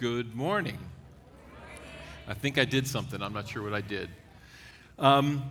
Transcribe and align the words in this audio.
Good 0.00 0.34
morning. 0.34 0.78
I 2.26 2.32
think 2.32 2.56
I 2.56 2.64
did 2.64 2.86
something. 2.86 3.20
I'm 3.20 3.34
not 3.34 3.46
sure 3.46 3.62
what 3.62 3.74
I 3.74 3.82
did. 3.82 4.08
Um, 4.98 5.42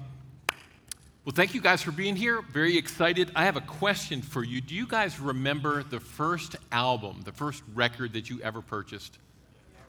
well, 1.23 1.35
thank 1.35 1.53
you 1.53 1.61
guys 1.61 1.83
for 1.83 1.91
being 1.91 2.15
here. 2.15 2.41
Very 2.41 2.75
excited. 2.75 3.31
I 3.35 3.45
have 3.45 3.57
a 3.57 3.61
question 3.61 4.23
for 4.23 4.43
you. 4.43 4.59
Do 4.59 4.73
you 4.73 4.87
guys 4.87 5.19
remember 5.19 5.83
the 5.83 5.99
first 5.99 6.55
album, 6.71 7.21
the 7.25 7.31
first 7.31 7.61
record 7.75 8.13
that 8.13 8.31
you 8.31 8.41
ever 8.41 8.63
purchased? 8.63 9.19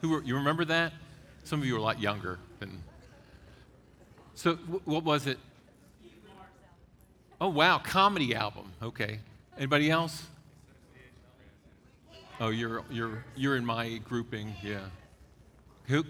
Who 0.01 0.09
were, 0.09 0.21
you 0.21 0.35
remember 0.35 0.63
that? 0.65 0.93
Some 1.43 1.59
of 1.61 1.65
you 1.65 1.73
are 1.73 1.79
a 1.79 1.81
lot 1.81 1.99
younger 1.99 2.37
than. 2.59 2.83
So, 4.35 4.57
w- 4.57 4.81
what 4.85 5.03
was 5.03 5.25
it? 5.25 5.39
Oh, 7.41 7.49
wow, 7.49 7.79
comedy 7.79 8.35
album. 8.35 8.73
Okay. 8.83 9.21
Anybody 9.57 9.89
else? 9.89 10.27
Oh, 12.41 12.49
you're, 12.49 12.83
you're, 12.89 13.23
you're 13.35 13.55
in 13.55 13.63
my 13.63 13.97
grouping, 13.97 14.55
yeah. 14.63 14.79
Who? 15.83 16.03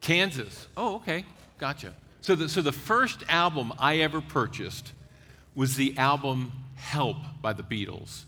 Kansas. 0.00 0.48
Kansas. 0.48 0.68
Oh, 0.76 0.96
okay. 0.96 1.24
Gotcha. 1.58 1.94
So 2.20 2.34
the, 2.34 2.48
so 2.48 2.60
the 2.60 2.72
first 2.72 3.22
album 3.28 3.72
I 3.78 3.98
ever 3.98 4.20
purchased 4.20 4.92
was 5.54 5.76
the 5.76 5.96
album 5.96 6.50
Help 6.74 7.18
by 7.40 7.52
the 7.52 7.62
Beatles. 7.62 8.24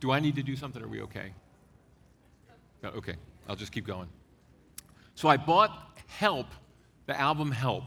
Do 0.00 0.10
I 0.10 0.18
need 0.18 0.34
to 0.34 0.42
do 0.42 0.56
something? 0.56 0.82
Are 0.82 0.88
we 0.88 1.02
okay? 1.02 1.32
Okay, 2.84 3.14
I'll 3.48 3.54
just 3.54 3.70
keep 3.70 3.86
going. 3.86 4.08
So 5.14 5.28
I 5.28 5.36
bought 5.36 5.96
Help, 6.08 6.48
the 7.06 7.18
album 7.20 7.52
Help, 7.52 7.84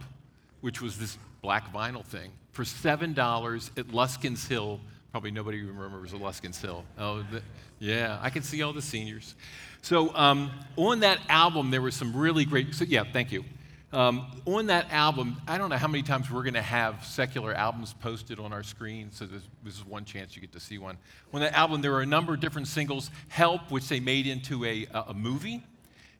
which 0.62 0.82
was 0.82 0.98
this 0.98 1.18
black 1.42 1.74
vinyl 1.74 2.06
thing, 2.06 2.32
for 2.54 2.64
$7 2.64 3.70
at 3.78 3.88
Luskin's 3.90 4.48
Hill 4.48 4.80
Probably 5.16 5.32
nobody 5.32 5.62
remembers 5.62 6.12
Luskin's 6.12 6.62
Hill. 6.62 6.84
Oh, 6.98 7.24
the, 7.32 7.42
yeah, 7.80 8.20
I 8.22 8.30
can 8.30 8.44
see 8.44 8.62
all 8.62 8.74
the 8.74 8.82
seniors. 8.82 9.36
So 9.82 10.14
um, 10.14 10.52
on 10.76 11.00
that 11.00 11.22
album, 11.30 11.72
there 11.72 11.82
were 11.82 11.92
some 11.92 12.14
really 12.14 12.44
great. 12.44 12.76
So 12.76 12.84
yeah, 12.84 13.06
thank 13.14 13.32
you. 13.32 13.46
Um, 13.94 14.30
on 14.46 14.66
that 14.66 14.92
album, 14.92 15.38
I 15.48 15.58
don't 15.58 15.70
know 15.70 15.78
how 15.78 15.88
many 15.88 16.04
times 16.04 16.30
we're 16.30 16.44
going 16.44 16.56
to 16.56 16.62
have 16.62 17.06
secular 17.06 17.54
albums 17.54 17.94
posted 17.94 18.42
on 18.42 18.52
our 18.52 18.62
screen, 18.62 19.10
so 19.14 19.26
this, 19.26 19.44
this, 19.64 19.76
is 19.76 19.86
one 19.86 20.04
chance 20.04 20.36
you 20.36 20.42
get 20.42 20.52
to 20.52 20.60
see 20.60 20.80
one. 20.80 20.98
On 21.34 21.40
that 21.40 21.54
album, 21.54 21.80
there 21.80 21.92
were 21.92 22.02
a 22.02 22.06
number 22.06 22.34
of 22.34 22.42
different 22.42 22.68
singles. 22.68 23.10
Help, 23.30 23.72
which 23.72 23.88
they 23.88 24.02
made 24.02 24.28
into 24.28 24.66
a, 24.66 24.86
a 24.94 25.14
movie, 25.14 25.64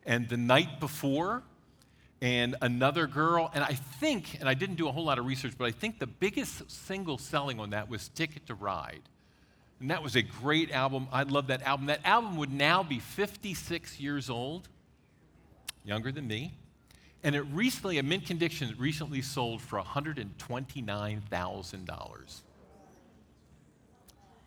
and 0.06 0.30
The 0.30 0.38
Night 0.38 0.80
Before, 0.80 1.44
and 2.26 2.56
Another 2.60 3.06
Girl. 3.06 3.52
And 3.54 3.64
I 3.64 3.74
think, 3.74 4.40
and 4.40 4.50
I 4.50 4.56
didn't 4.56 4.78
do 4.78 4.88
a 4.88 4.92
whole 4.92 5.06
lot 5.06 5.20
of 5.20 5.28
research, 5.28 5.54
but 5.56 5.66
I 5.66 5.72
think 5.72 6.00
the 6.00 6.08
biggest 6.08 6.72
single 6.72 7.20
selling 7.20 7.60
on 7.60 7.70
that 7.70 7.88
was 7.88 8.10
Ticket 8.10 8.48
to 8.48 8.56
Ride. 8.56 9.04
And 9.80 9.92
that 9.92 10.02
was 10.02 10.16
a 10.16 10.24
great 10.24 10.72
album. 10.72 11.08
I 11.12 11.22
love 11.22 11.46
that 11.48 11.62
album. 11.62 11.86
That 11.86 12.00
album 12.04 12.38
would 12.38 12.52
now 12.52 12.82
be 12.82 12.98
56 12.98 14.00
years 14.00 14.32
old, 14.32 14.68
younger 15.84 16.12
than 16.12 16.28
me. 16.28 16.56
And 17.24 17.36
it 17.36 17.42
recently, 17.42 18.00
a 18.00 18.04
mint 18.04 18.26
condition, 18.26 18.70
it 18.70 18.80
recently 18.80 19.22
sold 19.22 19.62
for 19.62 19.80
$129,000. 19.80 22.42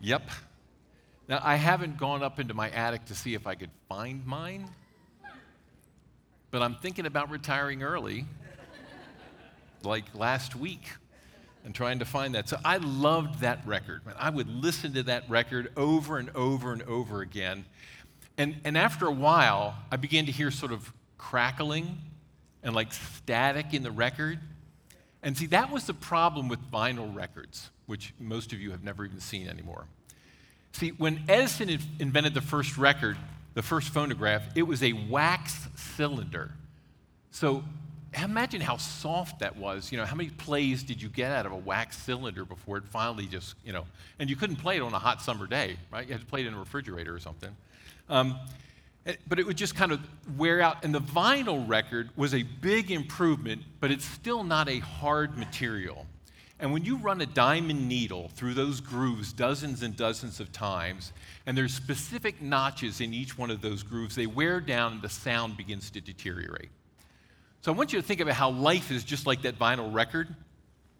Yep. 0.01 0.29
Now, 1.29 1.39
I 1.41 1.55
haven't 1.55 1.97
gone 1.97 2.23
up 2.23 2.41
into 2.41 2.53
my 2.53 2.69
attic 2.71 3.05
to 3.05 3.15
see 3.15 3.35
if 3.35 3.47
I 3.47 3.55
could 3.55 3.71
find 3.87 4.25
mine 4.25 4.69
but 6.51 6.61
I'm 6.61 6.75
thinking 6.75 7.05
about 7.05 7.29
retiring 7.29 7.83
early, 7.83 8.25
like 9.83 10.05
last 10.13 10.55
week, 10.55 10.87
and 11.63 11.75
trying 11.75 11.99
to 11.99 12.05
find 12.05 12.35
that. 12.35 12.49
So 12.49 12.57
I 12.63 12.77
loved 12.77 13.41
that 13.41 13.65
record. 13.65 14.01
I 14.17 14.29
would 14.29 14.47
listen 14.47 14.93
to 14.93 15.03
that 15.03 15.29
record 15.29 15.71
over 15.77 16.17
and 16.17 16.29
over 16.35 16.73
and 16.73 16.81
over 16.83 17.21
again. 17.21 17.65
And, 18.37 18.55
and 18.63 18.77
after 18.77 19.05
a 19.05 19.11
while, 19.11 19.75
I 19.91 19.97
began 19.97 20.25
to 20.25 20.31
hear 20.31 20.51
sort 20.51 20.71
of 20.71 20.91
crackling 21.17 21.97
and 22.63 22.73
like 22.73 22.93
static 22.93 23.73
in 23.73 23.83
the 23.83 23.91
record. 23.91 24.39
And 25.21 25.37
see, 25.37 25.47
that 25.47 25.71
was 25.71 25.85
the 25.85 25.93
problem 25.93 26.47
with 26.47 26.59
vinyl 26.71 27.13
records, 27.13 27.69
which 27.85 28.13
most 28.19 28.53
of 28.53 28.61
you 28.61 28.71
have 28.71 28.83
never 28.83 29.05
even 29.05 29.19
seen 29.19 29.47
anymore. 29.47 29.85
See, 30.71 30.89
when 30.91 31.23
Edison 31.27 31.69
invented 31.99 32.33
the 32.33 32.41
first 32.41 32.77
record, 32.77 33.17
the 33.59 33.63
first 33.63 33.89
phonograph, 33.89 34.41
it 34.55 34.63
was 34.63 34.81
a 34.83 34.93
wax 34.93 35.67
cylinder. 35.75 36.49
So 37.31 37.61
imagine 38.13 38.61
how 38.61 38.77
soft 38.77 39.39
that 39.39 39.57
was. 39.57 39.91
You 39.91 39.97
know, 39.97 40.05
how 40.05 40.15
many 40.15 40.29
plays 40.29 40.81
did 40.81 41.01
you 41.01 41.09
get 41.09 41.33
out 41.33 41.45
of 41.45 41.51
a 41.51 41.57
wax 41.57 41.97
cylinder 41.97 42.45
before 42.45 42.77
it 42.77 42.85
finally 42.85 43.25
just, 43.25 43.55
you 43.65 43.73
know, 43.73 43.83
and 44.17 44.29
you 44.29 44.37
couldn't 44.37 44.55
play 44.55 44.77
it 44.77 44.81
on 44.81 44.93
a 44.93 44.97
hot 44.97 45.21
summer 45.21 45.45
day, 45.45 45.75
right? 45.91 46.07
You 46.07 46.13
had 46.13 46.21
to 46.21 46.25
play 46.25 46.39
it 46.39 46.47
in 46.47 46.53
a 46.53 46.57
refrigerator 46.57 47.13
or 47.13 47.19
something. 47.19 47.53
Um, 48.07 48.39
eh, 49.05 49.15
but 49.27 49.39
it 49.39 49.45
would 49.45 49.57
just 49.57 49.75
kind 49.75 49.91
of 49.91 49.99
wear 50.37 50.61
out. 50.61 50.85
And 50.85 50.95
the 50.95 51.01
vinyl 51.01 51.67
record 51.67 52.11
was 52.15 52.33
a 52.33 52.43
big 52.43 52.91
improvement, 52.91 53.63
but 53.81 53.91
it's 53.91 54.05
still 54.05 54.45
not 54.45 54.69
a 54.69 54.79
hard 54.79 55.37
material. 55.37 56.05
And 56.59 56.73
when 56.73 56.83
you 56.83 56.97
run 56.97 57.21
a 57.21 57.25
diamond 57.25 57.87
needle 57.87 58.29
through 58.35 58.53
those 58.53 58.81
grooves 58.81 59.31
dozens 59.31 59.81
and 59.81 59.95
dozens 59.95 60.41
of 60.41 60.51
times, 60.51 61.13
and 61.45 61.57
there's 61.57 61.73
specific 61.73 62.41
notches 62.41 62.99
in 62.99 63.13
each 63.13 63.37
one 63.37 63.49
of 63.49 63.61
those 63.61 63.81
grooves, 63.81 64.15
they 64.15 64.27
wear 64.27 64.59
down 64.59 64.93
and 64.93 65.01
the 65.01 65.09
sound 65.09 65.55
begins 65.55 65.89
to 65.91 66.01
deteriorate. 66.01 66.69
So 67.61 67.71
I 67.71 67.75
want 67.75 67.93
you 67.93 68.01
to 68.01 68.05
think 68.05 68.19
about 68.19 68.35
how 68.35 68.49
life 68.49 68.91
is 68.91 69.03
just 69.03 69.25
like 69.25 69.41
that 69.43 69.57
vinyl 69.57 69.93
record. 69.93 70.27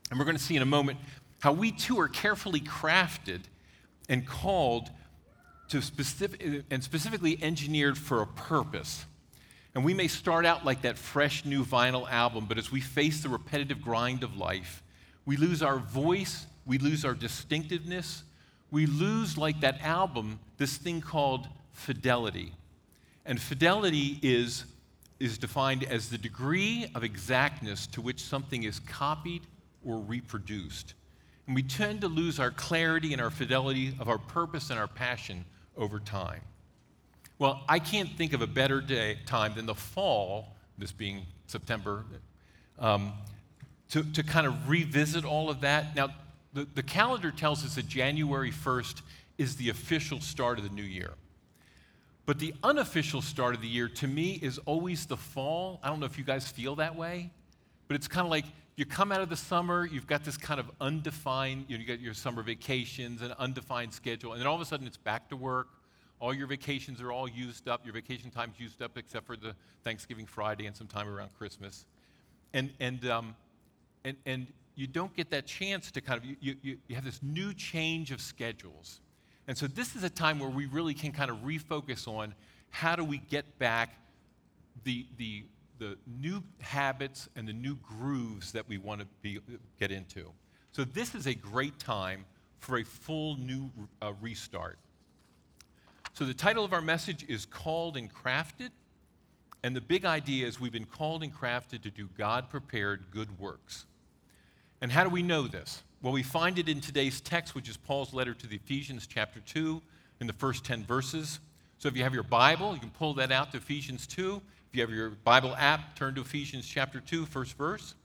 And 0.10 0.18
we're 0.18 0.26
going 0.26 0.38
to 0.38 0.44
see 0.44 0.56
in 0.56 0.62
a 0.62 0.66
moment 0.66 0.98
how 1.40 1.52
we 1.52 1.72
too 1.72 2.00
are 2.00 2.08
carefully 2.08 2.62
crafted 2.62 3.42
and 4.08 4.26
called 4.26 4.90
to 5.70 5.82
specific 5.82 6.64
and 6.72 6.84
specifically 6.84 7.38
engineered 7.42 7.98
for 7.98 8.22
a 8.22 8.28
purpose. 8.28 9.06
And 9.76 9.86
we 9.86 9.94
may 9.94 10.08
start 10.08 10.46
out 10.46 10.66
like 10.66 10.82
that 10.82 10.98
fresh 10.98 11.46
new 11.46 11.64
vinyl 11.64 12.10
album, 12.10 12.46
but 12.48 12.58
as 12.58 12.72
we 12.72 12.82
face 12.82 13.22
the 13.22 13.30
repetitive 13.30 13.82
grind 13.82 14.24
of 14.24 14.36
life, 14.36 14.84
we 15.30 15.38
lose 15.38 15.62
our 15.62 15.78
voice, 15.78 16.48
we 16.66 16.80
lose 16.80 17.06
our 17.06 17.14
distinctiveness, 17.14 18.24
we 18.72 18.88
lose, 18.88 19.38
like 19.38 19.62
that 19.62 19.80
album, 19.82 20.40
this 20.58 20.76
thing 20.76 21.02
called 21.02 21.48
fidelity. 21.72 22.52
And 23.28 23.40
fidelity 23.40 24.18
is, 24.24 24.66
is 25.20 25.38
defined 25.38 25.84
as 25.84 26.10
the 26.10 26.18
degree 26.18 26.90
of 26.96 27.04
exactness 27.04 27.86
to 27.92 28.02
which 28.02 28.20
something 28.20 28.64
is 28.64 28.80
copied 28.80 29.44
or 29.86 30.00
reproduced. 30.00 30.96
And 31.46 31.56
we 31.56 31.62
tend 31.62 32.02
to 32.02 32.08
lose 32.08 32.40
our 32.40 32.50
clarity 32.50 33.14
and 33.14 33.22
our 33.22 33.30
fidelity 33.30 33.94
of 34.00 34.10
our 34.10 34.18
purpose 34.18 34.72
and 34.72 34.80
our 34.80 34.88
passion 34.88 35.46
over 35.78 36.00
time. 36.00 36.42
Well, 37.38 37.62
I 37.70 37.78
can't 37.78 38.10
think 38.18 38.34
of 38.34 38.42
a 38.42 38.48
better 38.48 38.82
day, 38.82 39.20
time 39.28 39.54
than 39.54 39.68
the 39.68 39.76
fall, 39.76 40.56
this 40.80 40.92
being 40.92 41.22
September, 41.46 42.04
um, 42.80 43.14
to, 43.90 44.04
to 44.04 44.24
kind 44.24 44.46
of 44.48 44.70
revisit 44.70 45.26
all 45.26 45.50
of 45.50 45.62
that. 45.62 45.96
Now, 45.96 46.10
the, 46.54 46.68
the 46.76 46.84
calendar 46.84 47.32
tells 47.32 47.64
us 47.66 47.76
that 47.76 47.88
January 47.88 48.52
1st 48.52 49.02
is 49.38 49.56
the 49.56 49.70
official 49.70 50.20
start 50.20 50.58
of 50.58 50.64
the 50.64 50.70
new 50.70 50.84
year. 50.84 51.14
But 52.26 52.38
the 52.38 52.54
unofficial 52.64 53.22
start 53.22 53.56
of 53.56 53.62
the 53.62 53.68
year 53.68 53.88
to 53.90 54.08
me 54.08 54.40
is 54.42 54.60
always 54.60 55.06
the 55.08 55.18
fall. 55.18 55.80
I 55.82 55.90
don't 55.90 56.00
know 56.00 56.06
if 56.06 56.18
you 56.18 56.24
guys 56.24 56.48
feel 56.48 56.76
that 56.76 56.96
way, 56.96 57.32
but 57.88 57.96
it's 57.96 58.08
kind 58.08 58.26
of 58.26 58.30
like 58.30 58.46
you 58.76 58.86
come 58.86 59.12
out 59.12 59.22
of 59.22 59.30
the 59.30 59.36
summer, 59.36 59.86
you've 59.86 60.08
got 60.08 60.24
this 60.24 60.38
kind 60.38 60.60
of 60.60 60.72
undefined, 60.80 61.66
you, 61.68 61.78
know, 61.78 61.82
you 61.82 61.88
got 61.88 62.00
your 62.00 62.14
summer 62.14 62.44
vacations, 62.44 63.22
an 63.22 63.34
undefined 63.40 63.94
schedule, 63.94 64.34
and 64.34 64.40
then 64.40 64.48
all 64.48 64.56
of 64.56 64.62
a 64.62 64.66
sudden 64.66 64.86
it's 64.86 64.98
back 64.98 65.28
to 65.30 65.36
work. 65.36 65.68
All 66.20 66.34
your 66.34 66.48
vacations 66.48 67.02
are 67.02 67.12
all 67.12 67.28
used 67.28 67.68
up. 67.68 67.86
Your 67.86 67.94
vacation 67.94 68.30
time's 68.30 68.60
used 68.60 68.82
up 68.82 68.98
except 68.98 69.26
for 69.26 69.36
the 69.36 69.56
Thanksgiving 69.84 70.26
Friday 70.26 70.66
and 70.66 70.76
some 70.76 70.88
time 70.88 71.08
around 71.08 71.30
Christmas. 71.38 71.86
And, 72.54 72.72
and 72.80 73.06
um, 73.10 73.36
and, 74.04 74.18
and 74.26 74.48
you 74.76 74.88
don't 74.88 75.14
get 75.16 75.30
that 75.32 75.46
chance 75.46 75.92
to 75.92 76.02
kind 76.02 76.20
of, 76.20 76.26
you, 76.26 76.56
you, 76.62 76.78
you 76.88 76.96
have 76.96 77.04
this 77.04 77.20
new 77.22 77.54
change 77.54 78.12
of 78.12 78.22
schedules. 78.22 79.02
And 79.48 79.58
so 79.58 79.68
this 79.68 79.96
is 79.96 80.04
a 80.04 80.10
time 80.10 80.40
where 80.40 80.50
we 80.50 80.68
really 80.68 80.94
can 80.94 81.12
kind 81.12 81.30
of 81.30 81.38
refocus 81.38 82.08
on 82.08 82.34
how 82.70 82.96
do 82.96 83.04
we 83.04 83.18
get 83.18 83.58
back 83.60 83.98
the, 84.84 85.06
the, 85.18 85.44
the 85.80 85.98
new 86.20 86.44
habits 86.62 87.28
and 87.36 87.48
the 87.48 87.54
new 87.54 87.76
grooves 87.78 88.52
that 88.52 88.68
we 88.70 88.78
want 88.78 89.02
to 89.02 89.08
be, 89.22 89.40
get 89.80 89.92
into. 89.92 90.32
So 90.72 90.84
this 90.84 91.16
is 91.16 91.28
a 91.28 91.34
great 91.34 91.78
time 91.80 92.26
for 92.60 92.78
a 92.78 92.84
full 92.84 93.38
new 93.38 93.72
uh, 94.02 94.14
restart. 94.22 94.78
So 96.14 96.26
the 96.26 96.34
title 96.34 96.64
of 96.64 96.74
our 96.74 96.82
message 96.82 97.26
is 97.28 97.46
Called 97.46 97.98
and 97.98 98.14
Crafted. 98.14 98.70
And 99.64 99.76
the 99.76 99.82
big 99.82 100.06
idea 100.06 100.48
is 100.48 100.60
we've 100.60 100.72
been 100.72 100.86
called 100.86 101.24
and 101.24 101.34
crafted 101.34 101.82
to 101.82 101.90
do 101.90 102.08
God 102.18 102.50
prepared 102.50 103.06
good 103.12 103.40
works. 103.40 103.86
And 104.82 104.92
how 104.92 105.04
do 105.04 105.10
we 105.10 105.22
know 105.22 105.48
this? 105.48 105.84
Well, 106.02 106.14
we 106.14 106.24
find 106.24 106.58
it 106.58 106.70
in 106.70 106.80
today's 106.80 107.20
text, 107.20 107.56
which 107.56 107.68
is 107.68 107.76
Paul's 107.76 108.14
letter 108.14 108.34
to 108.34 108.48
the 108.48 108.56
Ephesians, 108.56 109.06
chapter 109.06 109.42
2, 109.42 109.82
in 110.22 110.28
the 110.28 110.34
first 110.34 110.64
10 110.64 110.86
verses. 110.86 111.40
So 111.78 111.88
if 111.88 111.98
you 111.98 112.04
have 112.04 112.14
your 112.14 112.24
Bible, 112.24 112.74
you 112.74 112.80
can 112.80 112.90
pull 112.90 113.14
that 113.16 113.32
out 113.32 113.52
to 113.52 113.58
Ephesians 113.58 114.08
2. 114.08 114.42
If 114.70 114.76
you 114.76 114.82
have 114.82 114.92
your 114.92 115.10
Bible 115.10 115.56
app, 115.58 115.96
turn 115.96 116.16
to 116.16 116.22
Ephesians 116.22 116.68
chapter 116.68 117.00
2, 117.00 117.26
first 117.26 117.58
verse. 117.58 117.96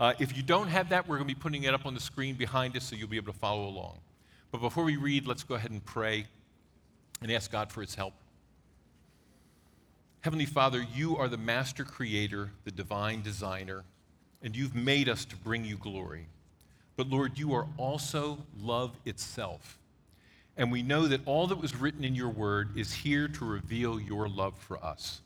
Uh, 0.00 0.14
if 0.18 0.36
you 0.36 0.42
don't 0.42 0.68
have 0.68 0.88
that, 0.88 1.06
we're 1.06 1.16
going 1.16 1.28
to 1.28 1.34
be 1.34 1.40
putting 1.40 1.64
it 1.64 1.74
up 1.74 1.86
on 1.86 1.94
the 1.94 2.00
screen 2.00 2.34
behind 2.34 2.76
us 2.76 2.84
so 2.84 2.96
you'll 2.96 3.08
be 3.08 3.16
able 3.16 3.32
to 3.32 3.38
follow 3.38 3.66
along. 3.66 3.98
But 4.50 4.60
before 4.60 4.84
we 4.84 4.96
read, 4.96 5.26
let's 5.26 5.42
go 5.42 5.54
ahead 5.54 5.70
and 5.70 5.84
pray 5.84 6.26
and 7.20 7.30
ask 7.30 7.50
God 7.50 7.70
for 7.72 7.80
his 7.80 7.94
help. 7.94 8.14
Heavenly 10.20 10.46
Father, 10.46 10.84
you 10.94 11.16
are 11.16 11.28
the 11.28 11.36
master 11.36 11.84
creator, 11.84 12.50
the 12.64 12.70
divine 12.70 13.22
designer, 13.22 13.84
and 14.44 14.54
you've 14.54 14.74
made 14.74 15.08
us 15.08 15.24
to 15.24 15.36
bring 15.36 15.64
you 15.64 15.76
glory. 15.76 16.26
But 16.96 17.08
Lord, 17.08 17.38
you 17.38 17.54
are 17.54 17.66
also 17.78 18.38
love 18.60 18.92
itself. 19.04 19.78
And 20.56 20.70
we 20.70 20.82
know 20.82 21.08
that 21.08 21.22
all 21.26 21.48
that 21.48 21.60
was 21.60 21.74
written 21.74 22.04
in 22.04 22.14
your 22.14 22.28
word 22.28 22.78
is 22.78 22.92
here 22.92 23.26
to 23.26 23.44
reveal 23.44 23.98
your 23.98 24.28
love 24.28 24.56
for 24.56 24.82
us. 24.84 25.22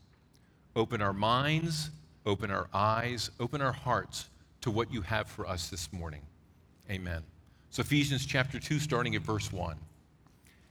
Open 0.74 1.02
our 1.02 1.12
minds, 1.12 1.90
open 2.24 2.50
our 2.50 2.68
eyes, 2.72 3.30
open 3.38 3.60
our 3.60 3.72
hearts 3.72 4.30
to 4.62 4.70
what 4.70 4.92
you 4.92 5.02
have 5.02 5.28
for 5.28 5.46
us 5.46 5.68
this 5.68 5.92
morning. 5.92 6.22
Amen. 6.88 7.22
So, 7.70 7.82
Ephesians 7.82 8.24
chapter 8.24 8.58
2, 8.58 8.78
starting 8.78 9.14
at 9.16 9.22
verse 9.22 9.52
1. 9.52 9.76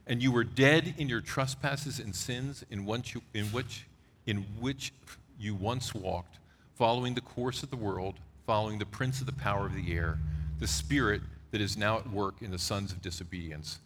And 0.07 0.23
you 0.23 0.31
were 0.31 0.45
dead 0.45 0.95
in 0.97 1.09
your 1.09 1.21
trespasses 1.21 1.99
and 1.99 2.15
sins 2.15 2.63
in 2.71 2.85
which, 2.85 3.13
you, 3.13 3.21
in 3.33 3.45
which, 3.47 3.85
in 4.25 4.38
which 4.59 4.94
you 5.38 5.53
once 5.53 5.94
walked, 5.94 6.39
following 6.75 7.13
the 7.13 7.21
course 7.21 7.61
of 7.61 7.69
the 7.69 7.75
world, 7.75 8.15
following 8.47 8.79
the 8.79 8.85
prince 8.85 9.19
of 9.19 9.25
the 9.25 9.33
power 9.33 9.65
of 9.65 9.75
the 9.75 9.94
air, 9.94 10.17
the 10.59 10.67
spirit 10.67 11.21
that 11.51 11.59
is 11.59 11.75
now 11.75 11.97
at 11.97 12.09
work 12.09 12.41
in 12.41 12.49
the 12.49 12.57
sons 12.57 12.94
of 12.94 13.01
disobedience, 13.01 13.79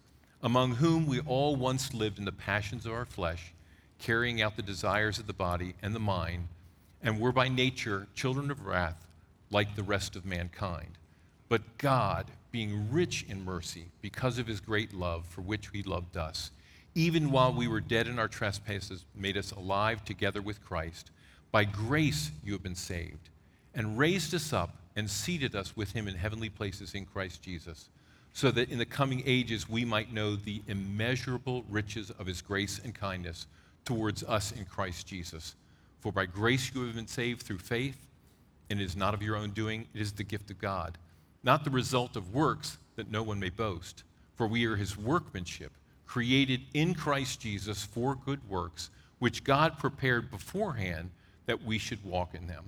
among 0.43 0.75
whom 0.75 1.07
we 1.07 1.19
all 1.21 1.55
once 1.55 1.95
lived 1.95 2.19
in 2.19 2.25
the 2.25 2.31
passions 2.31 2.85
of 2.85 2.93
our 2.93 3.03
flesh, 3.03 3.53
carrying 3.97 4.39
out 4.39 4.55
the 4.55 4.61
desires 4.61 5.17
of 5.17 5.25
the 5.25 5.33
body 5.33 5.73
and 5.81 5.95
the 5.95 5.99
mind, 5.99 6.47
and 7.01 7.19
were 7.19 7.31
by 7.31 7.49
nature 7.49 8.07
children 8.13 8.51
of 8.51 8.63
wrath 8.63 9.07
like 9.49 9.75
the 9.75 9.81
rest 9.81 10.15
of 10.15 10.25
mankind. 10.27 10.91
But 11.49 11.79
God, 11.79 12.27
being 12.51 12.91
rich 12.91 13.25
in 13.27 13.43
mercy 13.43 13.85
because 13.99 14.37
of 14.37 14.45
his 14.45 14.59
great 14.59 14.93
love 14.93 15.25
for 15.25 15.41
which 15.41 15.69
he 15.73 15.81
loved 15.81 16.17
us, 16.17 16.51
even 16.93 17.31
while 17.31 17.51
we 17.51 17.67
were 17.67 17.81
dead 17.81 18.07
in 18.07 18.19
our 18.19 18.27
trespasses, 18.27 19.05
made 19.15 19.37
us 19.37 19.51
alive 19.51 20.05
together 20.05 20.41
with 20.41 20.63
Christ. 20.63 21.09
By 21.51 21.63
grace 21.63 22.29
you 22.43 22.53
have 22.53 22.61
been 22.61 22.75
saved, 22.75 23.31
and 23.75 23.97
raised 23.97 24.33
us 24.33 24.53
up 24.53 24.75
and 24.95 25.09
seated 25.09 25.56
us 25.56 25.75
with 25.75 25.94
him 25.94 26.07
in 26.07 26.15
heavenly 26.15 26.50
places 26.50 26.94
in 26.94 27.06
Christ 27.06 27.41
Jesus, 27.41 27.89
so 28.33 28.51
that 28.51 28.69
in 28.69 28.77
the 28.77 28.85
coming 28.85 29.23
ages 29.25 29.69
we 29.69 29.85
might 29.85 30.13
know 30.13 30.35
the 30.35 30.62
immeasurable 30.68 31.63
riches 31.69 32.12
of 32.12 32.25
his 32.25 32.41
grace 32.41 32.79
and 32.83 32.94
kindness 32.94 33.47
towards 33.85 34.23
us 34.23 34.51
in 34.51 34.65
Christ 34.65 35.07
Jesus. 35.07 35.56
For 36.00 36.12
by 36.12 36.25
grace 36.25 36.71
you 36.73 36.85
have 36.85 36.95
been 36.95 37.07
saved 37.07 37.44
through 37.44 37.59
faith, 37.59 37.97
and 38.69 38.79
it 38.79 38.83
is 38.83 38.95
not 38.95 39.13
of 39.13 39.21
your 39.21 39.35
own 39.35 39.51
doing, 39.51 39.88
it 39.94 40.01
is 40.01 40.12
the 40.12 40.23
gift 40.23 40.50
of 40.51 40.59
God 40.59 40.97
not 41.44 41.63
the 41.63 41.69
result 41.69 42.15
of 42.15 42.33
works 42.33 42.77
that 42.95 43.12
no 43.12 43.23
one 43.23 43.39
may 43.39 43.50
boast. 43.50 44.03
For 44.35 44.47
we 44.47 44.65
are 44.65 44.75
his 44.75 44.97
workmanship, 44.97 45.71
created 46.06 46.62
in 46.73 46.94
Christ 46.94 47.41
Jesus 47.41 47.83
for 47.83 48.15
good 48.15 48.47
works, 48.50 48.89
which 49.19 49.44
God 49.44 49.77
prepared 49.77 50.31
beforehand 50.31 51.12
that 51.45 51.63
we 51.63 51.77
should 51.77 52.03
walk 52.03 52.33
in 52.33 52.47
them. 52.47 52.65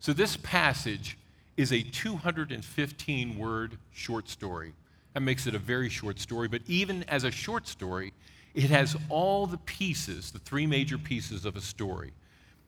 So 0.00 0.12
this 0.12 0.36
passage 0.36 1.18
is 1.56 1.72
a 1.72 1.82
215 1.82 3.38
word 3.38 3.78
short 3.92 4.28
story. 4.28 4.72
That 5.14 5.20
makes 5.20 5.46
it 5.46 5.54
a 5.54 5.58
very 5.58 5.88
short 5.88 6.20
story, 6.20 6.48
but 6.48 6.62
even 6.66 7.02
as 7.04 7.24
a 7.24 7.30
short 7.30 7.66
story, 7.66 8.12
it 8.54 8.70
has 8.70 8.96
all 9.08 9.46
the 9.46 9.58
pieces, 9.58 10.30
the 10.30 10.38
three 10.38 10.66
major 10.66 10.98
pieces 10.98 11.44
of 11.44 11.56
a 11.56 11.60
story. 11.60 12.12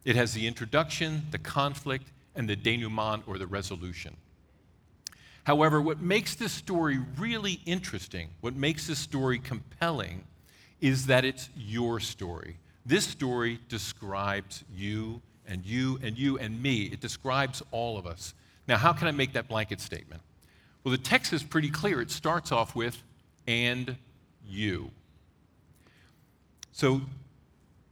It 0.05 0.17
has 0.17 0.35
the 0.35 0.47
introduction, 0.47 1.27
the 1.31 1.38
conflict, 1.38 2.11
and 2.35 2.49
the 2.49 2.56
denouement 2.56 3.25
or 3.27 3.38
the 3.38 3.47
resolution. 3.47 4.17
However, 5.44 5.81
what 5.81 6.00
makes 6.00 6.35
this 6.35 6.53
story 6.53 6.99
really 7.19 7.61
interesting, 7.67 8.29
what 8.41 8.55
makes 8.55 8.87
this 8.87 8.99
story 8.99 9.38
compelling, 9.38 10.25
is 10.81 11.06
that 11.06 11.25
it's 11.25 11.49
your 11.56 12.00
story. 12.00 12.56
This 12.85 13.06
story 13.06 13.61
describes 13.69 14.65
you 14.75 15.21
and 15.50 15.67
you 15.67 15.99
and 16.02 16.17
you 16.17 16.38
and 16.38 16.62
me. 16.62 16.85
It 16.85 17.00
describes 17.00 17.62
all 17.70 17.99
of 17.99 18.06
us. 18.06 18.35
Now, 18.69 18.76
how 18.76 18.93
can 18.93 19.08
I 19.08 19.11
make 19.11 19.32
that 19.32 19.49
blanket 19.49 19.81
statement? 19.81 20.23
Well, 20.85 20.93
the 20.93 20.99
text 20.99 21.32
is 21.32 21.43
pretty 21.43 21.70
clear. 21.70 22.00
It 22.00 22.11
starts 22.11 22.52
off 22.52 22.75
with, 22.75 23.02
and 23.47 23.97
you. 24.47 24.91
So, 26.73 27.02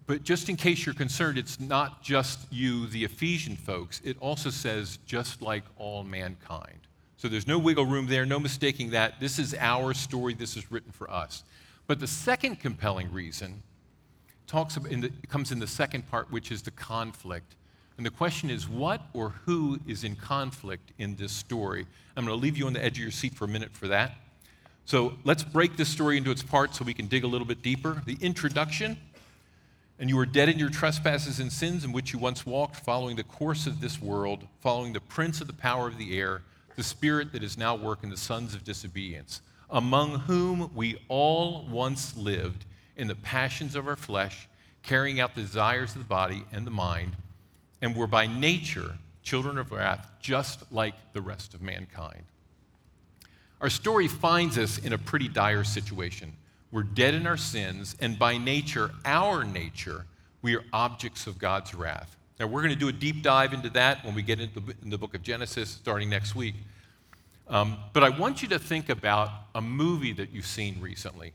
but 0.06 0.22
just 0.22 0.49
in 0.49 0.56
case 0.56 0.87
you're 0.87 0.94
concerned, 0.94 1.37
it's 1.37 1.60
not 1.60 2.02
just 2.02 2.50
you, 2.50 2.87
the 2.87 3.05
Ephesian 3.05 3.56
folks. 3.56 4.00
It 4.04 4.16
also 4.20 4.49
says, 4.49 4.99
just 5.04 5.43
like 5.43 5.64
all 5.76 6.04
mankind. 6.04 6.78
So 7.19 7.28
there's 7.28 7.49
no 7.49 7.58
wiggle 7.58 7.84
room 7.84 8.06
there, 8.06 8.25
no 8.25 8.38
mistaking 8.38 8.90
that. 8.90 9.20
This 9.20 9.38
is 9.38 9.54
our 9.58 9.93
story, 9.93 10.34
this 10.34 10.56
is 10.56 10.70
written 10.70 10.93
for 10.93 11.11
us. 11.11 11.43
But 11.87 12.00
the 12.00 12.06
second 12.06 12.61
compelling 12.61 13.12
reason 13.12 13.62
talks 14.48 14.76
in 14.76 15.00
the, 15.00 15.12
comes 15.28 15.52
in 15.52 15.60
the 15.60 15.66
second 15.66 16.10
part, 16.10 16.32
which 16.32 16.50
is 16.50 16.62
the 16.62 16.72
conflict. 16.72 17.54
And 17.96 18.04
the 18.06 18.10
question 18.10 18.50
is, 18.50 18.68
what 18.68 19.02
or 19.12 19.30
who 19.44 19.78
is 19.86 20.04
in 20.04 20.16
conflict 20.16 20.92
in 20.98 21.14
this 21.16 21.32
story? 21.32 21.86
I'm 22.16 22.24
going 22.24 22.36
to 22.36 22.42
leave 22.42 22.56
you 22.56 22.66
on 22.66 22.72
the 22.72 22.84
edge 22.84 22.98
of 22.98 23.02
your 23.02 23.10
seat 23.10 23.34
for 23.34 23.44
a 23.44 23.48
minute 23.48 23.70
for 23.72 23.88
that. 23.88 24.14
So 24.84 25.14
let's 25.24 25.44
break 25.44 25.76
this 25.76 25.88
story 25.88 26.16
into 26.16 26.30
its 26.30 26.42
parts 26.42 26.78
so 26.78 26.84
we 26.84 26.94
can 26.94 27.06
dig 27.06 27.24
a 27.24 27.26
little 27.26 27.46
bit 27.46 27.62
deeper. 27.62 28.02
The 28.06 28.16
introduction, 28.20 28.96
and 29.98 30.08
you 30.08 30.16
were 30.16 30.26
dead 30.26 30.48
in 30.48 30.58
your 30.58 30.70
trespasses 30.70 31.40
and 31.40 31.52
sins 31.52 31.84
in 31.84 31.92
which 31.92 32.12
you 32.12 32.18
once 32.18 32.46
walked, 32.46 32.76
following 32.76 33.16
the 33.16 33.24
course 33.24 33.66
of 33.66 33.80
this 33.80 34.00
world, 34.00 34.46
following 34.60 34.92
the 34.92 35.00
prince 35.00 35.40
of 35.40 35.46
the 35.46 35.52
power 35.52 35.86
of 35.86 35.98
the 35.98 36.18
air 36.18 36.42
the 36.78 36.84
spirit 36.84 37.32
that 37.32 37.42
is 37.42 37.58
now 37.58 37.74
working 37.74 38.08
the 38.08 38.16
sons 38.16 38.54
of 38.54 38.62
disobedience, 38.62 39.42
among 39.68 40.20
whom 40.20 40.70
we 40.76 40.96
all 41.08 41.66
once 41.68 42.16
lived 42.16 42.64
in 42.98 43.08
the 43.08 43.14
passions 43.14 43.74
of 43.74 43.88
our 43.88 43.96
flesh, 43.96 44.48
carrying 44.82 45.20
out 45.20 45.34
the 45.34 45.40
desires 45.40 45.92
of 45.92 45.98
the 45.98 46.08
body 46.08 46.44
and 46.52 46.66
the 46.66 46.70
mind, 46.70 47.12
and 47.80 47.96
were 47.96 48.06
by 48.06 48.26
nature 48.26 48.98
children 49.22 49.58
of 49.58 49.70
wrath, 49.70 50.10
just 50.20 50.70
like 50.72 50.94
the 51.12 51.20
rest 51.20 51.54
of 51.54 51.62
mankind. 51.62 52.24
Our 53.60 53.70
story 53.70 54.08
finds 54.08 54.56
us 54.58 54.78
in 54.78 54.92
a 54.92 54.98
pretty 54.98 55.28
dire 55.28 55.64
situation. 55.64 56.32
We're 56.70 56.82
dead 56.82 57.14
in 57.14 57.26
our 57.26 57.36
sins, 57.36 57.96
and 58.00 58.18
by 58.18 58.38
nature, 58.38 58.90
our 59.04 59.44
nature, 59.44 60.04
we 60.42 60.54
are 60.54 60.64
objects 60.72 61.26
of 61.26 61.38
God's 61.38 61.74
wrath. 61.74 62.16
Now, 62.38 62.46
we're 62.46 62.62
going 62.62 62.72
to 62.72 62.78
do 62.78 62.88
a 62.88 62.92
deep 62.92 63.22
dive 63.22 63.52
into 63.52 63.70
that 63.70 64.04
when 64.04 64.14
we 64.14 64.22
get 64.22 64.38
into 64.38 64.62
the 64.82 64.98
book 64.98 65.14
of 65.14 65.22
Genesis 65.22 65.70
starting 65.70 66.08
next 66.08 66.36
week. 66.36 66.54
Um, 67.48 67.78
but 67.92 68.04
I 68.04 68.10
want 68.10 68.42
you 68.42 68.48
to 68.48 68.58
think 68.58 68.90
about 68.90 69.30
a 69.54 69.60
movie 69.60 70.12
that 70.12 70.30
you've 70.30 70.46
seen 70.46 70.80
recently. 70.80 71.32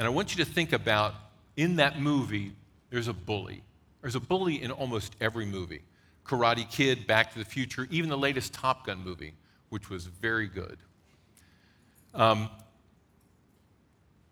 And 0.00 0.06
I 0.06 0.08
want 0.08 0.34
you 0.34 0.42
to 0.42 0.50
think 0.50 0.72
about 0.72 1.14
in 1.58 1.76
that 1.76 2.00
movie, 2.00 2.52
there's 2.88 3.06
a 3.06 3.12
bully. 3.12 3.62
There's 4.00 4.14
a 4.14 4.20
bully 4.20 4.62
in 4.62 4.70
almost 4.70 5.14
every 5.20 5.44
movie 5.44 5.82
Karate 6.24 6.68
Kid, 6.70 7.06
Back 7.06 7.34
to 7.34 7.38
the 7.38 7.44
Future, 7.44 7.86
even 7.90 8.08
the 8.08 8.16
latest 8.16 8.54
Top 8.54 8.86
Gun 8.86 9.04
movie, 9.04 9.34
which 9.68 9.90
was 9.90 10.06
very 10.06 10.46
good. 10.46 10.78
Um, 12.14 12.48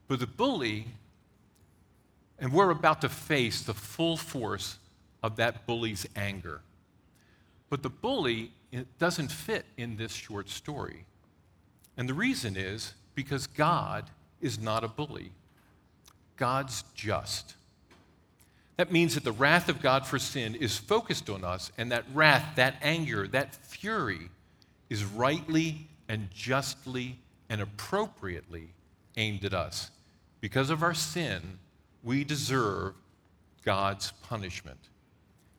but 0.07 0.21
the 0.21 0.27
bully, 0.27 0.87
and 2.39 2.51
we're 2.51 2.71
about 2.71 3.03
to 3.03 3.11
face 3.11 3.61
the 3.61 3.75
full 3.75 4.17
force 4.17 4.79
of 5.23 5.37
that 5.37 5.67
bully's 5.67 6.07
anger. 6.17 6.63
But 7.69 7.83
the 7.83 7.91
bully 7.91 8.53
doesn't 8.99 9.31
fit 9.31 9.67
in 9.77 9.99
this 9.99 10.13
short 10.13 10.49
story. 10.49 11.05
And 11.99 12.09
the 12.09 12.15
reason 12.15 12.57
is 12.57 12.95
because 13.15 13.47
God 13.47 14.09
is 14.41 14.59
not 14.59 14.83
a 14.83 14.89
bully, 14.89 15.33
God's 16.39 16.85
just. 16.95 17.55
That 18.77 18.93
means 18.93 19.15
that 19.15 19.25
the 19.25 19.33
wrath 19.33 19.69
of 19.69 19.83
God 19.83 20.07
for 20.07 20.19
sin 20.19 20.55
is 20.55 20.79
focused 20.79 21.29
on 21.29 21.45
us, 21.45 21.73
and 21.77 21.93
that 21.93 22.05
wrath, 22.15 22.57
that 22.57 22.77
anger, 22.81 23.27
that 23.29 23.55
fury 23.57 24.31
is 24.89 25.05
rightly 25.05 25.89
and 26.09 26.31
justly 26.31 27.19
and 27.51 27.61
appropriately 27.61 28.69
aimed 29.17 29.45
at 29.45 29.53
us. 29.53 29.91
Because 30.41 30.71
of 30.71 30.83
our 30.83 30.95
sin, 30.95 31.59
we 32.05 32.23
deserve 32.23 32.95
God's 33.65 34.13
punishment. 34.23 34.79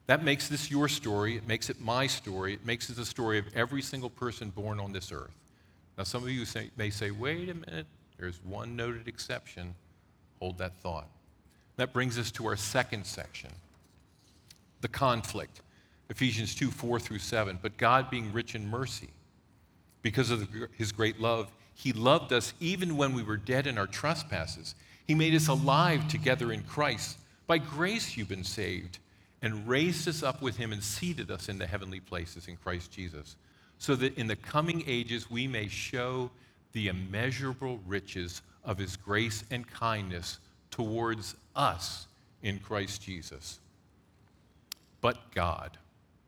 That 0.06 0.24
makes 0.24 0.48
this 0.48 0.70
your 0.70 0.88
story. 0.88 1.36
It 1.36 1.46
makes 1.46 1.70
it 1.70 1.80
my 1.80 2.06
story. 2.06 2.54
It 2.54 2.64
makes 2.66 2.88
it 2.90 2.96
the 2.96 3.04
story 3.04 3.38
of 3.38 3.44
every 3.54 3.82
single 3.82 4.10
person 4.10 4.50
born 4.50 4.80
on 4.80 4.92
this 4.92 5.12
earth. 5.12 5.36
Now, 5.98 6.04
some 6.04 6.22
of 6.22 6.30
you 6.30 6.44
say, 6.44 6.70
may 6.76 6.90
say, 6.90 7.10
wait 7.10 7.50
a 7.50 7.54
minute, 7.54 7.86
there's 8.18 8.40
one 8.42 8.74
noted 8.74 9.06
exception. 9.06 9.74
Hold 10.40 10.58
that 10.58 10.76
thought. 10.80 11.08
That 11.76 11.92
brings 11.92 12.18
us 12.18 12.30
to 12.32 12.46
our 12.46 12.56
second 12.56 13.06
section 13.06 13.50
the 14.80 14.88
conflict. 14.88 15.60
Ephesians 16.08 16.54
2 16.54 16.70
4 16.70 16.98
through 16.98 17.18
7. 17.18 17.58
But 17.62 17.76
God, 17.76 18.10
being 18.10 18.32
rich 18.32 18.54
in 18.54 18.68
mercy, 18.68 19.08
because 20.02 20.30
of 20.30 20.48
his 20.76 20.92
great 20.92 21.20
love, 21.20 21.50
he 21.74 21.92
loved 21.92 22.32
us 22.32 22.52
even 22.60 22.96
when 22.96 23.14
we 23.14 23.22
were 23.22 23.36
dead 23.36 23.66
in 23.66 23.78
our 23.78 23.86
trespasses. 23.86 24.74
He 25.06 25.14
made 25.14 25.34
us 25.34 25.48
alive 25.48 26.08
together 26.08 26.52
in 26.52 26.62
Christ. 26.62 27.18
By 27.46 27.58
grace 27.58 28.16
you've 28.16 28.28
been 28.28 28.44
saved 28.44 28.98
and 29.42 29.66
raised 29.66 30.06
us 30.06 30.22
up 30.22 30.42
with 30.42 30.56
him 30.56 30.72
and 30.72 30.82
seated 30.82 31.30
us 31.30 31.48
in 31.48 31.58
the 31.58 31.66
heavenly 31.66 32.00
places 32.00 32.48
in 32.48 32.56
Christ 32.56 32.92
Jesus, 32.92 33.36
so 33.78 33.96
that 33.96 34.16
in 34.18 34.26
the 34.26 34.36
coming 34.36 34.84
ages 34.86 35.30
we 35.30 35.46
may 35.46 35.68
show 35.68 36.30
the 36.72 36.88
immeasurable 36.88 37.80
riches 37.86 38.42
of 38.64 38.78
his 38.78 38.96
grace 38.96 39.44
and 39.50 39.66
kindness 39.66 40.38
towards 40.70 41.36
us 41.56 42.06
in 42.42 42.58
Christ 42.58 43.02
Jesus. 43.02 43.60
But 45.00 45.18
God. 45.34 45.78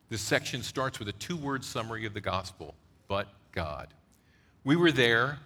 This 0.09 0.21
section 0.21 0.63
starts 0.63 0.99
with 0.99 1.09
a 1.09 1.13
two 1.13 1.37
word 1.37 1.65
summary 1.65 2.05
of 2.07 2.15
the 2.15 2.21
gospel 2.21 2.75
but 3.13 3.29
God. 3.53 3.89
We 4.65 4.75
were 4.75 4.91
there, 4.91 5.39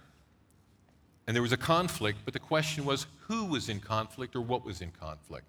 and 1.27 1.35
there 1.35 1.43
was 1.43 1.51
a 1.51 1.57
conflict, 1.57 2.19
but 2.25 2.33
the 2.33 2.39
question 2.39 2.85
was 2.85 3.09
who 3.23 3.47
was 3.47 3.69
in 3.69 3.81
conflict 3.81 4.37
or 4.37 4.41
what 4.41 4.65
was 4.65 4.81
in 4.81 4.93
conflict? 4.93 5.47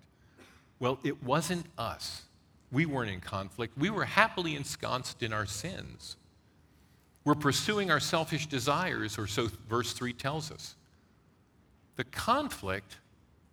Well, 0.80 0.98
it 1.04 1.24
wasn't 1.24 1.68
us. 1.78 2.24
We 2.72 2.88
weren't 2.88 3.12
in 3.12 3.20
conflict. 3.20 3.78
We 3.78 3.92
were 3.92 4.06
happily 4.06 4.56
ensconced 4.56 5.22
in 5.22 5.32
our 5.32 5.46
sins. 5.46 6.18
We're 7.24 7.36
pursuing 7.36 7.92
our 7.92 8.00
selfish 8.00 8.48
desires, 8.48 9.20
or 9.20 9.28
so 9.28 9.50
verse 9.70 9.94
3 9.94 10.14
tells 10.14 10.50
us. 10.52 10.76
The 11.98 12.06
conflict, 12.06 12.98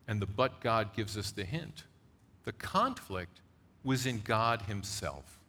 and 0.06 0.22
the 0.22 0.26
but 0.26 0.60
God 0.60 0.94
gives 0.94 1.18
us 1.18 1.32
the 1.32 1.44
hint, 1.44 1.84
the 2.44 2.52
conflict 2.52 3.40
was 3.82 4.06
in 4.06 4.20
God 4.22 4.62
Himself. 4.62 5.40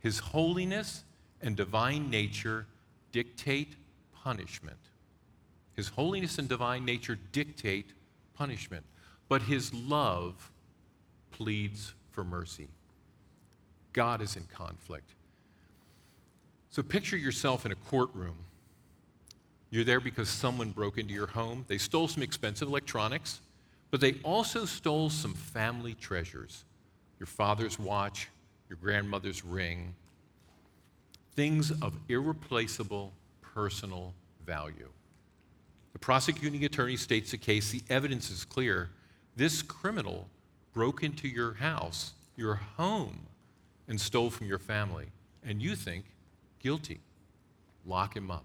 His 0.00 0.18
holiness 0.18 1.04
and 1.42 1.54
divine 1.54 2.10
nature 2.10 2.66
dictate 3.12 3.76
punishment. 4.24 4.78
His 5.74 5.88
holiness 5.88 6.38
and 6.38 6.48
divine 6.48 6.84
nature 6.84 7.18
dictate 7.32 7.92
punishment, 8.34 8.84
but 9.28 9.42
His 9.42 9.72
love 9.72 10.50
pleads 11.30 11.94
for 12.10 12.24
mercy. 12.24 12.68
God 13.92 14.22
is 14.22 14.36
in 14.36 14.44
conflict. 14.44 15.10
So 16.70 16.82
picture 16.82 17.16
yourself 17.16 17.66
in 17.66 17.72
a 17.72 17.76
courtroom. 17.76 18.36
You're 19.70 19.84
there 19.84 20.00
because 20.00 20.28
someone 20.28 20.70
broke 20.70 20.98
into 20.98 21.14
your 21.14 21.28
home. 21.28 21.64
They 21.68 21.78
stole 21.78 22.08
some 22.08 22.22
expensive 22.22 22.68
electronics, 22.68 23.40
but 23.90 24.00
they 24.00 24.14
also 24.24 24.64
stole 24.64 25.10
some 25.10 25.34
family 25.34 25.94
treasures 25.94 26.64
your 27.18 27.26
father's 27.26 27.78
watch, 27.78 28.28
your 28.70 28.78
grandmother's 28.80 29.44
ring, 29.44 29.94
things 31.34 31.70
of 31.82 31.92
irreplaceable 32.08 33.12
personal 33.42 34.14
value. 34.46 34.88
The 35.92 35.98
prosecuting 35.98 36.64
attorney 36.64 36.96
states 36.96 37.30
the 37.32 37.36
case, 37.36 37.70
the 37.70 37.82
evidence 37.90 38.30
is 38.30 38.46
clear. 38.46 38.88
This 39.36 39.60
criminal 39.60 40.28
broke 40.72 41.02
into 41.02 41.28
your 41.28 41.52
house, 41.54 42.12
your 42.36 42.54
home, 42.54 43.26
and 43.86 44.00
stole 44.00 44.30
from 44.30 44.46
your 44.46 44.58
family. 44.58 45.08
And 45.44 45.60
you 45.60 45.76
think, 45.76 46.04
guilty. 46.58 47.00
Lock 47.84 48.16
him 48.16 48.30
up. 48.30 48.44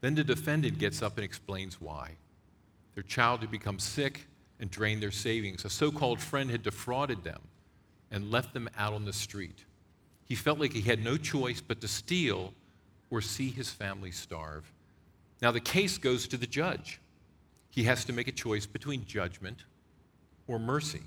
Then 0.00 0.14
the 0.14 0.24
defendant 0.24 0.78
gets 0.78 1.02
up 1.02 1.16
and 1.16 1.24
explains 1.24 1.80
why. 1.80 2.12
Their 2.94 3.02
child 3.02 3.40
had 3.40 3.50
become 3.50 3.78
sick 3.78 4.26
and 4.60 4.70
drained 4.70 5.02
their 5.02 5.10
savings. 5.10 5.64
A 5.64 5.70
so 5.70 5.90
called 5.90 6.20
friend 6.20 6.50
had 6.50 6.62
defrauded 6.62 7.24
them 7.24 7.40
and 8.10 8.30
left 8.30 8.54
them 8.54 8.68
out 8.76 8.92
on 8.92 9.04
the 9.04 9.12
street. 9.12 9.64
He 10.24 10.34
felt 10.34 10.58
like 10.58 10.72
he 10.72 10.82
had 10.82 11.02
no 11.02 11.16
choice 11.16 11.60
but 11.60 11.80
to 11.80 11.88
steal 11.88 12.52
or 13.10 13.20
see 13.20 13.50
his 13.50 13.70
family 13.70 14.10
starve. 14.10 14.70
Now 15.40 15.50
the 15.50 15.60
case 15.60 15.98
goes 15.98 16.28
to 16.28 16.36
the 16.36 16.46
judge. 16.46 17.00
He 17.70 17.84
has 17.84 18.04
to 18.06 18.12
make 18.12 18.28
a 18.28 18.32
choice 18.32 18.66
between 18.66 19.04
judgment 19.04 19.64
or 20.46 20.58
mercy. 20.58 21.02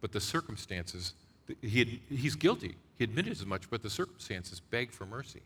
But 0.00 0.12
the 0.12 0.20
circumstances, 0.20 1.14
he 1.60 1.78
had, 1.78 1.88
he's 2.08 2.34
guilty. 2.34 2.76
He 2.96 3.04
admitted 3.04 3.32
as 3.32 3.46
much, 3.46 3.68
but 3.70 3.82
the 3.82 3.90
circumstances 3.90 4.60
beg 4.60 4.92
for 4.92 5.06
mercy. 5.06 5.42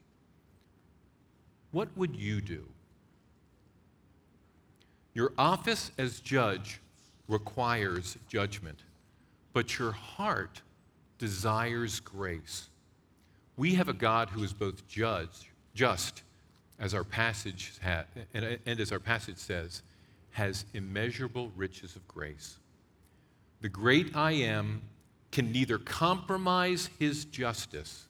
What 1.76 1.94
would 1.94 2.16
you 2.16 2.40
do? 2.40 2.64
Your 5.12 5.34
office 5.36 5.90
as 5.98 6.20
judge 6.20 6.80
requires 7.28 8.16
judgment, 8.30 8.78
but 9.52 9.78
your 9.78 9.92
heart 9.92 10.62
desires 11.18 12.00
grace. 12.00 12.70
We 13.58 13.74
have 13.74 13.90
a 13.90 13.92
God 13.92 14.30
who 14.30 14.42
is 14.42 14.54
both 14.54 14.88
judge, 14.88 15.52
just, 15.74 16.22
as 16.80 16.94
our 16.94 17.04
passage 17.04 17.72
ha- 17.84 18.04
and, 18.32 18.58
and 18.64 18.80
as 18.80 18.90
our 18.90 18.98
passage 18.98 19.36
says, 19.36 19.82
has 20.30 20.64
immeasurable 20.72 21.52
riches 21.56 21.94
of 21.94 22.08
grace. 22.08 22.56
The 23.60 23.68
great 23.68 24.16
I 24.16 24.32
am 24.32 24.80
can 25.30 25.52
neither 25.52 25.76
compromise 25.76 26.88
his 26.98 27.26
justice 27.26 28.06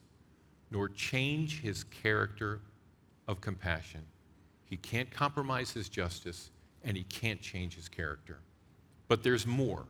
nor 0.71 0.87
change 0.87 1.59
his 1.59 1.83
character 1.83 2.61
of 3.27 3.41
compassion. 3.41 4.01
He 4.65 4.77
can't 4.77 5.09
compromise 5.11 5.71
his 5.71 5.89
justice 5.89 6.49
and 6.83 6.95
he 6.95 7.03
can't 7.03 7.41
change 7.41 7.75
his 7.75 7.89
character. 7.89 8.37
But 9.07 9.23
there's 9.23 9.45
more. 9.45 9.85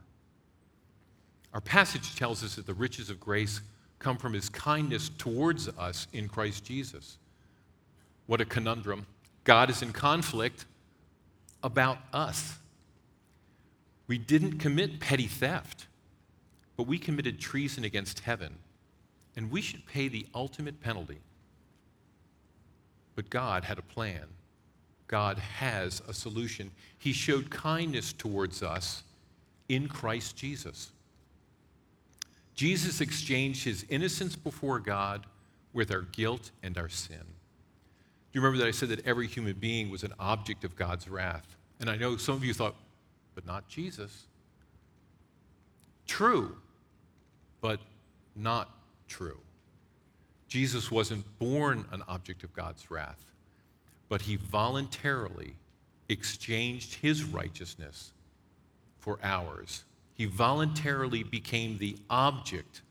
Our 1.54 1.62
passage 1.62 2.16
tells 2.16 2.44
us 2.44 2.56
that 2.56 2.66
the 2.66 2.74
riches 2.74 3.10
of 3.10 3.20
grace 3.20 3.62
come 4.00 4.18
from 4.18 4.34
his 4.34 4.50
kindness 4.50 5.10
towards 5.18 5.68
us 5.70 6.08
in 6.14 6.28
Christ 6.28 6.64
Jesus. 6.64 7.18
What 8.28 8.42
a 8.42 8.46
conundrum. 8.46 9.08
God 9.44 9.70
is 9.70 9.82
in 9.82 9.94
conflict 9.94 10.66
about 11.64 11.98
us. 12.14 12.58
We 14.08 14.18
didn't 14.18 14.60
commit 14.60 15.00
petty 15.00 15.28
theft, 15.28 15.88
but 16.76 16.88
we 16.88 17.00
committed 17.00 17.40
treason 17.40 17.84
against 17.84 18.20
heaven, 18.20 18.58
and 19.36 19.50
we 19.52 19.62
should 19.62 19.86
pay 19.86 20.08
the 20.08 20.28
ultimate 20.36 20.82
penalty. 20.82 21.20
But 23.18 23.32
God 23.32 23.64
had 23.64 23.80
a 23.80 23.82
plan. 23.82 24.26
God 25.08 25.40
has 25.40 26.04
a 26.08 26.14
solution. 26.14 26.70
He 27.00 27.14
showed 27.14 27.50
kindness 27.50 28.14
towards 28.14 28.62
us 28.62 29.02
in 29.68 29.88
Christ 29.88 30.38
Jesus. 30.38 30.92
Jesus 32.54 33.02
exchanged 33.02 33.64
his 33.64 33.86
innocence 33.90 34.36
before 34.36 34.80
God 34.80 35.26
with 35.74 35.92
our 35.92 36.04
guilt 36.04 36.52
and 36.62 36.78
our 36.78 36.90
sin. 36.90 37.18
Do 37.18 38.34
you 38.34 38.42
remember 38.42 38.60
that 38.60 38.68
I 38.68 38.72
said 38.72 38.90
that 38.90 39.04
every 39.08 39.26
human 39.26 39.54
being 39.54 39.90
was 39.90 40.04
an 40.04 40.14
object 40.20 40.64
of 40.64 40.76
God's 40.76 41.08
wrath? 41.08 41.56
And 41.80 41.90
I 41.90 41.96
know 41.96 42.18
some 42.18 42.36
of 42.36 42.44
you 42.44 42.54
thought, 42.54 42.76
but 43.34 43.48
not 43.48 43.68
Jesus. 43.68 44.28
True, 46.06 46.56
but 47.62 47.80
not 48.36 48.70
true. 49.08 49.40
Jesus 50.48 50.92
wasn't 50.92 51.26
born 51.40 51.86
an 51.92 52.04
object 52.08 52.44
of 52.44 52.54
God's 52.54 52.90
wrath, 52.90 53.32
but 54.10 54.22
he 54.22 54.36
voluntarily 54.36 55.56
exchanged 56.10 56.96
his 56.96 57.24
righteousness 57.24 58.12
for 59.00 59.20
ours 59.22 59.84
he 60.18 60.26
voluntarily 60.26 61.22
became 61.22 61.78
the 61.78 61.96
object 62.10 62.82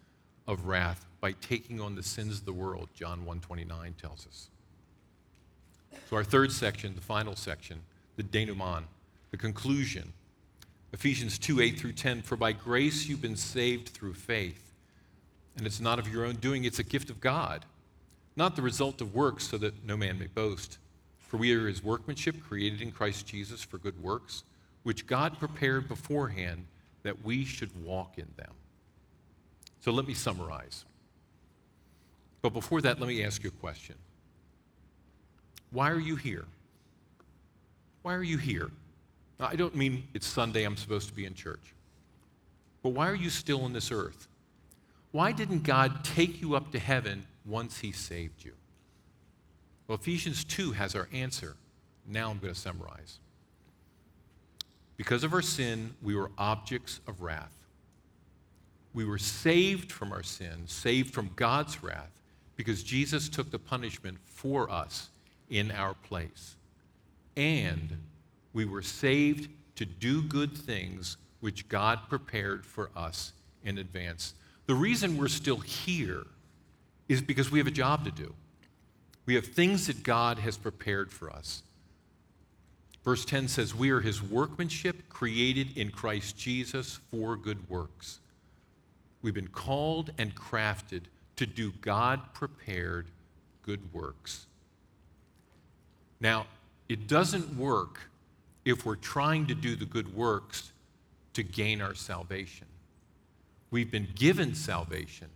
of 0.46 0.66
wrath 0.66 1.04
by 1.20 1.32
taking 1.32 1.80
on 1.80 1.96
the 1.96 2.02
sins 2.02 2.38
of 2.38 2.44
the 2.44 2.52
world, 2.52 2.88
John 2.94 3.24
129 3.24 3.94
tells 4.00 4.28
us. 4.28 4.48
So 6.08 6.14
our 6.14 6.22
third 6.22 6.52
section, 6.52 6.94
the 6.94 7.00
final 7.00 7.34
section, 7.34 7.80
the 8.14 8.22
denouement, 8.22 8.86
the 9.32 9.36
conclusion. 9.36 10.12
Ephesians 10.92 11.36
2, 11.36 11.60
8 11.60 11.80
through 11.80 11.94
10, 11.94 12.22
for 12.22 12.36
by 12.36 12.52
grace 12.52 13.06
you've 13.08 13.20
been 13.20 13.34
saved 13.34 13.88
through 13.88 14.14
faith. 14.14 14.65
And 15.56 15.66
it's 15.66 15.80
not 15.80 15.98
of 15.98 16.08
your 16.08 16.24
own 16.24 16.36
doing, 16.36 16.64
it's 16.64 16.78
a 16.78 16.84
gift 16.84 17.08
of 17.08 17.20
God, 17.20 17.64
not 18.36 18.56
the 18.56 18.62
result 18.62 19.00
of 19.00 19.14
works, 19.14 19.48
so 19.48 19.56
that 19.58 19.84
no 19.86 19.96
man 19.96 20.18
may 20.18 20.26
boast. 20.26 20.78
For 21.18 21.38
we 21.38 21.52
are 21.54 21.66
his 21.66 21.82
workmanship, 21.82 22.36
created 22.46 22.82
in 22.82 22.92
Christ 22.92 23.26
Jesus 23.26 23.62
for 23.62 23.78
good 23.78 24.00
works, 24.02 24.44
which 24.82 25.06
God 25.06 25.38
prepared 25.38 25.88
beforehand 25.88 26.66
that 27.02 27.24
we 27.24 27.44
should 27.44 27.70
walk 27.84 28.18
in 28.18 28.28
them. 28.36 28.52
So 29.80 29.90
let 29.92 30.06
me 30.06 30.14
summarize. 30.14 30.84
But 32.42 32.52
before 32.52 32.80
that, 32.82 33.00
let 33.00 33.08
me 33.08 33.24
ask 33.24 33.42
you 33.42 33.48
a 33.48 33.60
question. 33.60 33.96
Why 35.70 35.90
are 35.90 35.98
you 35.98 36.16
here? 36.16 36.44
Why 38.02 38.14
are 38.14 38.22
you 38.22 38.38
here? 38.38 38.70
Now, 39.40 39.46
I 39.46 39.56
don't 39.56 39.74
mean 39.74 40.06
it's 40.14 40.26
Sunday, 40.26 40.64
I'm 40.64 40.76
supposed 40.76 41.08
to 41.08 41.14
be 41.14 41.24
in 41.24 41.34
church. 41.34 41.74
But 42.82 42.90
why 42.90 43.08
are 43.08 43.16
you 43.16 43.30
still 43.30 43.64
on 43.64 43.72
this 43.72 43.90
earth? 43.90 44.28
Why 45.16 45.32
didn't 45.32 45.62
God 45.62 46.04
take 46.04 46.42
you 46.42 46.56
up 46.56 46.72
to 46.72 46.78
heaven 46.78 47.24
once 47.46 47.78
He 47.78 47.90
saved 47.90 48.44
you? 48.44 48.52
Well, 49.88 49.96
Ephesians 49.96 50.44
2 50.44 50.72
has 50.72 50.94
our 50.94 51.08
answer. 51.10 51.56
Now 52.06 52.28
I'm 52.28 52.36
going 52.36 52.52
to 52.52 52.60
summarize. 52.60 53.18
Because 54.98 55.24
of 55.24 55.32
our 55.32 55.40
sin, 55.40 55.94
we 56.02 56.14
were 56.14 56.30
objects 56.36 57.00
of 57.06 57.22
wrath. 57.22 57.54
We 58.92 59.06
were 59.06 59.16
saved 59.16 59.90
from 59.90 60.12
our 60.12 60.22
sin, 60.22 60.66
saved 60.66 61.14
from 61.14 61.30
God's 61.34 61.82
wrath, 61.82 62.12
because 62.54 62.82
Jesus 62.82 63.30
took 63.30 63.50
the 63.50 63.58
punishment 63.58 64.18
for 64.22 64.70
us 64.70 65.08
in 65.48 65.70
our 65.70 65.94
place. 65.94 66.56
And 67.38 68.02
we 68.52 68.66
were 68.66 68.82
saved 68.82 69.48
to 69.76 69.86
do 69.86 70.20
good 70.20 70.54
things 70.54 71.16
which 71.40 71.70
God 71.70 72.00
prepared 72.10 72.66
for 72.66 72.90
us 72.94 73.32
in 73.64 73.78
advance. 73.78 74.34
The 74.66 74.74
reason 74.74 75.16
we're 75.16 75.28
still 75.28 75.58
here 75.58 76.24
is 77.08 77.22
because 77.22 77.50
we 77.50 77.58
have 77.58 77.68
a 77.68 77.72
job 77.72 78.04
to 78.04 78.10
do. 78.10 78.34
We 79.24 79.34
have 79.34 79.46
things 79.46 79.86
that 79.86 80.02
God 80.02 80.38
has 80.38 80.56
prepared 80.56 81.12
for 81.12 81.30
us. 81.30 81.62
Verse 83.04 83.24
10 83.24 83.48
says, 83.48 83.74
We 83.74 83.90
are 83.90 84.00
his 84.00 84.22
workmanship 84.22 85.08
created 85.08 85.76
in 85.76 85.90
Christ 85.90 86.36
Jesus 86.36 86.98
for 87.10 87.36
good 87.36 87.68
works. 87.70 88.18
We've 89.22 89.34
been 89.34 89.48
called 89.48 90.10
and 90.18 90.34
crafted 90.34 91.02
to 91.36 91.46
do 91.46 91.72
God 91.80 92.20
prepared 92.34 93.06
good 93.62 93.92
works. 93.92 94.46
Now, 96.20 96.46
it 96.88 97.06
doesn't 97.06 97.56
work 97.56 98.00
if 98.64 98.84
we're 98.84 98.96
trying 98.96 99.46
to 99.46 99.54
do 99.54 99.76
the 99.76 99.84
good 99.84 100.14
works 100.14 100.72
to 101.34 101.42
gain 101.42 101.80
our 101.80 101.94
salvation. 101.94 102.66
We've 103.70 103.90
been 103.90 104.08
given 104.14 104.54
salvation 104.54 105.28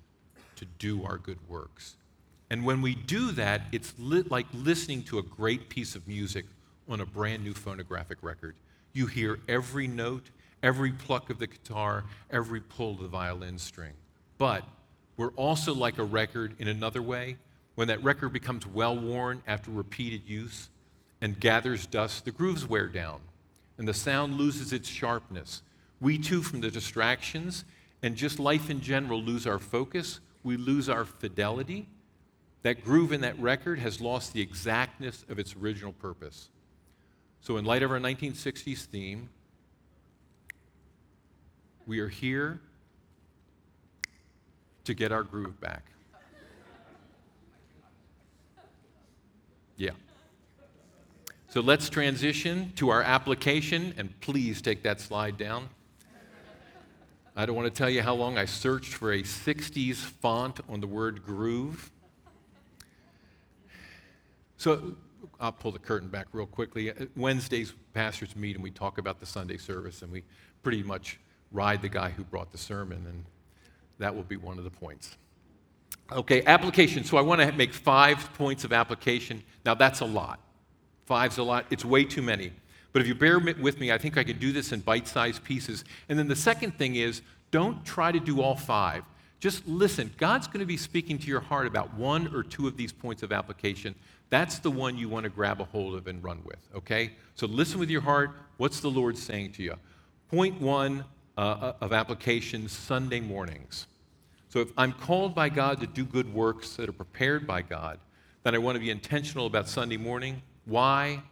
to 0.56 0.64
do 0.78 1.04
our 1.04 1.18
good 1.18 1.38
works. 1.49 1.96
And 2.50 2.64
when 2.64 2.82
we 2.82 2.94
do 2.94 3.30
that, 3.32 3.62
it's 3.72 3.94
li- 3.99 4.25
like 4.28 4.46
listening 4.52 5.02
to 5.04 5.18
a 5.18 5.22
great 5.22 5.68
piece 5.68 5.94
of 5.94 6.06
music 6.06 6.44
on 6.88 7.00
a 7.00 7.06
brand 7.06 7.44
new 7.44 7.54
phonographic 7.54 8.18
record. 8.22 8.56
You 8.92 9.06
hear 9.06 9.38
every 9.49 9.87
note, 9.87 10.30
every 10.62 10.92
pluck 10.92 11.30
of 11.30 11.38
the 11.38 11.46
guitar, 11.46 12.04
every 12.30 12.60
pull 12.60 12.92
of 12.92 12.99
the 12.99 13.08
violin 13.08 13.58
string. 13.58 13.92
But 14.37 14.64
we're 15.16 15.30
also 15.30 15.75
like 15.75 15.99
a 15.99 16.04
record 16.04 16.56
in 16.58 16.66
another 16.66 17.02
way. 17.02 17.37
When 17.76 17.88
that 17.88 18.02
record 18.02 18.32
becomes 18.32 18.66
well 18.66 18.96
worn 18.96 19.42
after 19.46 19.70
repeated 19.70 20.28
use 20.28 20.68
and 21.20 21.38
gathers 21.38 21.87
dust, 21.87 22.25
the 22.25 22.30
grooves 22.30 22.66
wear 22.66 22.88
down 22.88 23.20
and 23.78 23.88
the 23.88 23.94
sound 23.94 24.34
loses 24.34 24.75
its 24.75 24.88
sharpness. 24.88 25.62
We 26.00 26.18
too, 26.18 26.42
from 26.42 26.60
the 26.60 26.70
distractions 26.70 27.64
and 28.02 28.16
just 28.16 28.38
life 28.38 28.71
in 28.71 28.80
general, 28.80 29.23
lose 29.23 29.47
our 29.47 29.59
focus. 29.59 30.21
We 30.42 30.57
lose 30.57 30.88
our 30.88 31.04
fidelity. 31.04 31.88
That 32.62 32.85
groove 32.85 33.12
in 33.12 33.23
that 33.23 33.38
record 33.38 33.78
has 33.78 34.00
lost 34.00 34.33
the 34.33 34.40
exactness 34.40 35.25
of 35.28 35.38
its 35.38 35.54
original 35.57 35.92
purpose. 35.92 36.49
So, 37.40 37.57
in 37.57 37.64
light 37.64 37.83
of 37.83 37.90
our 37.90 37.99
1960s 37.99 38.85
theme, 38.85 39.30
we 41.87 42.00
are 42.00 42.09
here 42.09 42.61
to 44.85 44.95
get 44.95 45.12
our 45.12 45.23
groove 45.23 45.59
back. 45.61 45.85
Yeah. 49.76 49.92
So 51.49 51.61
let's 51.61 51.88
transition 51.88 52.73
to 52.76 52.90
our 52.90 53.02
application, 53.02 53.95
and 53.97 54.19
please 54.21 54.62
take 54.62 54.83
that 54.83 55.00
slide 55.00 55.37
down. 55.37 55.71
I 57.37 57.46
don't 57.46 57.54
want 57.54 57.72
to 57.72 57.78
tell 57.78 57.88
you 57.88 58.02
how 58.02 58.14
long 58.14 58.37
I 58.37 58.44
searched 58.44 58.94
for 58.94 59.12
a 59.12 59.22
60s 59.22 59.96
font 59.96 60.60
on 60.68 60.80
the 60.80 60.87
word 60.87 61.25
groove. 61.25 61.90
So 64.56 64.96
I'll 65.40 65.52
pull 65.52 65.72
the 65.72 65.78
curtain 65.78 66.08
back 66.08 66.26
real 66.32 66.46
quickly. 66.46 66.90
Uh, 66.90 67.06
Wednesdays, 67.16 67.72
pastors 67.94 68.34
meet 68.37 68.56
and 68.56 68.62
we 68.62 68.70
talk 68.70 68.99
about 68.99 69.20
the 69.20 69.26
Sunday 69.26 69.56
service, 69.56 70.02
and 70.02 70.10
we 70.10 70.22
pretty 70.62 70.82
much 70.82 71.18
ride 71.52 71.82
the 71.82 71.88
guy 71.88 72.10
who 72.10 72.25
brought 72.25 72.52
the 72.52 72.58
sermon, 72.58 73.04
and 73.08 73.25
that 73.99 74.14
will 74.14 74.22
be 74.22 74.37
one 74.37 74.58
of 74.58 74.64
the 74.64 74.70
points. 74.70 75.16
Okay, 76.12 76.42
application. 76.44 77.04
So 77.04 77.16
I 77.16 77.20
want 77.20 77.40
to 77.40 77.52
make 77.52 77.72
five 77.72 78.32
points 78.34 78.64
of 78.64 78.72
application. 78.72 79.42
Now, 79.64 79.75
that's 79.75 80.00
a 80.00 80.04
lot. 80.04 80.40
Five's 81.06 81.38
a 81.38 81.42
lot. 81.42 81.66
It's 81.70 81.84
way 81.84 82.04
too 82.04 82.22
many. 82.22 82.52
But 82.92 83.02
if 83.02 83.09
you 83.09 83.14
bear 83.14 83.38
with 83.38 83.78
me, 83.78 83.92
I 83.92 83.99
think 83.99 84.18
I 84.18 84.25
could 84.25 84.40
do 84.40 84.52
this 84.52 84.73
in 84.73 84.80
bite 84.80 85.06
sized 85.06 85.44
pieces. 85.44 85.85
And 86.09 86.18
then 86.18 86.28
the 86.28 86.37
second 86.37 86.76
thing 86.76 86.97
is 86.97 87.23
don't 87.50 87.85
try 87.85 88.12
to 88.12 88.20
do 88.20 88.40
all 88.40 88.56
five. 88.56 89.04
Just 89.38 89.66
listen. 89.66 90.12
God's 90.18 90.47
going 90.47 90.61
to 90.61 90.66
be 90.66 90.76
speaking 90.76 91.18
to 91.18 91.26
your 91.26 91.40
heart 91.40 91.66
about 91.66 91.94
one 91.94 92.35
or 92.35 92.42
two 92.42 92.66
of 92.66 92.76
these 92.76 92.92
points 92.92 93.23
of 93.23 93.32
application. 93.32 93.94
That's 94.28 94.59
the 94.59 94.70
one 94.70 94.99
you 94.99 95.09
want 95.09 95.25
to 95.25 95.30
grab 95.30 95.61
a 95.61 95.64
hold 95.64 95.94
of 95.97 96.06
and 96.06 96.23
run 96.23 96.42
with, 96.44 96.59
okay? 96.76 97.12
So 97.35 97.47
listen 97.47 97.80
with 97.80 97.90
your 97.90 98.02
heart. 98.02 98.30
What's 98.59 98.80
the 98.80 98.90
Lord 98.90 99.16
saying 99.16 99.52
to 99.52 99.62
you? 99.62 99.76
Point 100.30 100.61
one 100.61 101.04
uh, 101.37 101.40
uh 101.40 101.73
of 101.80 101.92
application 101.92 102.68
Sunday 102.68 103.20
mornings. 103.20 103.87
So 104.50 104.61
if 104.61 104.68
I'm 104.76 104.92
called 104.92 105.35
by 105.35 105.48
God 105.48 105.81
to 105.81 105.87
do 105.87 106.05
good 106.05 106.33
works 106.33 106.76
that 106.76 106.88
are 106.88 106.92
prepared 106.92 107.46
by 107.46 107.62
God, 107.62 107.98
then 108.42 108.55
I 108.55 108.59
want 108.59 108.76
to 108.76 108.81
be 108.81 108.90
intentional 108.90 109.46
about 109.46 109.68
Sunday 109.68 109.96
morning. 109.96 110.42
Why? 110.64 111.22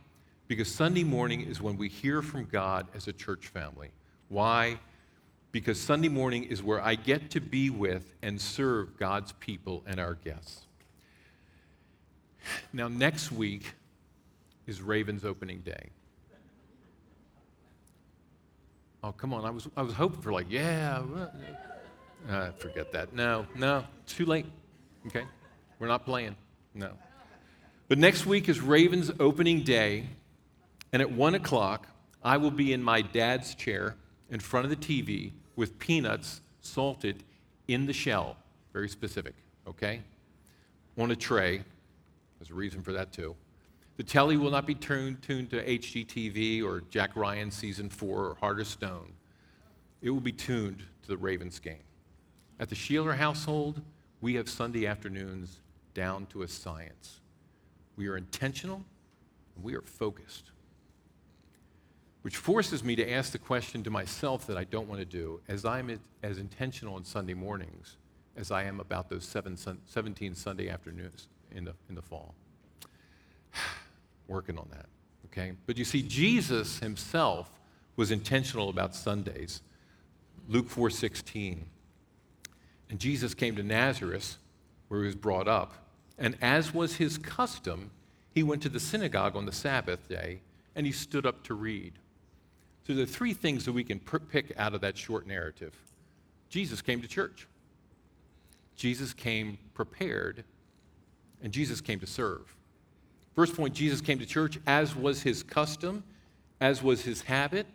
Because 0.49 0.73
Sunday 0.73 1.05
morning 1.05 1.43
is 1.43 1.61
when 1.61 1.77
we 1.77 1.89
hear 1.89 2.23
from 2.23 2.47
God 2.47 2.89
as 2.95 3.07
a 3.07 3.13
church 3.13 3.49
family. 3.49 3.91
Why? 4.29 4.81
Because 5.53 5.79
Sunday 5.79 6.09
morning 6.09 6.45
is 6.45 6.63
where 6.63 6.81
I 6.81 6.95
get 6.95 7.31
to 7.33 7.41
be 7.41 7.71
with 7.71 8.15
and 8.23 8.41
serve 8.41 8.99
God's 8.99 9.33
people 9.33 9.83
and 9.87 10.01
our 10.01 10.15
guests. 10.15 10.67
Now, 12.73 12.89
next 12.89 13.31
week 13.31 13.75
is 14.67 14.81
Raven's 14.81 15.25
opening 15.25 15.61
day. 15.61 15.91
Oh, 19.03 19.13
come 19.13 19.33
on. 19.35 19.45
I 19.45 19.51
was, 19.51 19.69
I 19.77 19.83
was 19.83 19.93
hoping 19.93 20.21
for, 20.23 20.33
like, 20.33 20.47
yeah. 20.49 21.03
Uh, 22.29 22.51
forget 22.53 22.91
that. 22.93 23.15
No, 23.15 23.47
no, 23.55 23.85
too 24.07 24.25
late. 24.25 24.47
Okay? 25.07 25.25
We're 25.79 25.89
not 25.89 26.05
playing. 26.05 26.37
No. 26.75 26.93
But 27.89 27.99
next 27.99 28.27
week 28.27 28.49
is 28.49 28.61
Raven's 28.61 29.11
opening 29.21 29.63
day, 29.63 30.07
and 30.93 31.03
at 31.03 31.11
1 31.11 31.35
o'clock, 31.35 31.87
I 32.23 32.37
will 32.37 32.51
be 32.51 32.73
in 32.73 32.83
my 32.83 33.03
dad's 33.03 33.55
chair 33.55 33.97
in 34.31 34.41
front 34.41 34.65
of 34.65 34.71
the 34.71 34.77
TV 34.77 35.33
with 35.57 35.79
peanuts 35.79 36.41
salted 36.61 37.25
in 37.67 37.87
the 37.87 37.93
shell. 37.93 38.37
Very 38.73 38.89
specific, 38.89 39.35
okay? 39.67 40.01
On 40.97 41.11
a 41.11 41.17
tray. 41.17 41.63
There's 42.39 42.51
a 42.51 42.55
reason 42.55 42.83
for 42.83 42.93
that, 42.93 43.13
too. 43.13 43.35
The 43.97 44.05
telly 44.05 44.37
will 44.37 44.51
not 44.51 44.67
be 44.67 44.75
tuned, 44.75 45.23
tuned 45.23 45.51
to 45.51 45.65
HGTV 45.65 46.63
or 46.63 46.83
Jack 46.91 47.17
Ryan 47.17 47.51
season 47.51 47.89
four 47.89 48.27
or 48.27 48.35
Heart 48.37 48.61
of 48.61 48.67
Stone. 48.69 49.13
It 50.03 50.11
will 50.11 50.21
be 50.21 50.33
tuned 50.33 50.85
to 51.03 51.09
the 51.09 51.17
Ravens 51.17 51.59
game. 51.59 51.83
At 52.61 52.69
the 52.69 52.77
Sheeler 52.77 53.17
household, 53.17 53.83
we 54.21 54.35
have 54.35 54.49
Sunday 54.49 54.87
afternoons 54.87 55.61
down 55.95 56.27
to 56.27 56.43
a 56.43 56.49
science. 56.49 57.21
We 57.97 58.07
are 58.07 58.17
intentional 58.17 58.85
and 59.57 59.65
we 59.65 59.75
are 59.75 59.83
focused. 59.83 60.53
Which 62.29 62.37
forces 62.37 62.85
me 62.85 62.95
to 62.97 63.11
ask 63.11 63.33
the 63.33 63.39
question 63.39 63.83
to 63.85 63.91
myself 63.91 64.47
that 64.49 64.59
I 64.59 64.65
don't 64.65 64.87
want 64.87 65.01
to 65.01 65.07
do 65.07 65.41
as 65.49 65.65
I'm 65.65 65.99
as 66.23 66.37
intentional 66.37 66.97
on 66.97 67.03
Sunday 67.03 67.33
mornings 67.33 67.97
as 68.37 68.51
I 68.51 68.65
am 68.65 68.81
about 68.81 69.09
those 69.09 69.25
seven, 69.25 69.57
17 69.57 70.35
Sunday 70.35 70.69
afternoons 70.69 71.29
in 71.53 71.65
the, 71.65 71.73
in 71.89 71.95
the 71.95 72.03
fall. 72.03 72.35
Working 74.29 74.59
on 74.59 74.69
that, 74.73 74.85
okay? 75.25 75.53
But 75.65 75.79
you 75.79 75.87
see, 75.87 76.03
Jesus 76.03 76.81
himself 76.81 77.51
was 77.97 78.11
intentional 78.11 78.69
about 78.69 78.95
Sundays. 78.95 79.63
Luke 80.49 80.69
4:16 80.69 81.61
and 82.91 82.99
Jesus 83.01 83.33
came 83.33 83.57
to 83.57 83.63
Nazareth, 83.63 84.37
where 84.89 85.01
he 85.01 85.07
was 85.07 85.17
brought 85.17 85.49
up. 85.49 85.73
And 86.19 86.37
as 86.43 86.75
was 86.75 86.97
his 86.97 87.17
custom, 87.17 87.91
he 88.35 88.43
went 88.43 88.61
to 88.65 88.69
the 88.69 88.81
synagogue 88.81 89.35
on 89.35 89.47
the 89.47 89.53
Sabbath 89.53 90.07
day 90.11 90.43
and 90.77 90.85
he 90.85 90.93
stood 90.93 91.25
up 91.25 91.43
to 91.45 91.55
read. 91.55 91.95
So 92.89 92.95
there 92.95 93.03
are 93.03 93.07
three 93.07 93.35
things 93.35 93.67
that 93.67 93.73
we 93.73 93.85
can 93.85 94.01
pick 94.01 94.55
out 94.57 94.75
of 94.75 94.81
that 94.81 94.97
short 94.97 95.27
narrative. 95.27 95.75
Jesus 96.49 96.81
came 96.81 97.03
to 97.03 97.07
church. 97.07 97.47
Jesus 98.77 99.13
came 99.13 99.59
prepared, 99.75 100.43
and 101.43 101.53
Jesus 101.53 101.83
came 101.83 102.01
to 102.01 102.07
serve. 102.07 102.57
First 103.35 103.55
point 103.55 103.75
Jesus 103.75 104.01
came 104.01 104.19
to 104.21 104.25
church 104.25 104.59
as 104.67 104.97
was 104.97 105.21
his 105.21 105.43
custom, 105.43 106.03
as 106.63 106.83
was 106.83 107.03
his 107.03 107.21
habit. 107.21 107.67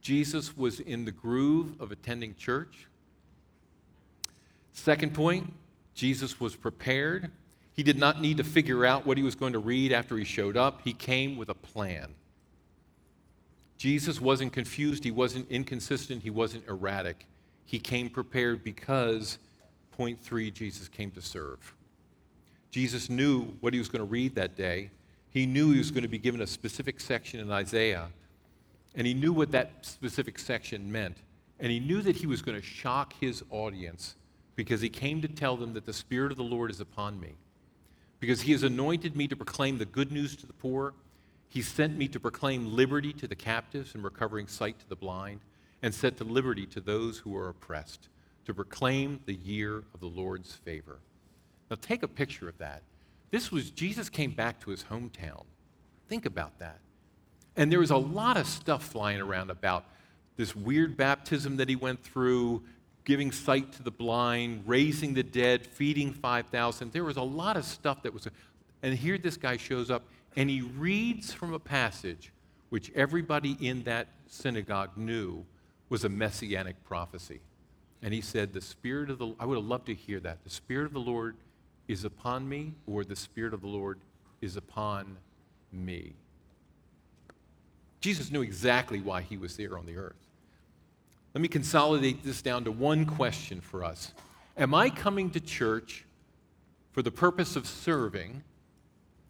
Jesus 0.00 0.56
was 0.56 0.78
in 0.78 1.04
the 1.04 1.10
groove 1.10 1.74
of 1.80 1.90
attending 1.90 2.36
church. 2.36 2.86
Second 4.74 5.12
point, 5.12 5.52
Jesus 5.96 6.38
was 6.38 6.54
prepared. 6.54 7.32
He 7.72 7.82
did 7.82 7.98
not 7.98 8.20
need 8.20 8.36
to 8.36 8.44
figure 8.44 8.84
out 8.84 9.06
what 9.06 9.16
he 9.16 9.24
was 9.24 9.34
going 9.34 9.54
to 9.54 9.58
read 9.58 9.90
after 9.90 10.16
he 10.16 10.24
showed 10.24 10.56
up. 10.56 10.82
He 10.84 10.92
came 10.92 11.36
with 11.36 11.48
a 11.48 11.54
plan. 11.54 12.14
Jesus 13.84 14.18
wasn't 14.18 14.50
confused, 14.50 15.04
he 15.04 15.10
wasn't 15.10 15.46
inconsistent, 15.50 16.22
he 16.22 16.30
wasn't 16.30 16.66
erratic. 16.68 17.26
He 17.66 17.78
came 17.78 18.08
prepared 18.08 18.64
because, 18.64 19.36
point 19.92 20.18
three, 20.18 20.50
Jesus 20.50 20.88
came 20.88 21.10
to 21.10 21.20
serve. 21.20 21.74
Jesus 22.70 23.10
knew 23.10 23.42
what 23.60 23.74
he 23.74 23.78
was 23.78 23.90
going 23.90 24.00
to 24.00 24.06
read 24.06 24.36
that 24.36 24.56
day. 24.56 24.90
He 25.28 25.44
knew 25.44 25.70
he 25.70 25.76
was 25.76 25.90
going 25.90 26.00
to 26.00 26.08
be 26.08 26.16
given 26.16 26.40
a 26.40 26.46
specific 26.46 26.98
section 26.98 27.40
in 27.40 27.50
Isaiah, 27.50 28.08
and 28.94 29.06
he 29.06 29.12
knew 29.12 29.34
what 29.34 29.50
that 29.50 29.72
specific 29.82 30.38
section 30.38 30.90
meant. 30.90 31.18
And 31.60 31.70
he 31.70 31.78
knew 31.78 32.00
that 32.00 32.16
he 32.16 32.26
was 32.26 32.40
going 32.40 32.58
to 32.58 32.64
shock 32.64 33.12
his 33.20 33.44
audience 33.50 34.14
because 34.56 34.80
he 34.80 34.88
came 34.88 35.20
to 35.20 35.28
tell 35.28 35.58
them 35.58 35.74
that 35.74 35.84
the 35.84 35.92
Spirit 35.92 36.32
of 36.32 36.38
the 36.38 36.42
Lord 36.42 36.70
is 36.70 36.80
upon 36.80 37.20
me. 37.20 37.34
Because 38.18 38.40
he 38.40 38.52
has 38.52 38.62
anointed 38.62 39.14
me 39.14 39.28
to 39.28 39.36
proclaim 39.36 39.76
the 39.76 39.84
good 39.84 40.10
news 40.10 40.36
to 40.36 40.46
the 40.46 40.54
poor. 40.54 40.94
He 41.54 41.62
sent 41.62 41.96
me 41.96 42.08
to 42.08 42.18
proclaim 42.18 42.74
liberty 42.74 43.12
to 43.12 43.28
the 43.28 43.36
captives 43.36 43.94
and 43.94 44.02
recovering 44.02 44.48
sight 44.48 44.76
to 44.80 44.88
the 44.88 44.96
blind, 44.96 45.38
and 45.82 45.94
set 45.94 46.16
to 46.16 46.24
liberty 46.24 46.66
to 46.66 46.80
those 46.80 47.18
who 47.18 47.36
are 47.36 47.48
oppressed, 47.48 48.08
to 48.46 48.52
proclaim 48.52 49.20
the 49.26 49.36
year 49.36 49.84
of 49.94 50.00
the 50.00 50.08
Lord's 50.08 50.52
favor. 50.52 50.98
Now 51.70 51.76
take 51.80 52.02
a 52.02 52.08
picture 52.08 52.48
of 52.48 52.58
that. 52.58 52.82
This 53.30 53.52
was 53.52 53.70
Jesus 53.70 54.08
came 54.08 54.32
back 54.32 54.58
to 54.62 54.70
his 54.70 54.82
hometown. 54.82 55.44
Think 56.08 56.26
about 56.26 56.58
that. 56.58 56.80
And 57.54 57.70
there 57.70 57.78
was 57.78 57.92
a 57.92 57.96
lot 57.96 58.36
of 58.36 58.48
stuff 58.48 58.82
flying 58.82 59.20
around 59.20 59.52
about 59.52 59.84
this 60.36 60.56
weird 60.56 60.96
baptism 60.96 61.58
that 61.58 61.68
he 61.68 61.76
went 61.76 62.02
through, 62.02 62.64
giving 63.04 63.30
sight 63.30 63.70
to 63.74 63.84
the 63.84 63.92
blind, 63.92 64.64
raising 64.66 65.14
the 65.14 65.22
dead, 65.22 65.64
feeding 65.64 66.12
5,000. 66.14 66.90
There 66.92 67.04
was 67.04 67.16
a 67.16 67.22
lot 67.22 67.56
of 67.56 67.64
stuff 67.64 68.02
that 68.02 68.12
was. 68.12 68.26
And 68.82 68.98
here 68.98 69.18
this 69.18 69.36
guy 69.36 69.56
shows 69.56 69.88
up 69.88 70.02
and 70.36 70.50
he 70.50 70.60
reads 70.60 71.32
from 71.32 71.52
a 71.54 71.58
passage 71.58 72.32
which 72.70 72.90
everybody 72.94 73.56
in 73.60 73.84
that 73.84 74.08
synagogue 74.26 74.96
knew 74.96 75.44
was 75.88 76.04
a 76.04 76.08
messianic 76.08 76.82
prophecy. 76.84 77.40
And 78.02 78.12
he 78.12 78.20
said, 78.20 78.52
The 78.52 78.60
Spirit 78.60 79.10
of 79.10 79.18
the 79.18 79.34
I 79.38 79.46
would 79.46 79.56
have 79.56 79.64
loved 79.64 79.86
to 79.86 79.94
hear 79.94 80.20
that. 80.20 80.42
The 80.44 80.50
Spirit 80.50 80.86
of 80.86 80.92
the 80.92 80.98
Lord 80.98 81.36
is 81.86 82.04
upon 82.04 82.48
me, 82.48 82.72
or 82.86 83.04
the 83.04 83.16
Spirit 83.16 83.54
of 83.54 83.60
the 83.60 83.68
Lord 83.68 84.00
is 84.40 84.56
upon 84.56 85.16
me. 85.72 86.14
Jesus 88.00 88.30
knew 88.30 88.42
exactly 88.42 89.00
why 89.00 89.22
he 89.22 89.36
was 89.36 89.56
there 89.56 89.78
on 89.78 89.86
the 89.86 89.96
earth. 89.96 90.16
Let 91.32 91.40
me 91.40 91.48
consolidate 91.48 92.22
this 92.22 92.42
down 92.42 92.64
to 92.64 92.72
one 92.72 93.06
question 93.06 93.60
for 93.60 93.84
us 93.84 94.12
Am 94.56 94.74
I 94.74 94.90
coming 94.90 95.30
to 95.30 95.40
church 95.40 96.04
for 96.92 97.02
the 97.02 97.10
purpose 97.10 97.56
of 97.56 97.66
serving 97.66 98.42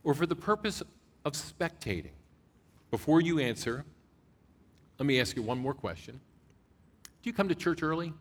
or 0.03 0.13
for 0.15 0.27
the 0.27 0.37
purpose 0.37 0.83
of 1.25 1.33
spectating? 1.33 2.13
Before 2.91 3.21
you 3.21 3.39
answer, 3.39 3.85
let 4.99 5.07
me 5.07 5.21
ask 5.21 5.37
you 5.37 5.43
one 5.43 5.59
more 5.59 5.75
question. 5.75 6.21
Do 7.05 7.31
you 7.31 7.33
come 7.33 7.49
to 7.49 7.55
church 7.55 7.83
early? 7.83 8.13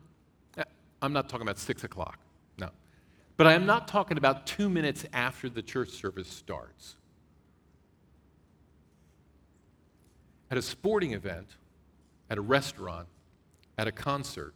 Uh, 0.56 0.64
I'm 1.02 1.12
not 1.12 1.28
talking 1.28 1.46
about 1.46 1.58
six 1.58 1.84
o'clock, 1.84 2.18
no. 2.58 2.70
But 3.36 3.46
I 3.46 3.52
am 3.52 3.66
not 3.66 3.86
talking 3.86 4.18
about 4.18 4.46
two 4.46 4.68
minutes 4.68 5.04
after 5.12 5.48
the 5.48 5.62
church 5.62 5.90
service 5.90 6.28
starts. 6.28 6.96
At 10.50 10.58
a 10.58 10.62
sporting 10.62 11.12
event, 11.12 11.48
at 12.30 12.38
a 12.38 12.40
restaurant, 12.40 13.08
at 13.76 13.86
a 13.86 13.92
concert, 13.92 14.54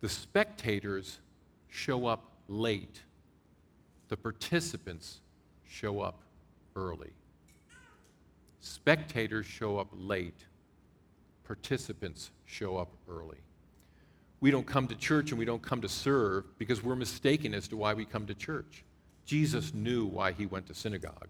the 0.00 0.08
spectators 0.08 1.20
show 1.68 2.06
up 2.06 2.32
late, 2.48 3.02
the 4.08 4.16
participants 4.16 5.20
show 5.68 6.00
up 6.00 6.22
early. 6.76 7.10
Spectators 8.60 9.46
show 9.46 9.78
up 9.78 9.88
late, 9.92 10.46
participants 11.44 12.30
show 12.46 12.76
up 12.76 12.90
early. 13.08 13.38
We 14.40 14.50
don't 14.50 14.66
come 14.66 14.86
to 14.88 14.94
church 14.94 15.30
and 15.30 15.38
we 15.38 15.44
don't 15.44 15.62
come 15.62 15.80
to 15.82 15.88
serve 15.88 16.44
because 16.58 16.82
we're 16.82 16.96
mistaken 16.96 17.54
as 17.54 17.68
to 17.68 17.76
why 17.76 17.94
we 17.94 18.04
come 18.04 18.26
to 18.26 18.34
church. 18.34 18.84
Jesus 19.26 19.74
knew 19.74 20.06
why 20.06 20.32
he 20.32 20.46
went 20.46 20.66
to 20.66 20.74
synagogue. 20.74 21.28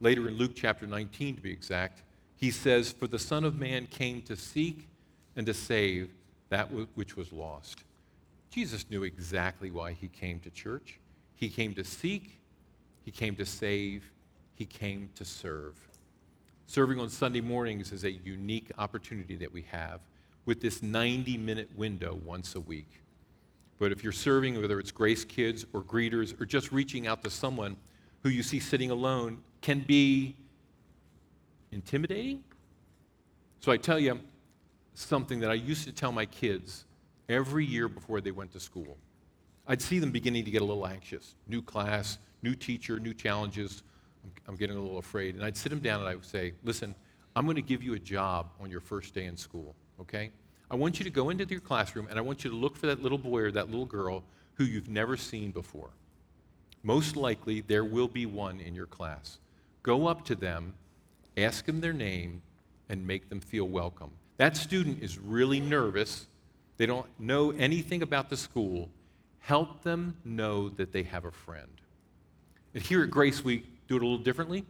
Later 0.00 0.28
in 0.28 0.36
Luke 0.36 0.52
chapter 0.54 0.86
19, 0.86 1.36
to 1.36 1.42
be 1.42 1.50
exact, 1.50 2.02
he 2.36 2.50
says, 2.50 2.92
For 2.92 3.06
the 3.06 3.18
Son 3.18 3.44
of 3.44 3.58
Man 3.58 3.86
came 3.86 4.22
to 4.22 4.36
seek 4.36 4.88
and 5.36 5.44
to 5.46 5.54
save 5.54 6.10
that 6.48 6.68
which 6.94 7.16
was 7.16 7.32
lost. 7.32 7.84
Jesus 8.50 8.86
knew 8.90 9.02
exactly 9.02 9.70
why 9.70 9.92
he 9.92 10.08
came 10.08 10.40
to 10.40 10.50
church. 10.50 10.98
He 11.34 11.48
came 11.48 11.74
to 11.74 11.84
seek, 11.84 12.40
he 13.04 13.10
came 13.10 13.36
to 13.36 13.46
save, 13.46 14.10
he 14.58 14.66
came 14.66 15.08
to 15.14 15.24
serve. 15.24 15.76
Serving 16.66 16.98
on 16.98 17.08
Sunday 17.08 17.40
mornings 17.40 17.92
is 17.92 18.04
a 18.04 18.10
unique 18.10 18.72
opportunity 18.76 19.36
that 19.36 19.52
we 19.52 19.62
have 19.70 20.00
with 20.46 20.60
this 20.60 20.82
90 20.82 21.38
minute 21.38 21.70
window 21.76 22.18
once 22.24 22.56
a 22.56 22.60
week. 22.60 23.00
But 23.78 23.92
if 23.92 24.02
you're 24.02 24.12
serving, 24.12 24.60
whether 24.60 24.80
it's 24.80 24.90
Grace 24.90 25.24
Kids 25.24 25.64
or 25.72 25.82
greeters 25.82 26.38
or 26.40 26.44
just 26.44 26.72
reaching 26.72 27.06
out 27.06 27.22
to 27.22 27.30
someone 27.30 27.76
who 28.24 28.30
you 28.30 28.42
see 28.42 28.58
sitting 28.58 28.90
alone, 28.90 29.38
can 29.60 29.78
be 29.80 30.34
intimidating. 31.70 32.42
So 33.60 33.70
I 33.70 33.76
tell 33.76 34.00
you 34.00 34.18
something 34.94 35.38
that 35.38 35.50
I 35.52 35.54
used 35.54 35.84
to 35.84 35.92
tell 35.92 36.10
my 36.10 36.26
kids 36.26 36.84
every 37.28 37.64
year 37.64 37.88
before 37.88 38.20
they 38.20 38.32
went 38.32 38.52
to 38.54 38.60
school. 38.60 38.96
I'd 39.68 39.80
see 39.80 40.00
them 40.00 40.10
beginning 40.10 40.44
to 40.46 40.50
get 40.50 40.62
a 40.62 40.64
little 40.64 40.86
anxious. 40.86 41.36
New 41.46 41.62
class, 41.62 42.18
new 42.42 42.56
teacher, 42.56 42.98
new 42.98 43.14
challenges. 43.14 43.84
I'm, 44.46 44.56
getting 44.56 44.76
a 44.76 44.80
little 44.80 44.98
afraid. 44.98 45.34
And 45.34 45.44
I'd 45.44 45.56
sit 45.56 45.72
him 45.72 45.80
down 45.80 46.00
and 46.00 46.08
I 46.08 46.14
would 46.14 46.24
say, 46.24 46.52
listen, 46.64 46.94
I'm 47.36 47.44
going 47.44 47.56
to 47.56 47.62
give 47.62 47.82
you 47.82 47.94
a 47.94 47.98
job 47.98 48.50
on 48.60 48.70
your 48.70 48.80
first 48.80 49.14
day 49.14 49.26
in 49.26 49.36
school, 49.36 49.74
okay? 50.00 50.30
I 50.70 50.76
want 50.76 50.98
you 50.98 51.04
to 51.04 51.10
go 51.10 51.30
into 51.30 51.44
your 51.44 51.60
classroom 51.60 52.06
and 52.10 52.18
I 52.18 52.22
want 52.22 52.44
you 52.44 52.50
to 52.50 52.56
look 52.56 52.76
for 52.76 52.86
that 52.86 53.02
little 53.02 53.18
boy 53.18 53.40
or 53.40 53.50
that 53.52 53.70
little 53.70 53.86
girl 53.86 54.24
who 54.54 54.64
you've 54.64 54.88
never 54.88 55.16
seen 55.16 55.50
before. 55.50 55.90
Most 56.82 57.16
likely, 57.16 57.60
there 57.60 57.84
will 57.84 58.08
be 58.08 58.26
one 58.26 58.60
in 58.60 58.74
your 58.74 58.86
class. 58.86 59.38
Go 59.82 60.06
up 60.06 60.24
to 60.26 60.34
them 60.34 60.74
ask 61.38 61.64
them 61.66 61.80
their 61.80 61.92
name, 61.92 62.42
and 62.88 63.06
make 63.06 63.28
them 63.28 63.40
feel 63.40 63.66
welcome. 63.66 64.10
That 64.38 64.56
student 64.56 65.02
is 65.02 65.18
really 65.18 65.60
nervous. 65.60 66.26
They 66.76 66.86
don't 66.86 67.06
know 67.18 67.50
anything 67.52 68.02
about 68.02 68.30
the 68.30 68.36
school. 68.36 68.88
Help 69.40 69.82
them 69.82 70.16
know 70.24 70.68
that 70.70 70.92
they 70.92 71.02
have 71.04 71.24
a 71.24 71.30
friend. 71.30 71.68
And 72.74 72.82
here 72.82 73.02
at 73.02 73.10
Grace, 73.10 73.44
we 73.44 73.64
do 73.88 73.96
it 73.96 74.02
a 74.02 74.06
little 74.06 74.18
differently. 74.18 74.64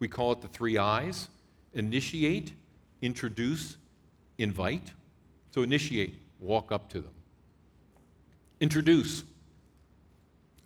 We 0.00 0.08
call 0.08 0.32
it 0.32 0.42
the 0.42 0.48
three 0.48 0.76
I's 0.76 1.28
initiate, 1.72 2.52
introduce, 3.02 3.76
invite. 4.38 4.92
So, 5.52 5.62
initiate, 5.62 6.14
walk 6.40 6.72
up 6.72 6.88
to 6.90 7.00
them. 7.00 7.12
Introduce. 8.60 9.24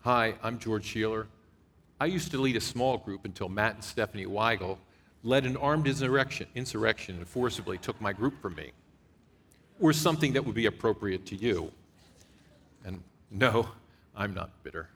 Hi, 0.01 0.35
I'm 0.42 0.59
George 0.59 0.85
Sheeler. 0.85 1.27
I 2.01 2.07
used 2.07 2.31
to 2.31 2.38
lead 2.38 2.57
a 2.57 2.61
small 2.61 2.97
group 2.97 3.25
until 3.25 3.49
Matt 3.49 3.75
and 3.75 3.85
Stephanie 3.85 4.27
Weigel 4.27 4.79
led 5.25 5.44
an 5.44 5.57
armed 5.57 5.87
insurrection, 5.87 6.47
insurrection 6.55 7.16
and 7.16 7.29
forcibly 7.29 7.77
took 7.77 8.01
my 8.01 8.12
group 8.12 8.40
from 8.40 8.55
me, 8.55 8.71
or 9.81 9.92
something 9.92 10.33
that 10.35 10.44
would 10.44 10.55
be 10.55 10.66
appropriate 10.66 11.27
to 11.27 11.37
you. 11.37 11.73
And 12.85 13.03
no, 13.31 13.68
I'm 14.16 14.33
not 14.33 14.51
bitter. 14.62 14.88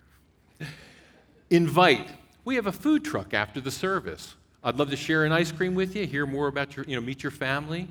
Invite. 1.50 2.08
We 2.44 2.56
have 2.56 2.66
a 2.66 2.72
food 2.72 3.04
truck 3.04 3.34
after 3.34 3.60
the 3.60 3.70
service. 3.70 4.34
I'd 4.64 4.76
love 4.76 4.90
to 4.90 4.96
share 4.96 5.24
an 5.24 5.32
ice 5.32 5.52
cream 5.52 5.74
with 5.74 5.96
you, 5.96 6.06
hear 6.06 6.26
more 6.26 6.48
about 6.48 6.76
your, 6.76 6.84
you 6.86 6.96
know, 6.96 7.02
meet 7.02 7.22
your 7.22 7.32
family. 7.32 7.88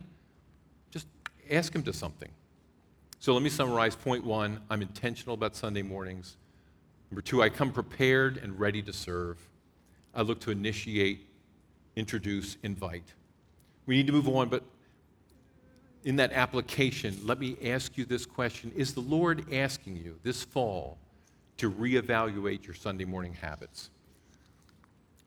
Just 0.90 1.08
ask 1.50 1.74
them 1.74 1.84
to 1.84 1.94
something. 1.94 2.30
So 3.20 3.34
let 3.34 3.44
me 3.44 3.50
summarize. 3.50 3.96
Point 3.96 4.26
one 4.26 4.62
I'm 4.70 4.82
intentional 4.82 5.36
about 5.36 5.56
Sunday 5.56 5.82
mornings. 5.82 6.38
Number 7.10 7.22
two, 7.22 7.44
I 7.44 7.50
come 7.50 7.72
prepared 7.72 8.38
and 8.38 8.60
ready 8.60 8.82
to 8.84 8.94
serve. 8.94 9.38
I 10.14 10.22
look 10.22 10.40
to 10.42 10.52
initiate 10.52 11.28
introduce, 11.96 12.58
invite. 12.64 13.14
We 13.86 13.96
need 13.96 14.08
to 14.08 14.14
move 14.14 14.28
on, 14.28 14.50
but 14.50 14.64
in 16.04 16.16
that 16.16 16.32
application, 16.34 17.18
let 17.24 17.40
me 17.40 17.58
ask 17.64 17.98
you 17.98 18.06
this 18.06 18.26
question 18.26 18.72
Is 18.76 18.94
the 18.94 19.02
Lord 19.02 19.54
asking 19.54 19.98
you 19.98 20.18
this 20.24 20.44
fall 20.44 20.98
to 21.58 21.72
reevaluate 21.72 22.66
your 22.66 22.76
Sunday 22.76 23.06
morning 23.06 23.34
habits? 23.34 23.90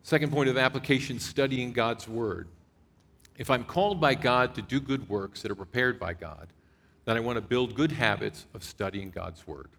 Second 0.04 0.32
point 0.32 0.50
of 0.50 0.58
application 0.58 1.18
studying 1.18 1.72
God's 1.72 2.06
Word. 2.06 2.48
If 3.38 3.48
I'm 3.48 3.64
called 3.64 4.02
by 4.02 4.14
God 4.14 4.54
to 4.54 4.60
do 4.60 4.78
good 4.78 5.08
works 5.08 5.40
that 5.40 5.50
are 5.50 5.54
prepared 5.54 5.98
by 5.98 6.12
God, 6.12 6.48
then 7.06 7.16
I 7.16 7.20
want 7.20 7.36
to 7.36 7.40
build 7.40 7.74
good 7.74 7.90
habits 7.90 8.44
of 8.52 8.62
studying 8.62 9.08
God's 9.08 9.46
Word. 9.46 9.70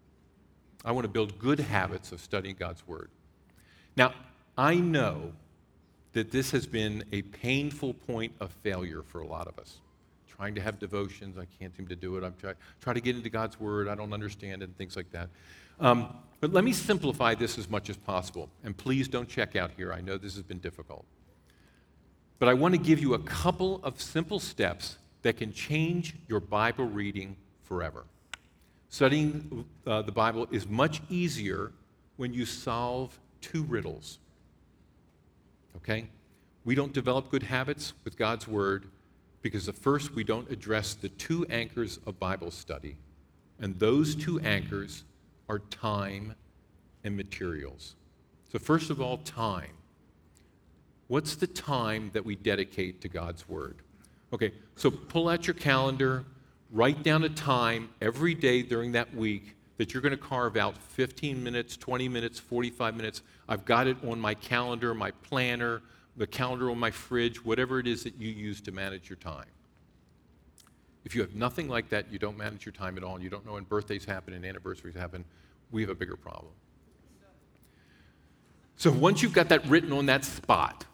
I 0.84 0.90
want 0.90 1.04
to 1.04 1.08
build 1.08 1.38
good 1.38 1.60
habits 1.60 2.10
of 2.10 2.20
studying 2.20 2.56
God's 2.58 2.84
Word. 2.88 3.08
Now, 3.96 4.14
I 4.58 4.74
know 4.74 5.32
that 6.12 6.32
this 6.32 6.50
has 6.50 6.66
been 6.66 7.04
a 7.12 7.22
painful 7.22 7.94
point 7.94 8.32
of 8.40 8.50
failure 8.64 9.04
for 9.06 9.20
a 9.20 9.26
lot 9.28 9.46
of 9.46 9.56
us. 9.60 9.78
Trying 10.36 10.54
to 10.54 10.60
have 10.60 10.78
devotions, 10.78 11.38
I 11.38 11.46
can't 11.58 11.74
seem 11.76 11.86
to 11.88 11.96
do 11.96 12.16
it. 12.16 12.24
I'm 12.24 12.34
trying 12.40 12.54
try 12.80 12.92
to 12.92 13.00
get 13.00 13.16
into 13.16 13.30
God's 13.30 13.58
Word, 13.58 13.88
I 13.88 13.94
don't 13.94 14.12
understand 14.12 14.62
it, 14.62 14.66
and 14.66 14.76
things 14.76 14.96
like 14.96 15.10
that. 15.12 15.28
Um, 15.80 16.14
but 16.40 16.52
let 16.52 16.64
me 16.64 16.72
simplify 16.72 17.34
this 17.34 17.58
as 17.58 17.68
much 17.68 17.88
as 17.88 17.96
possible. 17.96 18.48
And 18.64 18.76
please 18.76 19.08
don't 19.08 19.28
check 19.28 19.56
out 19.56 19.70
here. 19.76 19.92
I 19.92 20.00
know 20.00 20.18
this 20.18 20.34
has 20.34 20.42
been 20.42 20.58
difficult. 20.58 21.04
But 22.38 22.48
I 22.48 22.54
want 22.54 22.74
to 22.74 22.78
give 22.78 23.00
you 23.00 23.14
a 23.14 23.18
couple 23.20 23.80
of 23.82 24.00
simple 24.00 24.38
steps 24.38 24.98
that 25.22 25.38
can 25.38 25.52
change 25.52 26.14
your 26.28 26.40
Bible 26.40 26.84
reading 26.84 27.36
forever. 27.64 28.04
Studying 28.90 29.64
uh, 29.86 30.02
the 30.02 30.12
Bible 30.12 30.46
is 30.50 30.68
much 30.68 31.00
easier 31.08 31.72
when 32.16 32.34
you 32.34 32.44
solve 32.44 33.18
two 33.40 33.62
riddles 33.64 34.18
okay? 35.86 36.08
We 36.64 36.74
don't 36.74 36.92
develop 36.92 37.30
good 37.30 37.44
habits 37.44 37.92
with 38.04 38.16
God's 38.16 38.48
Word 38.48 38.86
because, 39.46 39.68
at 39.68 39.76
first, 39.76 40.12
we 40.12 40.24
don't 40.24 40.50
address 40.50 40.94
the 40.94 41.08
two 41.08 41.46
anchors 41.48 42.00
of 42.04 42.18
Bible 42.18 42.50
study. 42.50 42.96
And 43.60 43.78
those 43.78 44.16
two 44.16 44.40
anchors 44.40 45.04
are 45.48 45.60
time 45.60 46.34
and 47.04 47.16
materials. 47.16 47.94
So, 48.50 48.58
first 48.58 48.90
of 48.90 49.00
all, 49.00 49.18
time. 49.18 49.70
What's 51.06 51.36
the 51.36 51.46
time 51.46 52.10
that 52.12 52.24
we 52.24 52.34
dedicate 52.34 53.00
to 53.02 53.08
God's 53.08 53.48
Word? 53.48 53.76
Okay, 54.32 54.52
so 54.74 54.90
pull 54.90 55.28
out 55.28 55.46
your 55.46 55.54
calendar, 55.54 56.24
write 56.72 57.04
down 57.04 57.22
a 57.22 57.28
time 57.28 57.90
every 58.00 58.34
day 58.34 58.62
during 58.62 58.90
that 58.92 59.14
week 59.14 59.54
that 59.76 59.94
you're 59.94 60.00
going 60.00 60.10
to 60.10 60.16
carve 60.16 60.56
out 60.56 60.76
15 60.76 61.40
minutes, 61.40 61.76
20 61.76 62.08
minutes, 62.08 62.40
45 62.40 62.96
minutes. 62.96 63.22
I've 63.48 63.64
got 63.64 63.86
it 63.86 63.96
on 64.04 64.18
my 64.18 64.34
calendar, 64.34 64.92
my 64.92 65.12
planner, 65.12 65.82
the 66.16 66.26
calendar 66.26 66.70
on 66.70 66.78
my 66.78 66.90
fridge, 66.90 67.44
whatever 67.44 67.78
it 67.78 67.86
is 67.86 68.04
that 68.04 68.16
you 68.16 68.28
use 68.28 68.60
to 68.62 68.72
manage 68.72 69.08
your 69.08 69.16
time. 69.16 69.46
If 71.04 71.14
you 71.14 71.20
have 71.20 71.34
nothing 71.34 71.68
like 71.68 71.88
that, 71.90 72.10
you 72.10 72.18
don't 72.18 72.36
manage 72.36 72.66
your 72.66 72.72
time 72.72 72.96
at 72.96 73.04
all, 73.04 73.14
and 73.14 73.22
you 73.22 73.30
don't 73.30 73.46
know 73.46 73.52
when 73.52 73.64
birthdays 73.64 74.04
happen 74.04 74.34
and 74.34 74.44
anniversaries 74.44 74.96
happen, 74.96 75.24
we 75.70 75.82
have 75.82 75.90
a 75.90 75.94
bigger 75.94 76.16
problem. 76.16 76.52
So 78.76 78.90
once 78.90 79.22
you've 79.22 79.32
got 79.32 79.48
that 79.50 79.66
written 79.68 79.92
on 79.92 80.06
that 80.06 80.24
spot, 80.24 80.84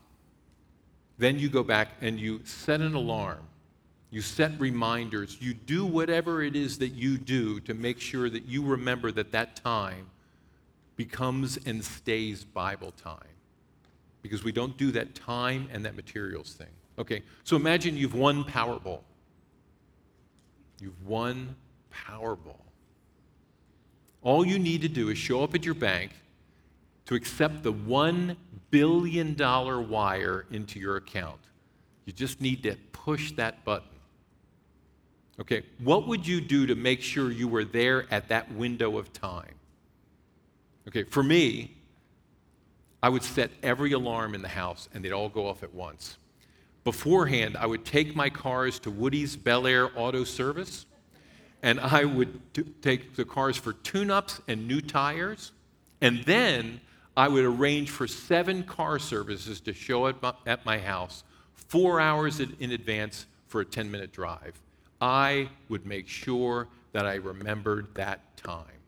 then 1.19 1.39
you 1.39 1.49
go 1.49 1.63
back 1.63 1.89
and 2.01 2.19
you 2.19 2.41
set 2.45 2.81
an 2.81 2.95
alarm. 2.95 3.41
You 4.11 4.21
set 4.21 4.53
reminders. 4.61 5.39
You 5.41 5.55
do 5.55 5.87
whatever 5.87 6.43
it 6.43 6.55
is 6.55 6.79
that 6.79 6.91
you 6.91 7.17
do 7.17 7.61
to 7.61 7.75
make 7.75 7.99
sure 7.99 8.29
that 8.29 8.45
you 8.45 8.63
remember 8.63 9.11
that 9.13 9.33
that 9.33 9.57
time 9.57 10.11
becomes 10.97 11.59
and 11.65 11.83
stays 11.83 12.45
Bible 12.45 12.93
time. 12.93 13.32
Because 14.23 14.45
we 14.45 14.53
don't 14.53 14.77
do 14.77 14.93
that 14.93 15.15
time 15.15 15.69
and 15.73 15.85
that 15.85 15.97
materials 15.97 16.55
thing. 16.55 16.69
Okay, 16.99 17.23
so 17.45 17.57
imagine 17.57 17.97
you've 17.97 18.15
won 18.15 18.45
Powerball. 18.45 19.01
You've 20.81 21.07
won 21.07 21.57
Powerball. 21.93 22.61
All 24.23 24.47
you 24.47 24.59
need 24.59 24.83
to 24.83 24.89
do 24.89 25.09
is 25.09 25.19
show 25.19 25.43
up 25.43 25.55
at 25.55 25.65
your 25.65 25.75
bank 25.75 26.13
to 27.07 27.15
accept 27.15 27.63
the 27.63 27.73
$1 27.73 28.37
billion 28.71 29.37
wire 29.37 30.47
into 30.51 30.79
your 30.79 30.97
account. 30.97 31.41
You 32.05 32.13
just 32.13 32.41
need 32.41 32.63
to 32.63 32.77
push 32.93 33.33
that 33.33 33.65
button. 33.65 33.89
Okay, 35.41 35.63
what 35.79 36.07
would 36.07 36.27
you 36.27 36.41
do 36.41 36.67
to 36.67 36.75
make 36.75 37.01
sure 37.01 37.31
you 37.31 37.49
were 37.49 37.65
there 37.65 38.07
at 38.13 38.29
that 38.29 38.53
window 38.53 38.99
of 38.99 39.13
time? 39.13 39.55
Okay, 40.87 41.05
for 41.05 41.23
me, 41.23 41.77
I 43.03 43.09
would 43.09 43.23
set 43.23 43.51
every 43.63 43.93
alarm 43.93 44.35
in 44.35 44.43
the 44.43 44.49
house 44.49 44.89
and 44.95 45.05
they'd 45.05 45.13
all 45.13 45.29
go 45.29 45.47
off 45.47 45.63
at 45.63 45.75
once. 45.75 46.19
Beforehand, 46.85 47.57
I 47.57 47.67
would 47.67 47.85
take 47.85 48.15
my 48.15 48.31
cars 48.31 48.79
to 48.81 48.91
Woody's 48.91 49.37
Bel 49.37 49.67
Air 49.67 49.91
Auto 49.97 50.25
Service 50.25 50.87
and 51.63 51.79
I 51.81 52.05
would 52.05 52.41
t- 52.55 52.65
take 52.81 53.15
the 53.15 53.25
cars 53.25 53.57
for 53.57 53.73
tune 53.73 54.11
ups 54.11 54.41
and 54.49 54.67
new 54.67 54.81
tires. 54.81 55.53
And 56.01 56.25
then 56.25 56.81
I 57.17 57.29
would 57.29 57.45
arrange 57.45 57.91
for 57.91 58.07
seven 58.09 58.65
car 58.65 58.99
services 58.99 59.61
to 59.63 59.73
show 59.73 60.05
up 60.07 60.41
at 60.47 60.65
my 60.65 60.79
house 60.79 61.25
four 61.55 62.01
hours 62.01 62.41
in 62.41 62.73
advance 62.73 63.27
for 63.47 63.61
a 63.61 63.65
10 63.65 63.91
minute 63.91 64.13
drive. 64.13 64.61
I 65.01 65.49
would 65.69 65.87
make 65.87 66.09
sure 66.09 66.69
that 66.93 67.07
I 67.07 67.15
remembered 67.15 67.95
that 67.95 68.37
time. 68.37 68.82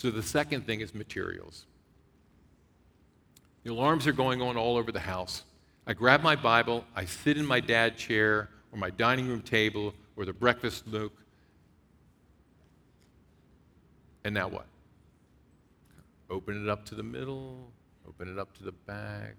So 0.00 0.10
the 0.10 0.22
second 0.22 0.64
thing 0.64 0.80
is 0.80 0.94
materials. 0.94 1.66
The 3.64 3.70
alarms 3.70 4.06
are 4.06 4.12
going 4.12 4.40
on 4.40 4.56
all 4.56 4.78
over 4.78 4.90
the 4.90 4.98
house. 4.98 5.44
I 5.86 5.92
grab 5.92 6.22
my 6.22 6.34
Bible, 6.34 6.86
I 6.96 7.04
sit 7.04 7.36
in 7.36 7.44
my 7.44 7.60
dad 7.60 7.98
chair 7.98 8.48
or 8.72 8.78
my 8.78 8.88
dining 8.88 9.28
room 9.28 9.42
table 9.42 9.92
or 10.16 10.24
the 10.24 10.32
breakfast 10.32 10.86
nook. 10.86 11.12
And 14.24 14.34
now 14.34 14.48
what? 14.48 14.64
Open 16.30 16.64
it 16.64 16.70
up 16.70 16.86
to 16.86 16.94
the 16.94 17.02
middle, 17.02 17.70
open 18.08 18.32
it 18.32 18.38
up 18.38 18.56
to 18.56 18.64
the 18.64 18.72
back, 18.72 19.36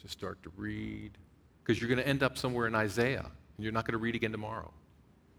to 0.00 0.06
start 0.06 0.40
to 0.44 0.52
read. 0.56 1.10
Because 1.64 1.80
you're 1.80 1.88
going 1.88 1.98
to 1.98 2.06
end 2.06 2.22
up 2.22 2.38
somewhere 2.38 2.68
in 2.68 2.76
Isaiah, 2.76 3.28
and 3.56 3.64
you're 3.64 3.72
not 3.72 3.84
going 3.84 3.98
to 3.98 3.98
read 3.98 4.14
again 4.14 4.30
tomorrow. 4.30 4.70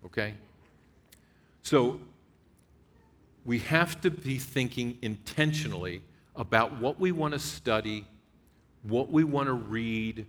Okay? 0.06 0.34
So 1.62 2.02
we 3.46 3.60
have 3.60 4.00
to 4.02 4.12
be 4.12 4.38
thinking 4.38 4.98
intentionally 5.02 6.02
about 6.36 6.80
what 6.80 7.00
we 7.00 7.12
want 7.12 7.34
to 7.34 7.40
study, 7.40 8.06
what 8.84 9.12
we 9.12 9.24
want 9.24 9.48
to 9.48 9.54
read, 9.54 10.26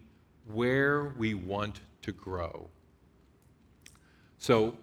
where 0.53 1.15
we 1.17 1.35
want 1.35 1.81
to 2.03 2.13
grow. 2.13 2.69
So, 4.39 4.77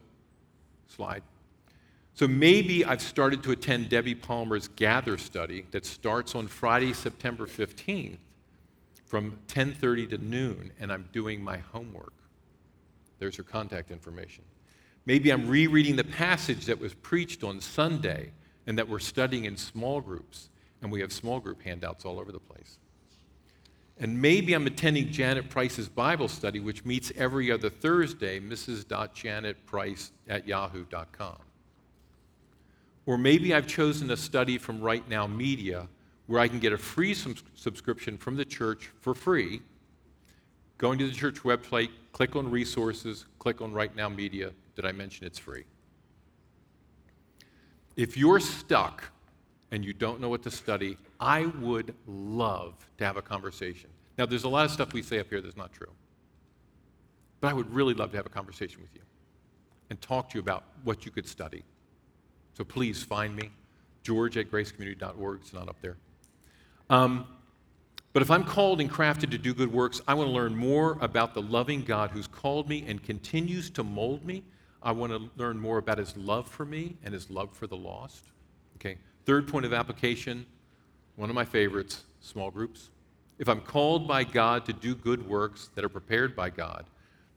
slide. 0.87 1.23
So 2.13 2.27
maybe 2.27 2.83
I've 2.83 3.01
started 3.01 3.41
to 3.43 3.51
attend 3.51 3.89
Debbie 3.89 4.15
Palmer's 4.15 4.67
Gather 4.67 5.17
study 5.17 5.65
that 5.71 5.85
starts 5.85 6.35
on 6.35 6.47
Friday, 6.47 6.93
September 6.93 7.47
15th 7.47 8.17
from 9.05 9.37
10:30 9.47 10.09
to 10.11 10.17
noon 10.17 10.71
and 10.79 10.91
I'm 10.91 11.09
doing 11.11 11.43
my 11.43 11.57
homework. 11.57 12.13
There's 13.19 13.35
her 13.37 13.43
contact 13.43 13.91
information. 13.91 14.43
Maybe 15.05 15.31
I'm 15.31 15.47
rereading 15.47 15.95
the 15.95 16.03
passage 16.03 16.65
that 16.65 16.79
was 16.79 16.93
preached 16.93 17.43
on 17.43 17.59
Sunday 17.59 18.31
and 18.67 18.77
that 18.77 18.87
we're 18.87 18.99
studying 18.99 19.45
in 19.45 19.57
small 19.57 20.01
groups, 20.01 20.49
and 20.81 20.91
we 20.91 21.01
have 21.01 21.11
small 21.11 21.39
group 21.39 21.61
handouts 21.63 22.05
all 22.05 22.19
over 22.19 22.31
the 22.31 22.39
place. 22.39 22.77
And 23.99 24.19
maybe 24.19 24.53
I'm 24.53 24.65
attending 24.65 25.11
Janet 25.11 25.49
Price's 25.49 25.89
Bible 25.89 26.27
study, 26.27 26.59
which 26.59 26.85
meets 26.85 27.11
every 27.15 27.51
other 27.51 27.69
Thursday, 27.69 28.39
mrs.janetprice 28.39 30.11
at 30.27 30.47
yahoo.com. 30.47 31.37
Or 33.05 33.17
maybe 33.17 33.53
I've 33.53 33.67
chosen 33.67 34.09
a 34.11 34.17
study 34.17 34.57
from 34.57 34.81
Right 34.81 35.07
Now 35.09 35.27
Media 35.27 35.87
where 36.27 36.39
I 36.39 36.47
can 36.47 36.59
get 36.59 36.71
a 36.71 36.77
free 36.77 37.13
subscription 37.13 38.17
from 38.17 38.37
the 38.37 38.45
church 38.45 38.89
for 39.01 39.13
free. 39.13 39.61
Going 40.77 40.97
to 40.99 41.07
the 41.07 41.13
church 41.13 41.41
website, 41.41 41.89
click 42.21 42.35
on 42.35 42.51
resources, 42.51 43.25
click 43.39 43.61
on 43.61 43.73
Right 43.73 43.95
Now 43.95 44.07
Media, 44.07 44.51
did 44.75 44.85
I 44.85 44.91
mention 44.91 45.25
it's 45.25 45.39
free? 45.39 45.63
If 47.95 48.15
you're 48.15 48.39
stuck 48.39 49.05
and 49.71 49.83
you 49.83 49.91
don't 49.91 50.21
know 50.21 50.29
what 50.29 50.43
to 50.43 50.51
study, 50.51 50.99
I 51.19 51.47
would 51.47 51.95
love 52.05 52.75
to 52.99 53.05
have 53.05 53.17
a 53.17 53.23
conversation. 53.23 53.89
Now, 54.19 54.27
there's 54.27 54.43
a 54.43 54.49
lot 54.49 54.65
of 54.65 54.71
stuff 54.71 54.93
we 54.93 55.01
say 55.01 55.17
up 55.17 55.29
here 55.31 55.41
that's 55.41 55.57
not 55.57 55.73
true. 55.73 55.89
But 57.39 57.47
I 57.47 57.53
would 57.53 57.73
really 57.73 57.95
love 57.95 58.11
to 58.11 58.17
have 58.17 58.27
a 58.27 58.29
conversation 58.29 58.81
with 58.83 58.93
you 58.93 59.01
and 59.89 59.99
talk 59.99 60.29
to 60.29 60.35
you 60.35 60.41
about 60.41 60.63
what 60.83 61.07
you 61.07 61.11
could 61.11 61.27
study. 61.27 61.63
So 62.53 62.63
please 62.63 63.01
find 63.01 63.35
me, 63.35 63.49
george 64.03 64.37
at 64.37 64.51
gracecommunity.org. 64.51 65.39
It's 65.41 65.53
not 65.53 65.67
up 65.67 65.81
there. 65.81 65.97
Um, 66.87 67.25
but 68.13 68.21
if 68.21 68.31
I'm 68.31 68.43
called 68.43 68.81
and 68.81 68.91
crafted 68.91 69.31
to 69.31 69.37
do 69.37 69.53
good 69.53 69.71
works, 69.71 70.01
I 70.07 70.13
want 70.13 70.27
to 70.27 70.33
learn 70.33 70.55
more 70.55 70.97
about 71.01 71.33
the 71.33 71.41
loving 71.41 71.83
God 71.83 72.11
who's 72.11 72.27
called 72.27 72.67
me 72.67 72.85
and 72.87 73.01
continues 73.01 73.69
to 73.71 73.83
mold 73.83 74.25
me 74.25 74.43
I 74.81 74.91
want 74.91 75.11
to 75.11 75.29
learn 75.37 75.59
more 75.59 75.77
about 75.77 75.99
his 75.99 76.17
love 76.17 76.47
for 76.47 76.65
me 76.65 76.95
and 77.03 77.13
his 77.13 77.29
love 77.29 77.55
for 77.55 77.67
the 77.67 77.77
lost. 77.77 78.23
Okay. 78.77 78.97
Third 79.25 79.47
point 79.47 79.65
of 79.65 79.73
application, 79.73 80.45
one 81.15 81.29
of 81.29 81.35
my 81.35 81.45
favorites, 81.45 82.03
small 82.19 82.49
groups. 82.49 82.89
If 83.37 83.47
I'm 83.47 83.61
called 83.61 84.07
by 84.07 84.23
God 84.23 84.65
to 84.65 84.73
do 84.73 84.95
good 84.95 85.27
works 85.27 85.69
that 85.75 85.85
are 85.85 85.89
prepared 85.89 86.35
by 86.35 86.49
God, 86.49 86.85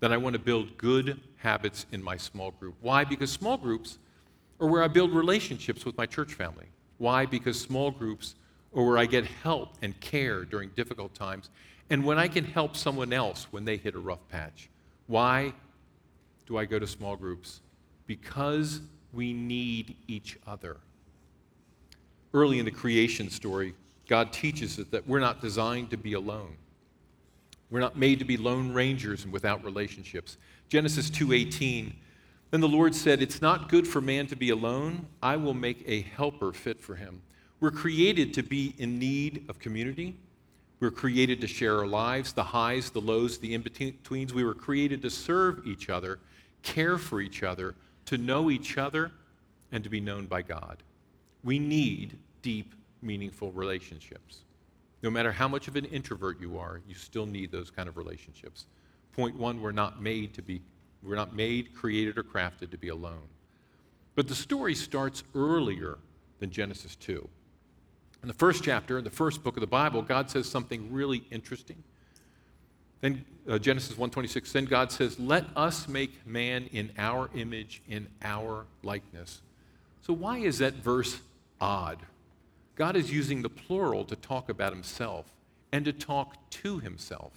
then 0.00 0.12
I 0.12 0.16
want 0.16 0.34
to 0.34 0.38
build 0.38 0.76
good 0.78 1.20
habits 1.36 1.86
in 1.92 2.02
my 2.02 2.16
small 2.16 2.50
group. 2.52 2.76
Why? 2.80 3.04
Because 3.04 3.30
small 3.30 3.58
groups 3.58 3.98
are 4.60 4.66
where 4.66 4.82
I 4.82 4.88
build 4.88 5.12
relationships 5.12 5.84
with 5.84 5.96
my 5.98 6.06
church 6.06 6.34
family. 6.34 6.66
Why? 6.98 7.26
Because 7.26 7.60
small 7.60 7.90
groups 7.90 8.36
are 8.74 8.84
where 8.84 8.98
I 8.98 9.06
get 9.06 9.24
help 9.26 9.76
and 9.82 9.98
care 10.00 10.44
during 10.44 10.70
difficult 10.70 11.14
times 11.14 11.50
and 11.90 12.04
when 12.04 12.18
I 12.18 12.28
can 12.28 12.44
help 12.44 12.76
someone 12.76 13.12
else 13.12 13.46
when 13.50 13.64
they 13.64 13.76
hit 13.76 13.94
a 13.94 13.98
rough 13.98 14.26
patch. 14.28 14.68
Why? 15.06 15.52
do 16.46 16.58
I 16.58 16.64
go 16.64 16.78
to 16.78 16.86
small 16.86 17.16
groups? 17.16 17.60
Because 18.06 18.80
we 19.12 19.32
need 19.32 19.96
each 20.08 20.38
other. 20.46 20.76
Early 22.32 22.58
in 22.58 22.64
the 22.64 22.70
creation 22.70 23.30
story, 23.30 23.74
God 24.08 24.32
teaches 24.32 24.78
us 24.78 24.86
that 24.90 25.06
we're 25.06 25.20
not 25.20 25.40
designed 25.40 25.90
to 25.90 25.96
be 25.96 26.14
alone. 26.14 26.56
We're 27.70 27.80
not 27.80 27.96
made 27.96 28.18
to 28.18 28.24
be 28.24 28.36
lone 28.36 28.72
rangers 28.72 29.24
and 29.24 29.32
without 29.32 29.64
relationships. 29.64 30.36
Genesis 30.68 31.10
2:18 31.10 31.94
Then 32.50 32.60
the 32.60 32.68
Lord 32.68 32.94
said, 32.94 33.20
"It's 33.20 33.42
not 33.42 33.68
good 33.68 33.88
for 33.88 34.00
man 34.00 34.26
to 34.28 34.36
be 34.36 34.50
alone. 34.50 35.08
I 35.22 35.36
will 35.36 35.54
make 35.54 35.82
a 35.86 36.02
helper 36.02 36.52
fit 36.52 36.80
for 36.80 36.94
him." 36.94 37.22
We're 37.64 37.70
created 37.70 38.34
to 38.34 38.42
be 38.42 38.74
in 38.76 38.98
need 38.98 39.46
of 39.48 39.58
community. 39.58 40.16
We're 40.80 40.90
created 40.90 41.40
to 41.40 41.46
share 41.46 41.78
our 41.78 41.86
lives, 41.86 42.34
the 42.34 42.44
highs, 42.44 42.90
the 42.90 43.00
lows, 43.00 43.38
the 43.38 43.54
in-betweens. 43.54 44.34
We 44.34 44.44
were 44.44 44.52
created 44.52 45.00
to 45.00 45.08
serve 45.08 45.66
each 45.66 45.88
other 45.88 46.18
care 46.62 46.98
for 46.98 47.22
each 47.22 47.42
other, 47.42 47.74
to 48.04 48.18
know 48.18 48.50
each 48.50 48.76
other, 48.76 49.12
and 49.72 49.82
to 49.82 49.88
be 49.88 49.98
known 49.98 50.26
by 50.26 50.42
God. 50.42 50.82
We 51.42 51.58
need 51.58 52.18
deep, 52.42 52.74
meaningful 53.00 53.50
relationships. 53.52 54.40
No 55.02 55.08
matter 55.08 55.32
how 55.32 55.48
much 55.48 55.66
of 55.66 55.76
an 55.76 55.86
introvert 55.86 56.38
you 56.42 56.58
are, 56.58 56.82
you 56.86 56.94
still 56.94 57.24
need 57.24 57.50
those 57.50 57.70
kind 57.70 57.88
of 57.88 57.96
relationships. 57.96 58.66
Point 59.12 59.36
one, 59.36 59.62
we're 59.62 59.72
not 59.72 60.02
made 60.02 60.34
to 60.34 60.42
be, 60.42 60.60
we're 61.02 61.16
not 61.16 61.34
made, 61.34 61.74
created, 61.74 62.18
or 62.18 62.24
crafted 62.24 62.70
to 62.72 62.76
be 62.76 62.88
alone. 62.88 63.28
But 64.16 64.28
the 64.28 64.34
story 64.34 64.74
starts 64.74 65.22
earlier 65.34 65.96
than 66.40 66.50
Genesis 66.50 66.94
2. 66.96 67.26
In 68.24 68.28
the 68.28 68.32
first 68.32 68.64
chapter, 68.64 68.96
in 68.96 69.04
the 69.04 69.10
first 69.10 69.44
book 69.44 69.54
of 69.58 69.60
the 69.60 69.66
Bible, 69.66 70.00
God 70.00 70.30
says 70.30 70.48
something 70.48 70.90
really 70.90 71.24
interesting. 71.30 71.84
Then 73.02 73.22
uh, 73.46 73.58
Genesis 73.58 73.98
1:26, 73.98 74.50
then 74.50 74.64
God 74.64 74.90
says, 74.90 75.20
"Let 75.20 75.44
us 75.54 75.88
make 75.88 76.26
man 76.26 76.64
in 76.72 76.90
our 76.96 77.28
image, 77.34 77.82
in 77.86 78.08
our 78.22 78.64
likeness." 78.82 79.42
So 80.00 80.14
why 80.14 80.38
is 80.38 80.56
that 80.60 80.72
verse 80.72 81.20
odd? 81.60 81.98
God 82.76 82.96
is 82.96 83.12
using 83.12 83.42
the 83.42 83.50
plural 83.50 84.06
to 84.06 84.16
talk 84.16 84.48
about 84.48 84.72
himself, 84.72 85.30
and 85.70 85.84
to 85.84 85.92
talk 85.92 86.48
to 86.48 86.78
himself. 86.78 87.32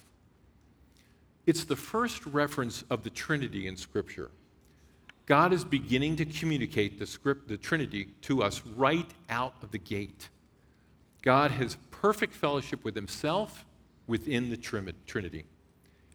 It's 1.44 1.64
the 1.64 1.76
first 1.76 2.24
reference 2.24 2.82
of 2.88 3.02
the 3.02 3.10
Trinity 3.10 3.66
in 3.66 3.76
Scripture. 3.76 4.30
God 5.26 5.52
is 5.52 5.66
beginning 5.66 6.16
to 6.16 6.24
communicate 6.24 6.98
the, 6.98 7.06
script, 7.06 7.46
the 7.46 7.58
Trinity 7.58 8.06
to 8.22 8.42
us 8.42 8.62
right 8.74 9.10
out 9.28 9.52
of 9.60 9.70
the 9.70 9.76
gate. 9.76 10.30
God 11.22 11.50
has 11.52 11.76
perfect 11.90 12.34
fellowship 12.34 12.84
with 12.84 12.94
himself 12.94 13.64
within 14.06 14.50
the 14.50 14.56
Trinity. 14.56 15.44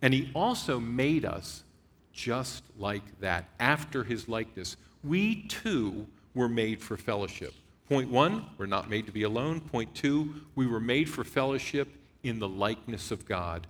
And 0.01 0.13
he 0.13 0.31
also 0.33 0.79
made 0.79 1.25
us 1.25 1.63
just 2.13 2.63
like 2.77 3.19
that, 3.19 3.45
after 3.59 4.03
his 4.03 4.29
likeness. 4.29 4.77
We 5.03 5.43
too 5.47 6.07
were 6.35 6.47
made 6.47 6.81
for 6.81 6.95
fellowship. 6.95 7.53
Point 7.89 8.09
one, 8.09 8.45
we're 8.57 8.65
not 8.65 8.89
made 8.89 9.07
to 9.07 9.11
be 9.11 9.23
alone. 9.23 9.59
Point 9.59 9.93
two, 9.95 10.35
we 10.55 10.67
were 10.67 10.79
made 10.79 11.09
for 11.09 11.23
fellowship 11.23 11.89
in 12.23 12.39
the 12.39 12.47
likeness 12.47 13.11
of 13.11 13.25
God. 13.25 13.67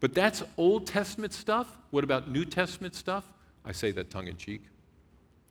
But 0.00 0.14
that's 0.14 0.44
Old 0.56 0.86
Testament 0.86 1.32
stuff. 1.32 1.76
What 1.90 2.04
about 2.04 2.30
New 2.30 2.44
Testament 2.44 2.94
stuff? 2.94 3.24
I 3.64 3.72
say 3.72 3.90
that 3.92 4.10
tongue 4.10 4.28
in 4.28 4.36
cheek. 4.36 4.62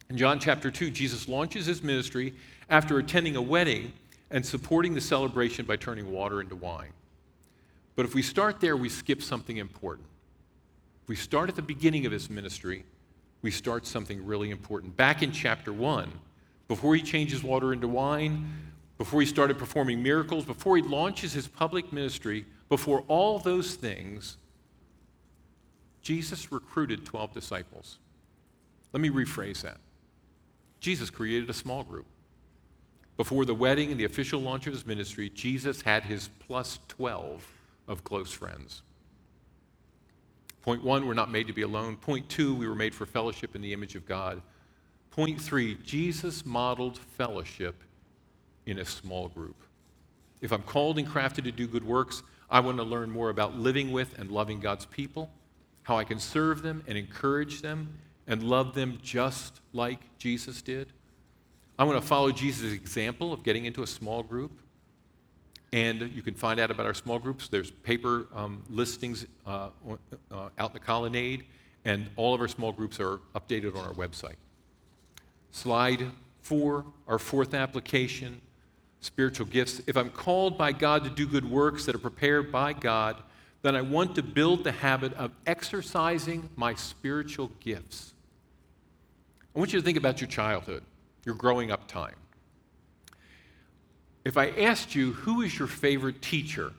In 0.10 0.16
John 0.16 0.40
chapter 0.40 0.72
2, 0.72 0.90
Jesus 0.92 1.28
launches 1.28 1.66
his 1.66 1.84
ministry 1.84 2.34
after 2.70 2.98
attending 2.98 3.36
a 3.36 3.42
wedding 3.42 3.92
and 4.30 4.46
supporting 4.46 4.94
the 4.94 5.02
celebration 5.02 5.66
by 5.66 5.76
turning 5.76 6.12
water 6.12 6.42
into 6.42 6.56
wine. 6.56 6.92
But 7.96 8.06
if 8.06 8.14
we 8.14 8.22
start 8.22 8.60
there, 8.60 8.78
we 8.78 8.90
skip 8.90 9.22
something 9.22 9.58
important. 9.58 10.08
If 11.04 11.10
we 11.10 11.16
start 11.16 11.50
at 11.50 11.56
the 11.56 11.62
beginning 11.62 12.06
of 12.06 12.12
his 12.12 12.30
ministry, 12.30 12.86
we 13.42 13.52
start 13.52 13.86
something 13.86 14.26
really 14.26 14.52
important. 14.52 14.98
Back 14.98 15.24
in 15.24 15.32
chapter 15.32 15.72
1, 15.72 16.12
before 16.68 16.96
he 16.96 17.02
changes 17.02 17.44
water 17.44 17.72
into 17.74 17.88
wine, 17.88 18.72
before 18.98 19.22
he 19.22 19.28
started 19.28 19.58
performing 19.58 20.04
miracles, 20.04 20.44
before 20.44 20.76
he 20.76 20.84
launches 20.84 21.34
his 21.34 21.48
public 21.48 21.94
ministry, 21.94 22.46
before 22.68 23.04
all 23.08 23.40
those 23.40 23.76
things, 23.76 24.38
Jesus 26.02 26.52
recruited 26.52 27.06
12 27.06 27.34
disciples. 27.34 28.00
Let 28.94 29.02
me 29.02 29.10
rephrase 29.10 29.62
that. 29.62 29.78
Jesus 30.80 31.10
created 31.10 31.50
a 31.50 31.54
small 31.54 31.84
group. 31.84 32.06
Before 33.18 33.46
the 33.46 33.56
wedding 33.56 33.92
and 33.92 34.00
the 34.00 34.06
official 34.06 34.40
launch 34.40 34.68
of 34.68 34.74
his 34.74 34.86
ministry, 34.86 35.30
Jesus 35.30 35.82
had 35.82 36.04
his 36.04 36.30
plus 36.40 36.80
12 36.88 37.46
of 37.88 38.04
close 38.04 38.32
friends. 38.32 38.84
Point 40.62 40.84
one, 40.84 41.08
we're 41.08 41.16
not 41.16 41.32
made 41.32 41.48
to 41.48 41.54
be 41.54 41.64
alone. 41.64 41.96
Point 41.96 42.30
two, 42.30 42.54
we 42.54 42.68
were 42.68 42.76
made 42.76 42.94
for 42.94 43.06
fellowship 43.06 43.56
in 43.56 43.62
the 43.62 43.74
image 43.74 43.96
of 43.96 44.06
God. 44.06 44.42
Point 45.10 45.42
three, 45.42 45.76
Jesus 45.84 46.46
modeled 46.46 46.98
fellowship 46.98 47.84
in 48.68 48.78
a 48.78 48.86
small 48.86 49.30
group. 49.30 49.56
If 50.42 50.52
I'm 50.52 50.62
called 50.62 51.00
and 51.00 51.08
crafted 51.08 51.46
to 51.46 51.52
do 51.52 51.66
good 51.66 51.86
works, 51.86 52.22
I 52.52 52.60
want 52.60 52.78
to 52.78 52.84
learn 52.84 53.10
more 53.10 53.30
about 53.30 53.58
living 53.58 53.92
with 53.92 54.20
and 54.20 54.30
loving 54.30 54.60
God's 54.60 54.86
people, 54.86 55.32
how 55.84 55.98
I 55.98 56.04
can 56.04 56.20
serve 56.20 56.62
them 56.62 56.84
and 56.86 56.98
encourage 56.98 57.62
them 57.62 57.98
and 58.28 58.44
love 58.44 58.76
them 58.76 59.00
just 59.02 59.62
like 59.74 60.02
Jesus 60.20 60.62
did. 60.62 60.94
I 61.80 61.84
want 61.84 62.02
to 62.02 62.08
follow 62.08 62.32
Jesus' 62.32 62.74
example 62.74 63.34
of 63.34 63.44
getting 63.44 63.66
into 63.66 63.84
a 63.84 63.88
small 63.88 64.24
group. 64.24 64.52
And 65.74 66.12
you 66.14 66.22
can 66.22 66.34
find 66.34 66.60
out 66.60 66.72
about 66.72 66.86
our 66.86 66.94
small 66.94 67.20
groups. 67.20 67.50
There's 67.50 67.72
paper 67.72 68.28
um, 68.34 68.64
listings 68.70 69.26
uh, 69.46 69.70
uh, 70.32 70.50
out 70.58 70.70
in 70.70 70.74
the 70.74 70.80
colonnade, 70.80 71.44
and 71.84 72.10
all 72.16 72.34
of 72.34 72.42
our 72.42 72.48
small 72.48 72.72
groups 72.72 73.00
are 73.00 73.20
updated 73.36 73.76
on 73.76 73.86
our 73.86 73.94
website. 73.94 74.36
Slide 75.52 76.06
four, 76.42 76.86
our 77.08 77.20
fourth 77.20 77.54
application 77.54 78.42
spiritual 79.02 79.46
gifts. 79.46 79.82
If 79.88 79.96
I'm 79.98 80.10
called 80.10 80.58
by 80.58 80.72
God 80.72 81.04
to 81.04 81.10
do 81.10 81.28
good 81.28 81.50
works 81.50 81.86
that 81.86 81.96
are 81.96 82.00
prepared 82.00 82.52
by 82.52 82.74
God, 82.74 83.18
then 83.62 83.76
I 83.76 83.82
want 83.82 84.16
to 84.16 84.24
build 84.24 84.64
the 84.64 84.72
habit 84.72 85.14
of 85.14 85.32
exercising 85.46 86.50
my 86.56 86.74
spiritual 86.76 87.52
gifts. 87.60 88.14
I 89.56 89.60
want 89.60 89.74
you 89.74 89.80
to 89.80 89.86
think 89.86 89.98
about 89.98 90.22
your 90.22 90.30
childhood, 90.30 90.84
your 91.28 91.36
growing 91.36 91.72
up 91.72 91.90
time. 91.90 92.16
If 94.24 94.38
I 94.38 94.50
asked 94.52 94.96
you, 94.96 95.12
who 95.12 95.42
is 95.42 95.60
your 95.60 95.68
favorite 95.68 96.22
teacher? 96.22 96.72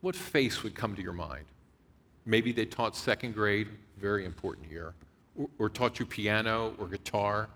What 0.00 0.16
face 0.16 0.62
would 0.62 0.74
come 0.74 0.96
to 0.96 1.02
your 1.02 1.12
mind? 1.12 1.44
Maybe 2.24 2.50
they 2.50 2.64
taught 2.64 2.96
second 2.96 3.34
grade, 3.34 3.68
very 3.98 4.24
important 4.24 4.70
year, 4.70 4.94
or, 5.36 5.48
or 5.58 5.68
taught 5.68 5.98
you 5.98 6.06
piano 6.06 6.74
or 6.78 6.88
guitar. 6.88 7.50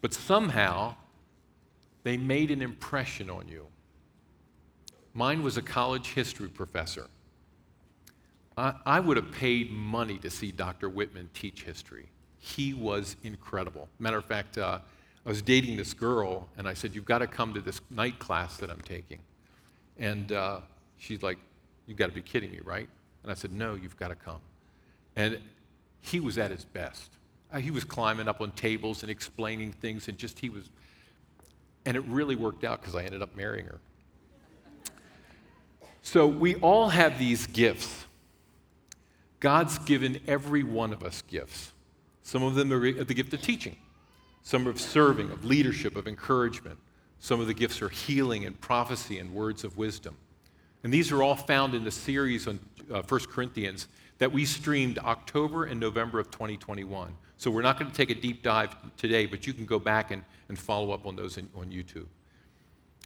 But 0.00 0.14
somehow, 0.14 0.94
they 2.02 2.16
made 2.16 2.50
an 2.50 2.62
impression 2.62 3.28
on 3.28 3.46
you. 3.46 3.66
Mine 5.12 5.42
was 5.42 5.58
a 5.58 5.62
college 5.62 6.14
history 6.14 6.48
professor. 6.48 7.08
I, 8.56 8.72
I 8.86 9.00
would 9.00 9.18
have 9.18 9.32
paid 9.32 9.70
money 9.70 10.16
to 10.18 10.30
see 10.30 10.50
Dr. 10.50 10.88
Whitman 10.88 11.28
teach 11.34 11.64
history. 11.64 12.08
He 12.40 12.74
was 12.74 13.16
incredible. 13.22 13.88
Matter 13.98 14.18
of 14.18 14.24
fact, 14.24 14.58
uh, 14.58 14.80
I 15.24 15.28
was 15.28 15.42
dating 15.42 15.76
this 15.76 15.94
girl, 15.94 16.48
and 16.56 16.66
I 16.66 16.74
said, 16.74 16.94
You've 16.94 17.04
got 17.04 17.18
to 17.18 17.26
come 17.26 17.54
to 17.54 17.60
this 17.60 17.80
night 17.90 18.18
class 18.18 18.56
that 18.56 18.70
I'm 18.70 18.80
taking. 18.80 19.18
And 19.98 20.32
uh, 20.32 20.60
she's 20.98 21.22
like, 21.22 21.38
You've 21.86 21.98
got 21.98 22.08
to 22.08 22.14
be 22.14 22.22
kidding 22.22 22.50
me, 22.50 22.60
right? 22.64 22.88
And 23.22 23.30
I 23.30 23.34
said, 23.34 23.52
No, 23.52 23.74
you've 23.74 23.98
got 23.98 24.08
to 24.08 24.14
come. 24.14 24.40
And 25.16 25.38
he 26.00 26.18
was 26.20 26.38
at 26.38 26.50
his 26.50 26.64
best. 26.64 27.10
Uh, 27.52 27.58
he 27.58 27.70
was 27.70 27.84
climbing 27.84 28.28
up 28.28 28.40
on 28.40 28.52
tables 28.52 29.02
and 29.02 29.10
explaining 29.10 29.72
things, 29.72 30.08
and 30.08 30.16
just 30.16 30.38
he 30.38 30.48
was 30.48 30.70
and 31.84 31.96
it 31.96 32.04
really 32.06 32.36
worked 32.36 32.64
out 32.64 32.80
because 32.80 32.94
I 32.94 33.04
ended 33.04 33.22
up 33.22 33.34
marrying 33.36 33.66
her. 33.66 33.80
So 36.02 36.26
we 36.26 36.56
all 36.56 36.88
have 36.88 37.18
these 37.18 37.46
gifts. 37.46 38.06
God's 39.38 39.78
given 39.78 40.20
every 40.26 40.62
one 40.62 40.92
of 40.92 41.02
us 41.02 41.22
gifts. 41.22 41.72
Some 42.30 42.44
of 42.44 42.54
them 42.54 42.72
are 42.72 42.92
the 42.92 43.12
gift 43.12 43.34
of 43.34 43.42
teaching, 43.42 43.74
some 44.44 44.68
are 44.68 44.70
of 44.70 44.80
serving, 44.80 45.32
of 45.32 45.44
leadership, 45.44 45.96
of 45.96 46.06
encouragement. 46.06 46.78
Some 47.18 47.40
of 47.40 47.48
the 47.48 47.54
gifts 47.54 47.82
are 47.82 47.88
healing 47.88 48.44
and 48.44 48.58
prophecy 48.60 49.18
and 49.18 49.34
words 49.34 49.64
of 49.64 49.76
wisdom. 49.76 50.16
And 50.84 50.94
these 50.94 51.10
are 51.10 51.24
all 51.24 51.34
found 51.34 51.74
in 51.74 51.82
the 51.82 51.90
series 51.90 52.46
on 52.46 52.60
uh, 52.88 53.02
1 53.02 53.20
Corinthians 53.22 53.88
that 54.18 54.30
we 54.30 54.44
streamed 54.44 55.00
October 55.00 55.64
and 55.64 55.80
November 55.80 56.20
of 56.20 56.30
2021. 56.30 57.12
So 57.36 57.50
we're 57.50 57.62
not 57.62 57.80
going 57.80 57.90
to 57.90 57.96
take 57.96 58.10
a 58.10 58.14
deep 58.14 58.44
dive 58.44 58.76
today, 58.96 59.26
but 59.26 59.48
you 59.48 59.52
can 59.52 59.66
go 59.66 59.80
back 59.80 60.12
and, 60.12 60.22
and 60.48 60.56
follow 60.56 60.92
up 60.92 61.06
on 61.06 61.16
those 61.16 61.36
in, 61.36 61.48
on 61.56 61.72
YouTube. 61.72 62.06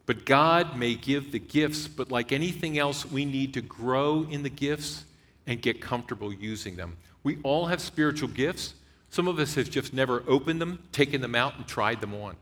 But 0.04 0.26
God 0.26 0.76
may 0.76 0.96
give 0.96 1.32
the 1.32 1.38
gifts, 1.38 1.88
but 1.88 2.12
like 2.12 2.30
anything 2.30 2.78
else, 2.78 3.10
we 3.10 3.24
need 3.24 3.54
to 3.54 3.62
grow 3.62 4.26
in 4.28 4.42
the 4.42 4.50
gifts 4.50 5.06
and 5.46 5.62
get 5.62 5.80
comfortable 5.80 6.30
using 6.30 6.76
them. 6.76 6.98
We 7.22 7.38
all 7.42 7.64
have 7.64 7.80
spiritual 7.80 8.28
gifts. 8.28 8.74
Some 9.14 9.28
of 9.28 9.38
us 9.38 9.54
have 9.54 9.70
just 9.70 9.94
never 9.94 10.24
opened 10.26 10.60
them, 10.60 10.82
taken 10.90 11.20
them 11.20 11.36
out, 11.36 11.56
and 11.56 11.68
tried 11.68 12.00
them 12.00 12.14
on. 12.14 12.34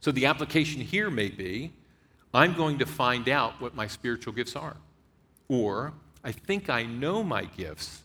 So 0.00 0.10
the 0.10 0.26
application 0.26 0.80
here 0.80 1.10
may 1.10 1.28
be 1.28 1.72
I'm 2.34 2.54
going 2.54 2.80
to 2.80 2.86
find 2.86 3.28
out 3.28 3.60
what 3.60 3.72
my 3.72 3.86
spiritual 3.86 4.32
gifts 4.32 4.56
are. 4.56 4.76
Or 5.46 5.92
I 6.24 6.32
think 6.32 6.70
I 6.70 6.82
know 6.82 7.22
my 7.22 7.44
gifts, 7.44 8.02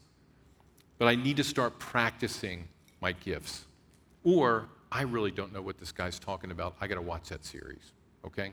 but 0.99 1.07
I 1.07 1.15
need 1.15 1.37
to 1.37 1.43
start 1.43 1.79
practicing 1.79 2.67
my 3.01 3.13
gifts. 3.13 3.65
Or 4.23 4.69
I 4.91 5.01
really 5.01 5.31
don't 5.31 5.51
know 5.51 5.63
what 5.63 5.79
this 5.79 5.91
guy's 5.91 6.19
talking 6.19 6.51
about. 6.51 6.75
I 6.79 6.85
got 6.85 6.95
to 6.95 7.01
watch 7.01 7.29
that 7.29 7.43
series, 7.43 7.93
okay? 8.27 8.51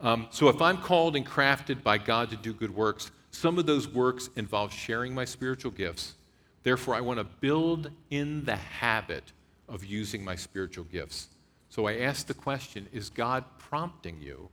Um, 0.00 0.28
so 0.30 0.48
if 0.48 0.62
I'm 0.62 0.78
called 0.78 1.16
and 1.16 1.26
crafted 1.26 1.82
by 1.82 1.98
God 1.98 2.30
to 2.30 2.36
do 2.36 2.52
good 2.52 2.72
works, 2.72 3.10
some 3.32 3.58
of 3.58 3.66
those 3.66 3.88
works 3.88 4.30
involve 4.36 4.72
sharing 4.72 5.12
my 5.12 5.24
spiritual 5.24 5.72
gifts. 5.72 6.14
Therefore, 6.62 6.94
I 6.94 7.00
want 7.00 7.18
to 7.18 7.24
build 7.24 7.90
in 8.10 8.44
the 8.44 8.56
habit 8.56 9.32
of 9.68 9.84
using 9.84 10.24
my 10.24 10.36
spiritual 10.36 10.84
gifts. 10.84 11.28
So 11.68 11.86
I 11.86 11.98
ask 11.98 12.26
the 12.26 12.34
question 12.34 12.88
Is 12.92 13.10
God 13.10 13.44
prompting 13.58 14.20
you 14.20 14.48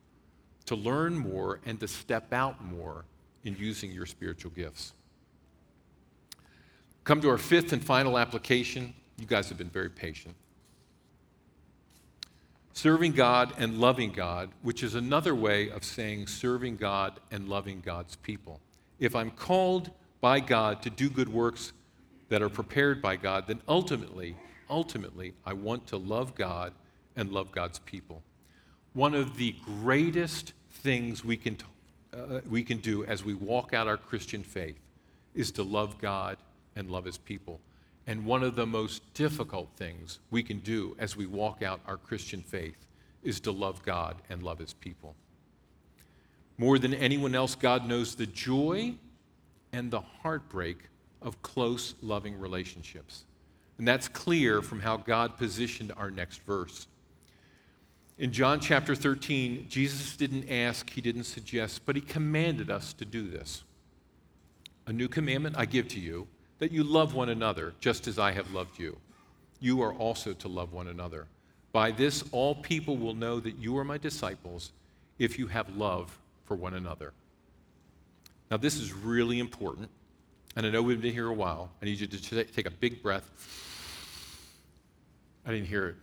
to 0.65 0.75
learn 0.75 1.17
more 1.17 1.59
and 1.65 1.79
to 1.79 1.87
step 1.87 2.33
out 2.33 2.63
more 2.63 3.05
in 3.43 3.55
using 3.57 3.91
your 3.91 4.05
spiritual 4.05 4.51
gifts? 4.51 4.93
Come 7.03 7.21
to 7.21 7.29
our 7.29 7.37
fifth 7.37 7.73
and 7.73 7.83
final 7.83 8.17
application. 8.17 8.93
You 9.17 9.25
guys 9.25 9.49
have 9.49 9.57
been 9.57 9.69
very 9.69 9.89
patient. 9.89 10.35
Serving 12.73 13.11
God 13.11 13.51
and 13.57 13.79
loving 13.79 14.11
God, 14.11 14.51
which 14.61 14.83
is 14.83 14.95
another 14.95 15.35
way 15.35 15.69
of 15.69 15.83
saying 15.83 16.27
serving 16.27 16.77
God 16.77 17.19
and 17.29 17.49
loving 17.49 17.81
God's 17.81 18.15
people. 18.15 18.61
If 18.99 19.15
I'm 19.15 19.31
called 19.31 19.91
by 20.21 20.39
God 20.39 20.81
to 20.83 20.89
do 20.89 21.09
good 21.09 21.29
works 21.29 21.73
that 22.29 22.41
are 22.41 22.49
prepared 22.49 23.01
by 23.01 23.15
God, 23.15 23.45
then 23.47 23.61
ultimately, 23.67 24.35
ultimately, 24.69 25.33
I 25.45 25.53
want 25.53 25.87
to 25.87 25.97
love 25.97 26.35
God 26.35 26.73
and 27.15 27.31
love 27.31 27.51
God's 27.51 27.79
people. 27.79 28.23
One 28.93 29.13
of 29.13 29.37
the 29.37 29.55
greatest 29.65 30.53
things 30.71 31.25
we 31.25 31.37
can, 31.37 31.57
uh, 32.13 32.39
we 32.49 32.63
can 32.63 32.77
do 32.77 33.03
as 33.05 33.25
we 33.25 33.33
walk 33.33 33.73
out 33.73 33.87
our 33.87 33.97
Christian 33.97 34.43
faith 34.43 34.79
is 35.35 35.51
to 35.51 35.63
love 35.63 35.99
God 35.99 36.37
and 36.75 36.89
love 36.89 37.05
his 37.05 37.17
people. 37.17 37.59
And 38.07 38.25
one 38.25 38.41
of 38.41 38.55
the 38.55 38.65
most 38.65 39.13
difficult 39.13 39.69
things 39.75 40.19
we 40.31 40.41
can 40.41 40.59
do 40.59 40.95
as 40.97 41.15
we 41.15 41.25
walk 41.25 41.61
out 41.61 41.79
our 41.85 41.97
Christian 41.97 42.41
faith 42.41 42.87
is 43.23 43.39
to 43.41 43.51
love 43.51 43.83
God 43.83 44.15
and 44.29 44.41
love 44.41 44.59
his 44.59 44.73
people. 44.73 45.15
More 46.57 46.79
than 46.79 46.93
anyone 46.93 47.35
else, 47.35 47.55
God 47.55 47.87
knows 47.87 48.15
the 48.15 48.25
joy 48.25 48.95
and 49.71 49.91
the 49.91 50.01
heartbreak 50.01 50.89
of 51.21 51.41
close, 51.41 51.95
loving 52.01 52.39
relationships. 52.39 53.23
And 53.77 53.87
that's 53.87 54.07
clear 54.07 54.61
from 54.61 54.79
how 54.79 54.97
God 54.97 55.37
positioned 55.37 55.93
our 55.95 56.11
next 56.11 56.41
verse. 56.43 56.87
In 58.17 58.33
John 58.33 58.59
chapter 58.59 58.95
13, 58.95 59.67
Jesus 59.69 60.17
didn't 60.17 60.49
ask, 60.49 60.89
he 60.89 60.99
didn't 60.99 61.23
suggest, 61.23 61.85
but 61.85 61.95
he 61.95 62.01
commanded 62.01 62.69
us 62.69 62.91
to 62.93 63.05
do 63.05 63.29
this. 63.29 63.63
A 64.87 64.93
new 64.93 65.07
commandment 65.07 65.55
I 65.57 65.65
give 65.65 65.87
to 65.89 65.99
you 65.99 66.27
that 66.59 66.71
you 66.71 66.83
love 66.83 67.13
one 67.13 67.29
another 67.29 67.73
just 67.79 68.07
as 68.07 68.19
I 68.19 68.33
have 68.33 68.51
loved 68.51 68.77
you. 68.77 68.97
You 69.61 69.81
are 69.81 69.93
also 69.93 70.33
to 70.33 70.47
love 70.47 70.73
one 70.73 70.87
another. 70.87 71.27
By 71.71 71.91
this, 71.91 72.23
all 72.31 72.55
people 72.55 72.97
will 72.97 73.13
know 73.13 73.39
that 73.39 73.57
you 73.57 73.77
are 73.77 73.83
my 73.83 73.97
disciples 73.97 74.71
if 75.17 75.39
you 75.39 75.47
have 75.47 75.75
love 75.75 76.17
for 76.45 76.55
one 76.55 76.73
another. 76.73 77.13
Now, 78.49 78.57
this 78.57 78.77
is 78.77 78.91
really 78.91 79.39
important, 79.39 79.89
and 80.55 80.65
I 80.65 80.69
know 80.69 80.81
we've 80.81 81.01
been 81.01 81.13
here 81.13 81.27
a 81.27 81.33
while. 81.33 81.69
I 81.81 81.85
need 81.85 81.99
you 81.99 82.07
to 82.07 82.43
take 82.43 82.65
a 82.65 82.71
big 82.71 83.01
breath. 83.01 83.29
I 85.45 85.51
didn't 85.51 85.67
hear 85.67 85.87
it. 85.87 85.95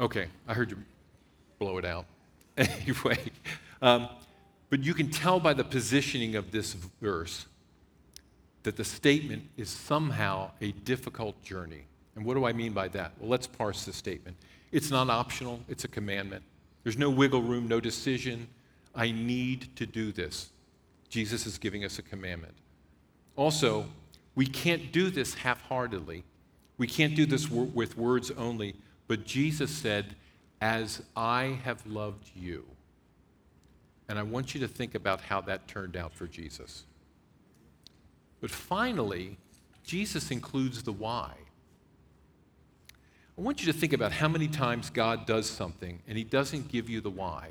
Okay, 0.00 0.26
I 0.48 0.54
heard 0.54 0.70
you 0.70 0.78
blow 1.58 1.78
it 1.78 1.84
out. 1.84 2.06
anyway, 2.56 3.18
um, 3.80 4.08
but 4.68 4.82
you 4.82 4.94
can 4.94 5.10
tell 5.10 5.38
by 5.38 5.52
the 5.52 5.64
positioning 5.64 6.34
of 6.34 6.50
this 6.50 6.74
verse 7.00 7.46
that 8.62 8.76
the 8.76 8.84
statement 8.84 9.44
is 9.56 9.68
somehow 9.68 10.50
a 10.60 10.72
difficult 10.72 11.40
journey. 11.42 11.82
And 12.16 12.24
what 12.24 12.34
do 12.34 12.44
I 12.44 12.52
mean 12.52 12.72
by 12.72 12.88
that? 12.88 13.12
Well, 13.18 13.30
let's 13.30 13.46
parse 13.46 13.84
the 13.84 13.92
statement. 13.92 14.36
It's 14.70 14.90
not 14.90 15.08
optional, 15.10 15.60
it's 15.68 15.84
a 15.84 15.88
commandment. 15.88 16.42
There's 16.82 16.98
no 16.98 17.10
wiggle 17.10 17.42
room, 17.42 17.68
no 17.68 17.80
decision. 17.80 18.48
I 18.94 19.10
need 19.10 19.74
to 19.76 19.86
do 19.86 20.12
this. 20.12 20.50
Jesus 21.08 21.46
is 21.46 21.58
giving 21.58 21.84
us 21.84 21.98
a 21.98 22.02
commandment. 22.02 22.54
Also, 23.36 23.86
we 24.34 24.46
can't 24.46 24.92
do 24.92 25.10
this 25.10 25.34
half 25.34 25.62
heartedly. 25.62 26.24
We 26.78 26.86
can't 26.86 27.14
do 27.14 27.26
this 27.26 27.50
with 27.50 27.96
words 27.96 28.30
only, 28.32 28.74
but 29.06 29.24
Jesus 29.24 29.70
said, 29.70 30.16
As 30.60 31.02
I 31.16 31.58
have 31.64 31.86
loved 31.86 32.30
you. 32.34 32.66
And 34.08 34.18
I 34.18 34.22
want 34.22 34.54
you 34.54 34.60
to 34.60 34.68
think 34.68 34.94
about 34.94 35.20
how 35.20 35.40
that 35.42 35.68
turned 35.68 35.96
out 35.96 36.14
for 36.14 36.26
Jesus. 36.26 36.84
But 38.40 38.50
finally, 38.50 39.38
Jesus 39.84 40.30
includes 40.30 40.82
the 40.82 40.92
why. 40.92 41.32
I 43.38 43.40
want 43.40 43.64
you 43.64 43.72
to 43.72 43.78
think 43.78 43.92
about 43.92 44.12
how 44.12 44.28
many 44.28 44.48
times 44.48 44.90
God 44.90 45.26
does 45.26 45.48
something 45.48 46.00
and 46.06 46.18
he 46.18 46.24
doesn't 46.24 46.68
give 46.68 46.90
you 46.90 47.00
the 47.00 47.10
why. 47.10 47.50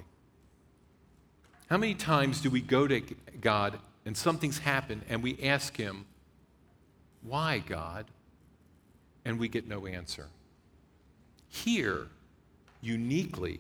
How 1.70 1.78
many 1.78 1.96
times 1.96 2.42
do 2.42 2.50
we 2.50 2.62
go 2.62 2.88
to 2.88 3.02
God 3.40 3.80
and 4.06 4.16
something's 4.16 4.60
happened 4.60 5.04
and 5.10 5.22
we 5.22 5.38
ask 5.44 5.78
him, 5.78 6.06
Why, 7.24 7.60
God? 7.60 8.06
And 9.24 9.40
we 9.40 9.48
get 9.48 9.68
no 9.68 9.86
answer. 9.86 10.28
Here, 11.48 12.08
uniquely, 12.82 13.60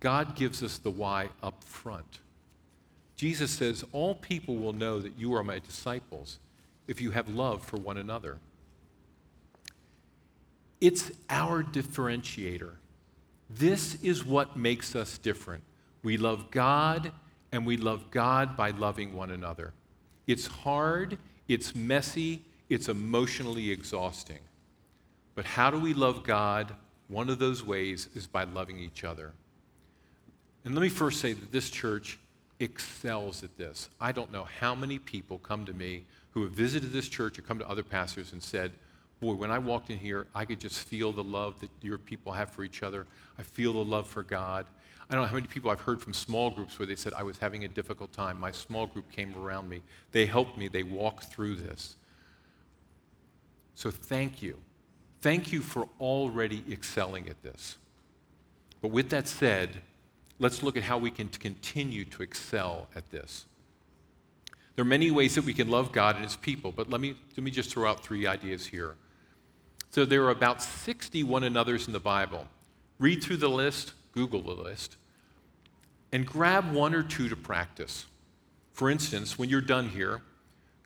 God 0.00 0.34
gives 0.34 0.62
us 0.62 0.78
the 0.78 0.90
why 0.90 1.28
up 1.42 1.62
front. 1.64 2.18
Jesus 3.16 3.50
says, 3.52 3.84
All 3.92 4.14
people 4.14 4.56
will 4.56 4.72
know 4.72 5.00
that 5.00 5.18
you 5.18 5.34
are 5.34 5.44
my 5.44 5.60
disciples 5.60 6.38
if 6.88 7.00
you 7.00 7.12
have 7.12 7.28
love 7.28 7.64
for 7.64 7.76
one 7.76 7.96
another. 7.96 8.38
It's 10.80 11.12
our 11.30 11.62
differentiator. 11.62 12.72
This 13.48 13.96
is 14.02 14.24
what 14.24 14.56
makes 14.56 14.96
us 14.96 15.18
different. 15.18 15.62
We 16.02 16.16
love 16.16 16.50
God, 16.50 17.12
and 17.52 17.66
we 17.66 17.76
love 17.76 18.10
God 18.10 18.56
by 18.56 18.70
loving 18.70 19.14
one 19.14 19.30
another. 19.30 19.72
It's 20.26 20.46
hard, 20.46 21.18
it's 21.48 21.74
messy, 21.74 22.42
it's 22.68 22.88
emotionally 22.88 23.70
exhausting. 23.70 24.38
But 25.34 25.44
how 25.44 25.70
do 25.70 25.78
we 25.78 25.94
love 25.94 26.24
God? 26.24 26.74
One 27.08 27.28
of 27.28 27.38
those 27.38 27.64
ways 27.64 28.08
is 28.14 28.26
by 28.26 28.44
loving 28.44 28.78
each 28.78 29.04
other. 29.04 29.32
And 30.64 30.74
let 30.74 30.82
me 30.82 30.88
first 30.88 31.20
say 31.20 31.32
that 31.32 31.52
this 31.52 31.68
church 31.70 32.18
excels 32.60 33.42
at 33.42 33.56
this. 33.58 33.88
I 34.00 34.12
don't 34.12 34.32
know 34.32 34.46
how 34.60 34.74
many 34.74 34.98
people 34.98 35.38
come 35.38 35.64
to 35.66 35.72
me 35.72 36.04
who 36.30 36.44
have 36.44 36.52
visited 36.52 36.92
this 36.92 37.08
church 37.08 37.38
or 37.38 37.42
come 37.42 37.58
to 37.58 37.68
other 37.68 37.82
pastors 37.82 38.32
and 38.32 38.42
said, 38.42 38.72
boy, 39.20 39.34
when 39.34 39.50
I 39.50 39.58
walked 39.58 39.90
in 39.90 39.98
here, 39.98 40.26
I 40.34 40.44
could 40.44 40.60
just 40.60 40.78
feel 40.78 41.12
the 41.12 41.24
love 41.24 41.60
that 41.60 41.70
your 41.80 41.98
people 41.98 42.32
have 42.32 42.50
for 42.50 42.64
each 42.64 42.82
other. 42.82 43.06
I 43.38 43.42
feel 43.42 43.72
the 43.72 43.84
love 43.84 44.06
for 44.06 44.22
God. 44.22 44.66
I 45.12 45.14
don't 45.14 45.24
know 45.24 45.28
how 45.28 45.34
many 45.34 45.46
people 45.46 45.70
I've 45.70 45.82
heard 45.82 46.00
from 46.00 46.14
small 46.14 46.48
groups 46.48 46.78
where 46.78 46.86
they 46.86 46.96
said, 46.96 47.12
I 47.12 47.22
was 47.22 47.36
having 47.36 47.66
a 47.66 47.68
difficult 47.68 48.14
time. 48.14 48.40
My 48.40 48.50
small 48.50 48.86
group 48.86 49.12
came 49.12 49.34
around 49.36 49.68
me. 49.68 49.82
They 50.10 50.24
helped 50.24 50.56
me. 50.56 50.68
They 50.68 50.84
walked 50.84 51.24
through 51.24 51.56
this. 51.56 51.96
So 53.74 53.90
thank 53.90 54.40
you. 54.40 54.56
Thank 55.20 55.52
you 55.52 55.60
for 55.60 55.86
already 56.00 56.64
excelling 56.70 57.28
at 57.28 57.42
this. 57.42 57.76
But 58.80 58.88
with 58.88 59.10
that 59.10 59.28
said, 59.28 59.82
let's 60.38 60.62
look 60.62 60.78
at 60.78 60.82
how 60.82 60.96
we 60.96 61.10
can 61.10 61.28
continue 61.28 62.06
to 62.06 62.22
excel 62.22 62.88
at 62.96 63.10
this. 63.10 63.44
There 64.76 64.82
are 64.82 64.88
many 64.88 65.10
ways 65.10 65.34
that 65.34 65.44
we 65.44 65.52
can 65.52 65.68
love 65.68 65.92
God 65.92 66.16
and 66.16 66.24
His 66.24 66.36
people, 66.36 66.72
but 66.72 66.88
let 66.88 67.02
me, 67.02 67.16
let 67.36 67.44
me 67.44 67.50
just 67.50 67.70
throw 67.70 67.86
out 67.86 68.02
three 68.02 68.26
ideas 68.26 68.64
here. 68.64 68.94
So 69.90 70.06
there 70.06 70.24
are 70.24 70.30
about 70.30 70.62
60 70.62 71.22
one 71.24 71.44
another's 71.44 71.86
in 71.86 71.92
the 71.92 72.00
Bible. 72.00 72.46
Read 72.98 73.22
through 73.22 73.36
the 73.36 73.50
list, 73.50 73.92
Google 74.12 74.40
the 74.40 74.54
list, 74.54 74.96
and 76.12 76.26
grab 76.26 76.72
one 76.72 76.94
or 76.94 77.02
two 77.02 77.28
to 77.28 77.36
practice. 77.36 78.06
For 78.72 78.90
instance, 78.90 79.38
when 79.38 79.48
you're 79.48 79.60
done 79.60 79.88
here, 79.88 80.20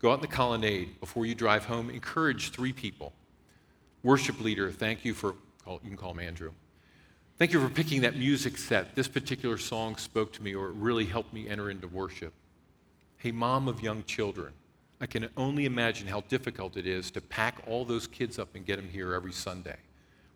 go 0.00 0.10
out 0.10 0.16
in 0.16 0.20
the 0.20 0.28
colonnade 0.28 1.00
before 1.00 1.26
you 1.26 1.34
drive 1.34 1.64
home, 1.64 1.90
encourage 1.90 2.50
three 2.50 2.72
people. 2.72 3.12
Worship 4.02 4.40
leader, 4.40 4.70
thank 4.70 5.04
you 5.04 5.14
for, 5.14 5.34
you 5.66 5.80
can 5.84 5.96
call 5.96 6.12
him 6.12 6.20
Andrew. 6.20 6.52
Thank 7.38 7.52
you 7.52 7.60
for 7.60 7.68
picking 7.68 8.00
that 8.00 8.16
music 8.16 8.56
set. 8.56 8.94
This 8.94 9.08
particular 9.08 9.58
song 9.58 9.96
spoke 9.96 10.32
to 10.34 10.42
me 10.42 10.54
or 10.54 10.68
it 10.68 10.74
really 10.76 11.04
helped 11.04 11.34
me 11.34 11.48
enter 11.48 11.70
into 11.70 11.86
worship. 11.88 12.32
Hey, 13.18 13.32
mom 13.32 13.68
of 13.68 13.82
young 13.82 14.04
children, 14.04 14.52
I 15.00 15.06
can 15.06 15.28
only 15.36 15.66
imagine 15.66 16.06
how 16.06 16.22
difficult 16.22 16.76
it 16.76 16.86
is 16.86 17.10
to 17.10 17.20
pack 17.20 17.62
all 17.66 17.84
those 17.84 18.06
kids 18.06 18.38
up 18.38 18.54
and 18.54 18.64
get 18.64 18.76
them 18.76 18.88
here 18.88 19.12
every 19.12 19.32
Sunday. 19.32 19.76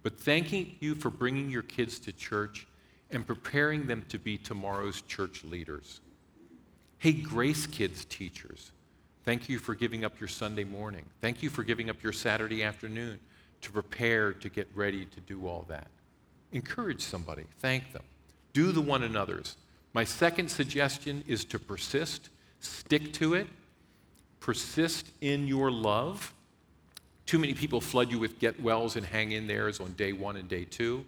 But 0.02 0.18
thanking 0.18 0.76
you 0.80 0.94
for 0.94 1.10
bringing 1.10 1.48
your 1.48 1.62
kids 1.62 1.98
to 2.00 2.12
church 2.12 2.66
and 3.10 3.26
preparing 3.26 3.86
them 3.86 4.04
to 4.08 4.18
be 4.18 4.38
tomorrow's 4.38 5.02
church 5.02 5.44
leaders. 5.44 6.00
Hey, 6.98 7.12
Grace 7.12 7.66
Kids 7.66 8.04
teachers, 8.04 8.72
thank 9.24 9.48
you 9.48 9.58
for 9.58 9.74
giving 9.74 10.04
up 10.04 10.20
your 10.20 10.28
Sunday 10.28 10.64
morning. 10.64 11.04
Thank 11.20 11.42
you 11.42 11.50
for 11.50 11.64
giving 11.64 11.90
up 11.90 12.02
your 12.02 12.12
Saturday 12.12 12.62
afternoon 12.62 13.18
to 13.62 13.72
prepare 13.72 14.32
to 14.34 14.48
get 14.48 14.68
ready 14.74 15.06
to 15.06 15.20
do 15.20 15.46
all 15.46 15.64
that. 15.68 15.88
Encourage 16.52 17.00
somebody, 17.00 17.44
thank 17.58 17.92
them. 17.92 18.02
Do 18.52 18.72
the 18.72 18.80
one 18.80 19.02
another's. 19.02 19.56
My 19.92 20.04
second 20.04 20.50
suggestion 20.50 21.24
is 21.26 21.44
to 21.46 21.58
persist, 21.58 22.28
stick 22.60 23.12
to 23.14 23.34
it, 23.34 23.46
persist 24.40 25.06
in 25.20 25.46
your 25.46 25.70
love. 25.70 26.32
Too 27.26 27.38
many 27.38 27.54
people 27.54 27.80
flood 27.80 28.10
you 28.10 28.18
with 28.18 28.38
get 28.38 28.60
wells 28.60 28.96
and 28.96 29.06
hang 29.06 29.32
in 29.32 29.46
theirs 29.46 29.80
on 29.80 29.92
day 29.92 30.12
one 30.12 30.36
and 30.36 30.48
day 30.48 30.64
two. 30.64 31.04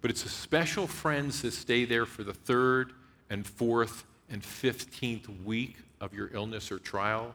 But 0.00 0.10
it's 0.10 0.28
special 0.30 0.86
friends 0.86 1.42
that 1.42 1.52
stay 1.52 1.84
there 1.84 2.06
for 2.06 2.22
the 2.22 2.34
third 2.34 2.92
and 3.30 3.46
fourth 3.46 4.04
and 4.30 4.42
15th 4.42 5.44
week 5.44 5.76
of 6.00 6.14
your 6.14 6.30
illness 6.32 6.70
or 6.70 6.78
trial. 6.78 7.34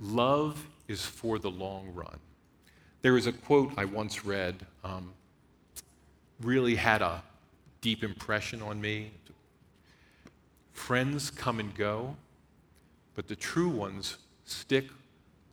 Love 0.00 0.66
is 0.88 1.04
for 1.04 1.38
the 1.38 1.50
long 1.50 1.92
run. 1.94 2.18
There 3.02 3.12
was 3.12 3.26
a 3.26 3.32
quote 3.32 3.72
I 3.76 3.84
once 3.84 4.24
read, 4.24 4.66
um, 4.82 5.12
really 6.40 6.74
had 6.74 7.02
a 7.02 7.22
deep 7.80 8.02
impression 8.02 8.62
on 8.62 8.80
me. 8.80 9.12
Friends 10.72 11.30
come 11.30 11.60
and 11.60 11.74
go, 11.74 12.16
but 13.14 13.28
the 13.28 13.36
true 13.36 13.68
ones 13.68 14.18
stick 14.44 14.86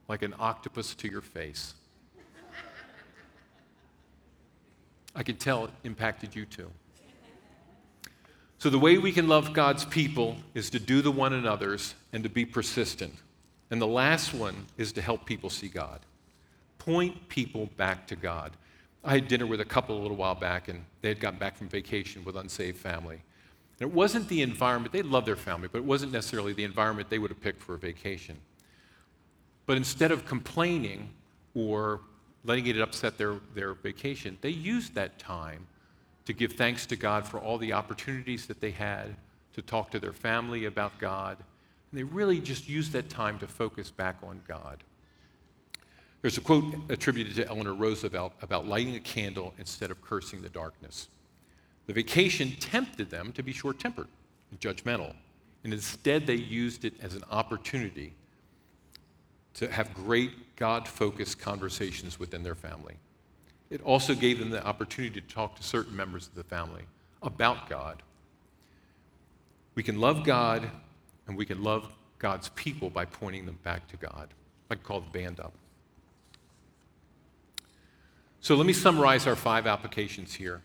like 0.07 0.23
an 0.23 0.33
octopus 0.39 0.95
to 0.95 1.09
your 1.09 1.21
face. 1.21 1.75
I 5.15 5.23
can 5.23 5.35
tell 5.35 5.65
it 5.65 5.71
impacted 5.83 6.35
you 6.35 6.45
too. 6.45 6.71
So, 8.57 8.69
the 8.69 8.79
way 8.79 8.99
we 8.99 9.11
can 9.11 9.27
love 9.27 9.53
God's 9.53 9.85
people 9.85 10.37
is 10.53 10.69
to 10.69 10.79
do 10.79 11.01
the 11.01 11.11
one 11.11 11.33
another's 11.33 11.95
and 12.13 12.23
to 12.23 12.29
be 12.29 12.45
persistent. 12.45 13.15
And 13.71 13.81
the 13.81 13.87
last 13.87 14.33
one 14.33 14.67
is 14.77 14.91
to 14.93 15.01
help 15.01 15.25
people 15.25 15.49
see 15.49 15.67
God. 15.67 16.01
Point 16.77 17.27
people 17.27 17.69
back 17.77 18.05
to 18.07 18.15
God. 18.15 18.51
I 19.03 19.13
had 19.13 19.27
dinner 19.27 19.47
with 19.47 19.61
a 19.61 19.65
couple 19.65 19.97
a 19.97 20.01
little 20.01 20.17
while 20.17 20.35
back, 20.35 20.67
and 20.67 20.85
they 21.01 21.09
had 21.09 21.19
gotten 21.19 21.39
back 21.39 21.57
from 21.57 21.69
vacation 21.69 22.23
with 22.23 22.35
unsaved 22.35 22.77
family. 22.77 23.21
And 23.79 23.89
it 23.89 23.91
wasn't 23.91 24.27
the 24.27 24.43
environment, 24.43 24.93
they 24.93 25.01
loved 25.01 25.25
their 25.25 25.35
family, 25.35 25.67
but 25.71 25.79
it 25.79 25.85
wasn't 25.85 26.11
necessarily 26.11 26.53
the 26.53 26.63
environment 26.63 27.09
they 27.09 27.17
would 27.17 27.31
have 27.31 27.41
picked 27.41 27.63
for 27.63 27.73
a 27.73 27.79
vacation. 27.79 28.37
But 29.65 29.77
instead 29.77 30.11
of 30.11 30.25
complaining 30.25 31.09
or 31.55 32.01
letting 32.43 32.67
it 32.67 32.79
upset 32.79 33.17
their, 33.17 33.35
their 33.53 33.73
vacation, 33.73 34.37
they 34.41 34.49
used 34.49 34.95
that 34.95 35.19
time 35.19 35.67
to 36.25 36.33
give 36.33 36.53
thanks 36.53 36.85
to 36.87 36.95
God 36.95 37.27
for 37.27 37.39
all 37.39 37.57
the 37.57 37.73
opportunities 37.73 38.45
that 38.47 38.61
they 38.61 38.71
had, 38.71 39.15
to 39.53 39.61
talk 39.61 39.91
to 39.91 39.99
their 39.99 40.13
family 40.13 40.65
about 40.65 40.97
God. 40.99 41.37
And 41.91 41.99
they 41.99 42.03
really 42.03 42.39
just 42.39 42.69
used 42.69 42.93
that 42.93 43.09
time 43.09 43.37
to 43.39 43.47
focus 43.47 43.91
back 43.91 44.17
on 44.23 44.41
God. 44.47 44.83
There's 46.21 46.37
a 46.37 46.41
quote 46.41 46.75
attributed 46.89 47.35
to 47.35 47.47
Eleanor 47.47 47.73
Roosevelt 47.73 48.33
about 48.41 48.67
lighting 48.67 48.95
a 48.95 48.99
candle 48.99 49.53
instead 49.57 49.89
of 49.89 50.01
cursing 50.01 50.41
the 50.41 50.49
darkness. 50.49 51.07
The 51.87 51.93
vacation 51.93 52.53
tempted 52.59 53.09
them 53.09 53.31
to 53.33 53.43
be 53.43 53.51
short 53.51 53.79
tempered 53.79 54.07
and 54.51 54.59
judgmental, 54.59 55.15
and 55.63 55.73
instead 55.73 56.27
they 56.27 56.35
used 56.35 56.85
it 56.85 56.93
as 57.01 57.15
an 57.15 57.23
opportunity 57.31 58.13
to 59.55 59.71
have 59.71 59.93
great 59.93 60.55
God 60.55 60.87
focused 60.87 61.39
conversations 61.39 62.19
within 62.19 62.43
their 62.43 62.55
family. 62.55 62.95
It 63.69 63.81
also 63.81 64.13
gave 64.13 64.39
them 64.39 64.49
the 64.49 64.65
opportunity 64.65 65.19
to 65.19 65.27
talk 65.27 65.55
to 65.55 65.63
certain 65.63 65.95
members 65.95 66.27
of 66.27 66.35
the 66.35 66.43
family 66.43 66.83
about 67.21 67.69
God. 67.69 68.03
We 69.75 69.83
can 69.83 69.99
love 69.99 70.23
God 70.23 70.69
and 71.27 71.37
we 71.37 71.45
can 71.45 71.63
love 71.63 71.87
God's 72.19 72.49
people 72.49 72.89
by 72.89 73.05
pointing 73.05 73.45
them 73.45 73.57
back 73.63 73.87
to 73.89 73.97
God. 73.97 74.29
I 74.69 74.75
can 74.75 74.83
call 74.83 75.01
the 75.01 75.09
band 75.09 75.39
up. 75.39 75.53
So 78.41 78.55
let 78.55 78.65
me 78.65 78.73
summarize 78.73 79.27
our 79.27 79.35
five 79.35 79.67
applications 79.67 80.33
here. 80.33 80.61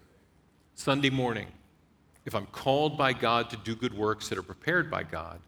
Sunday 0.74 1.10
morning, 1.10 1.46
if 2.24 2.34
I'm 2.34 2.46
called 2.46 2.98
by 2.98 3.12
God 3.12 3.50
to 3.50 3.56
do 3.56 3.74
good 3.76 3.94
works 3.94 4.28
that 4.28 4.38
are 4.38 4.42
prepared 4.42 4.90
by 4.90 5.04
God, 5.04 5.40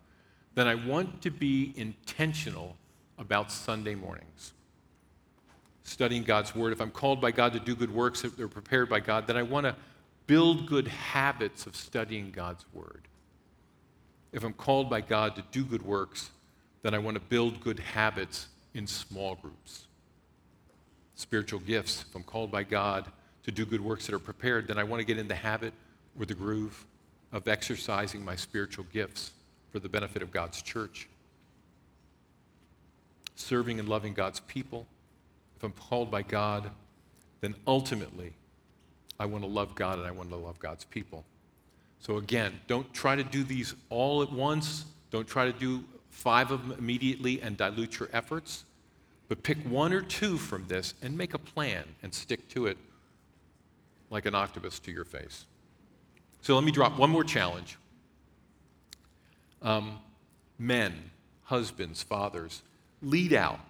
then 0.55 0.69
I 0.69 0.75
want 0.75 1.23
to 1.23 1.31
be 1.31 1.73
intentional 1.77 2.77
about 3.19 3.51
Sunday 3.51 3.95
mornings. 3.95 4.53
Studying 5.85 6.23
God's 6.23 6.55
Word, 6.55 6.73
if 6.73 6.81
I'm 6.81 6.91
called 6.91 7.21
by 7.21 7.31
God 7.31 7.53
to 7.55 7.61
do 7.61 7.75
good 7.75 7.93
works 7.93 8.23
that 8.23 8.39
are 8.39 8.49
prepared 8.49 8.89
by 8.89 9.01
God, 9.01 9.27
then 9.27 9.37
I 9.37 9.43
want 9.43 9.65
to 9.65 9.75
build 10.27 10.67
good 10.67 10.89
habits 10.89 11.67
of 11.67 11.75
studying 11.75 12.31
God's 12.31 12.65
Word. 12.73 13.09
If 14.33 14.45
I'm 14.45 14.53
called 14.53 14.91
by 14.91 15.01
God 15.01 15.35
to 15.37 15.45
do 15.51 15.65
good 15.65 15.83
works, 15.83 16.31
then 16.83 16.95
I 16.95 16.99
want 16.99 17.17
to 17.17 17.23
build 17.23 17.61
good 17.61 17.81
habits 17.81 18.49
in 18.75 18.87
small 18.87 19.35
groups. 19.37 19.87
Spiritual 21.15 21.61
gifts, 21.61 22.05
if 22.09 22.15
I'm 22.15 22.23
called 22.23 22.53
by 22.53 22.63
God 22.63 23.07
to 23.45 23.51
do 23.51 23.65
good 23.65 23.81
works 23.81 24.07
that 24.07 24.15
are 24.15 24.21
prepared, 24.21 24.69
then 24.69 24.79
I 24.79 24.85
want 24.85 25.01
to 25.01 25.07
get 25.07 25.19
in 25.19 25.27
the 25.27 25.35
habit 25.35 25.73
or 26.19 26.27
the 26.27 26.35
groove 26.35 26.85
of 27.33 27.49
exercising 27.49 28.25
my 28.25 28.37
spiritual 28.37 28.85
gifts 28.93 29.33
for 29.73 29.79
the 29.79 29.89
benefit 29.89 30.23
of 30.23 30.31
God's 30.31 30.63
church 30.63 31.09
serving 33.39 33.79
and 33.79 33.89
loving 33.89 34.15
God's 34.15 34.41
people, 34.41 34.87
if 35.57 35.65
I'm 35.65 35.73
called 35.73 36.11
by 36.11 36.23
God, 36.23 36.71
then 37.41 37.55
ultimately 37.67 38.33
I 39.19 39.27
want 39.27 39.45
to 39.45 39.51
love 39.51 39.75
God 39.75 39.99
and 39.99 40.07
I 40.07 40.11
want 40.11 40.31
to 40.31 40.37
love 40.37 40.59
God's 40.59 40.85
people. 40.85 41.25
So 42.01 42.17
again, 42.19 42.61
don't 42.67 42.93
try 42.95 43.17
to 43.17 43.25
do 43.25 43.43
these 43.43 43.75
all 43.91 44.23
at 44.23 44.33
once. 44.33 44.85
Don't 45.11 45.27
try 45.27 45.47
to 45.47 45.53
do 45.53 45.85
five 46.11 46.51
of 46.51 46.69
them 46.69 46.79
immediately 46.79 47.41
and 47.43 47.57
dilute 47.57 47.99
your 47.99 48.09
efforts. 48.13 48.65
But 49.29 49.43
pick 49.43 49.59
one 49.59 49.93
or 49.93 50.01
two 50.01 50.39
from 50.39 50.67
this 50.69 50.95
and 51.03 51.17
make 51.17 51.35
a 51.35 51.39
plan 51.39 51.85
and 52.03 52.15
stick 52.15 52.49
to 52.51 52.67
it 52.67 52.79
like 54.11 54.27
an 54.27 54.35
octopus 54.35 54.79
to 54.81 54.93
your 54.93 55.05
face. 55.05 55.45
So 56.41 56.55
let 56.55 56.65
me 56.65 56.71
drop 56.71 56.99
one 56.99 57.11
more 57.11 57.25
challenge. 57.25 57.77
Um, 59.61 59.99
men, 60.59 61.11
husbands, 61.45 62.03
fathers, 62.03 62.63
lead 63.03 63.33
out. 63.33 63.61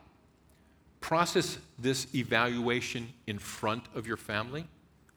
Process 1.01 1.59
this 1.79 2.07
evaluation 2.15 3.09
in 3.27 3.39
front 3.39 3.85
of 3.95 4.07
your 4.07 4.17
family. 4.17 4.67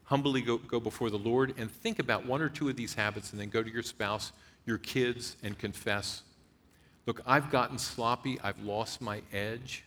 Humbly 0.04 0.42
go, 0.42 0.58
go 0.58 0.80
before 0.80 1.10
the 1.10 1.18
Lord 1.18 1.54
and 1.58 1.72
think 1.72 2.00
about 2.00 2.26
one 2.26 2.42
or 2.42 2.50
two 2.50 2.70
of 2.70 2.76
these 2.76 2.94
habits, 2.94 3.32
and 3.32 3.40
then 3.40 3.50
go 3.50 3.64
to 3.64 3.70
your 3.70 3.84
spouse, 3.84 4.32
your 4.66 4.78
kids, 4.78 5.38
and 5.42 5.58
confess 5.58 6.24
Look, 7.06 7.22
I've 7.26 7.50
gotten 7.50 7.78
sloppy, 7.78 8.40
I've 8.44 8.62
lost 8.62 9.02
my 9.02 9.22
edge 9.34 9.84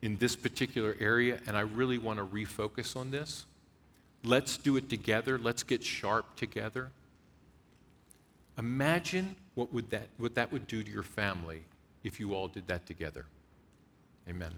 in 0.00 0.16
this 0.16 0.36
particular 0.36 0.96
area, 1.00 1.40
and 1.46 1.56
I 1.56 1.60
really 1.60 1.98
want 1.98 2.18
to 2.18 2.24
refocus 2.24 2.96
on 2.96 3.10
this. 3.10 3.46
Let's 4.24 4.56
do 4.56 4.76
it 4.76 4.88
together. 4.88 5.38
Let's 5.38 5.62
get 5.62 5.82
sharp 5.82 6.36
together. 6.36 6.90
Imagine 8.58 9.34
what, 9.54 9.72
would 9.72 9.90
that, 9.90 10.08
what 10.18 10.34
that 10.36 10.52
would 10.52 10.66
do 10.66 10.82
to 10.82 10.90
your 10.90 11.02
family 11.02 11.62
if 12.04 12.20
you 12.20 12.34
all 12.34 12.48
did 12.48 12.66
that 12.68 12.86
together. 12.86 13.26
Amen. 14.28 14.52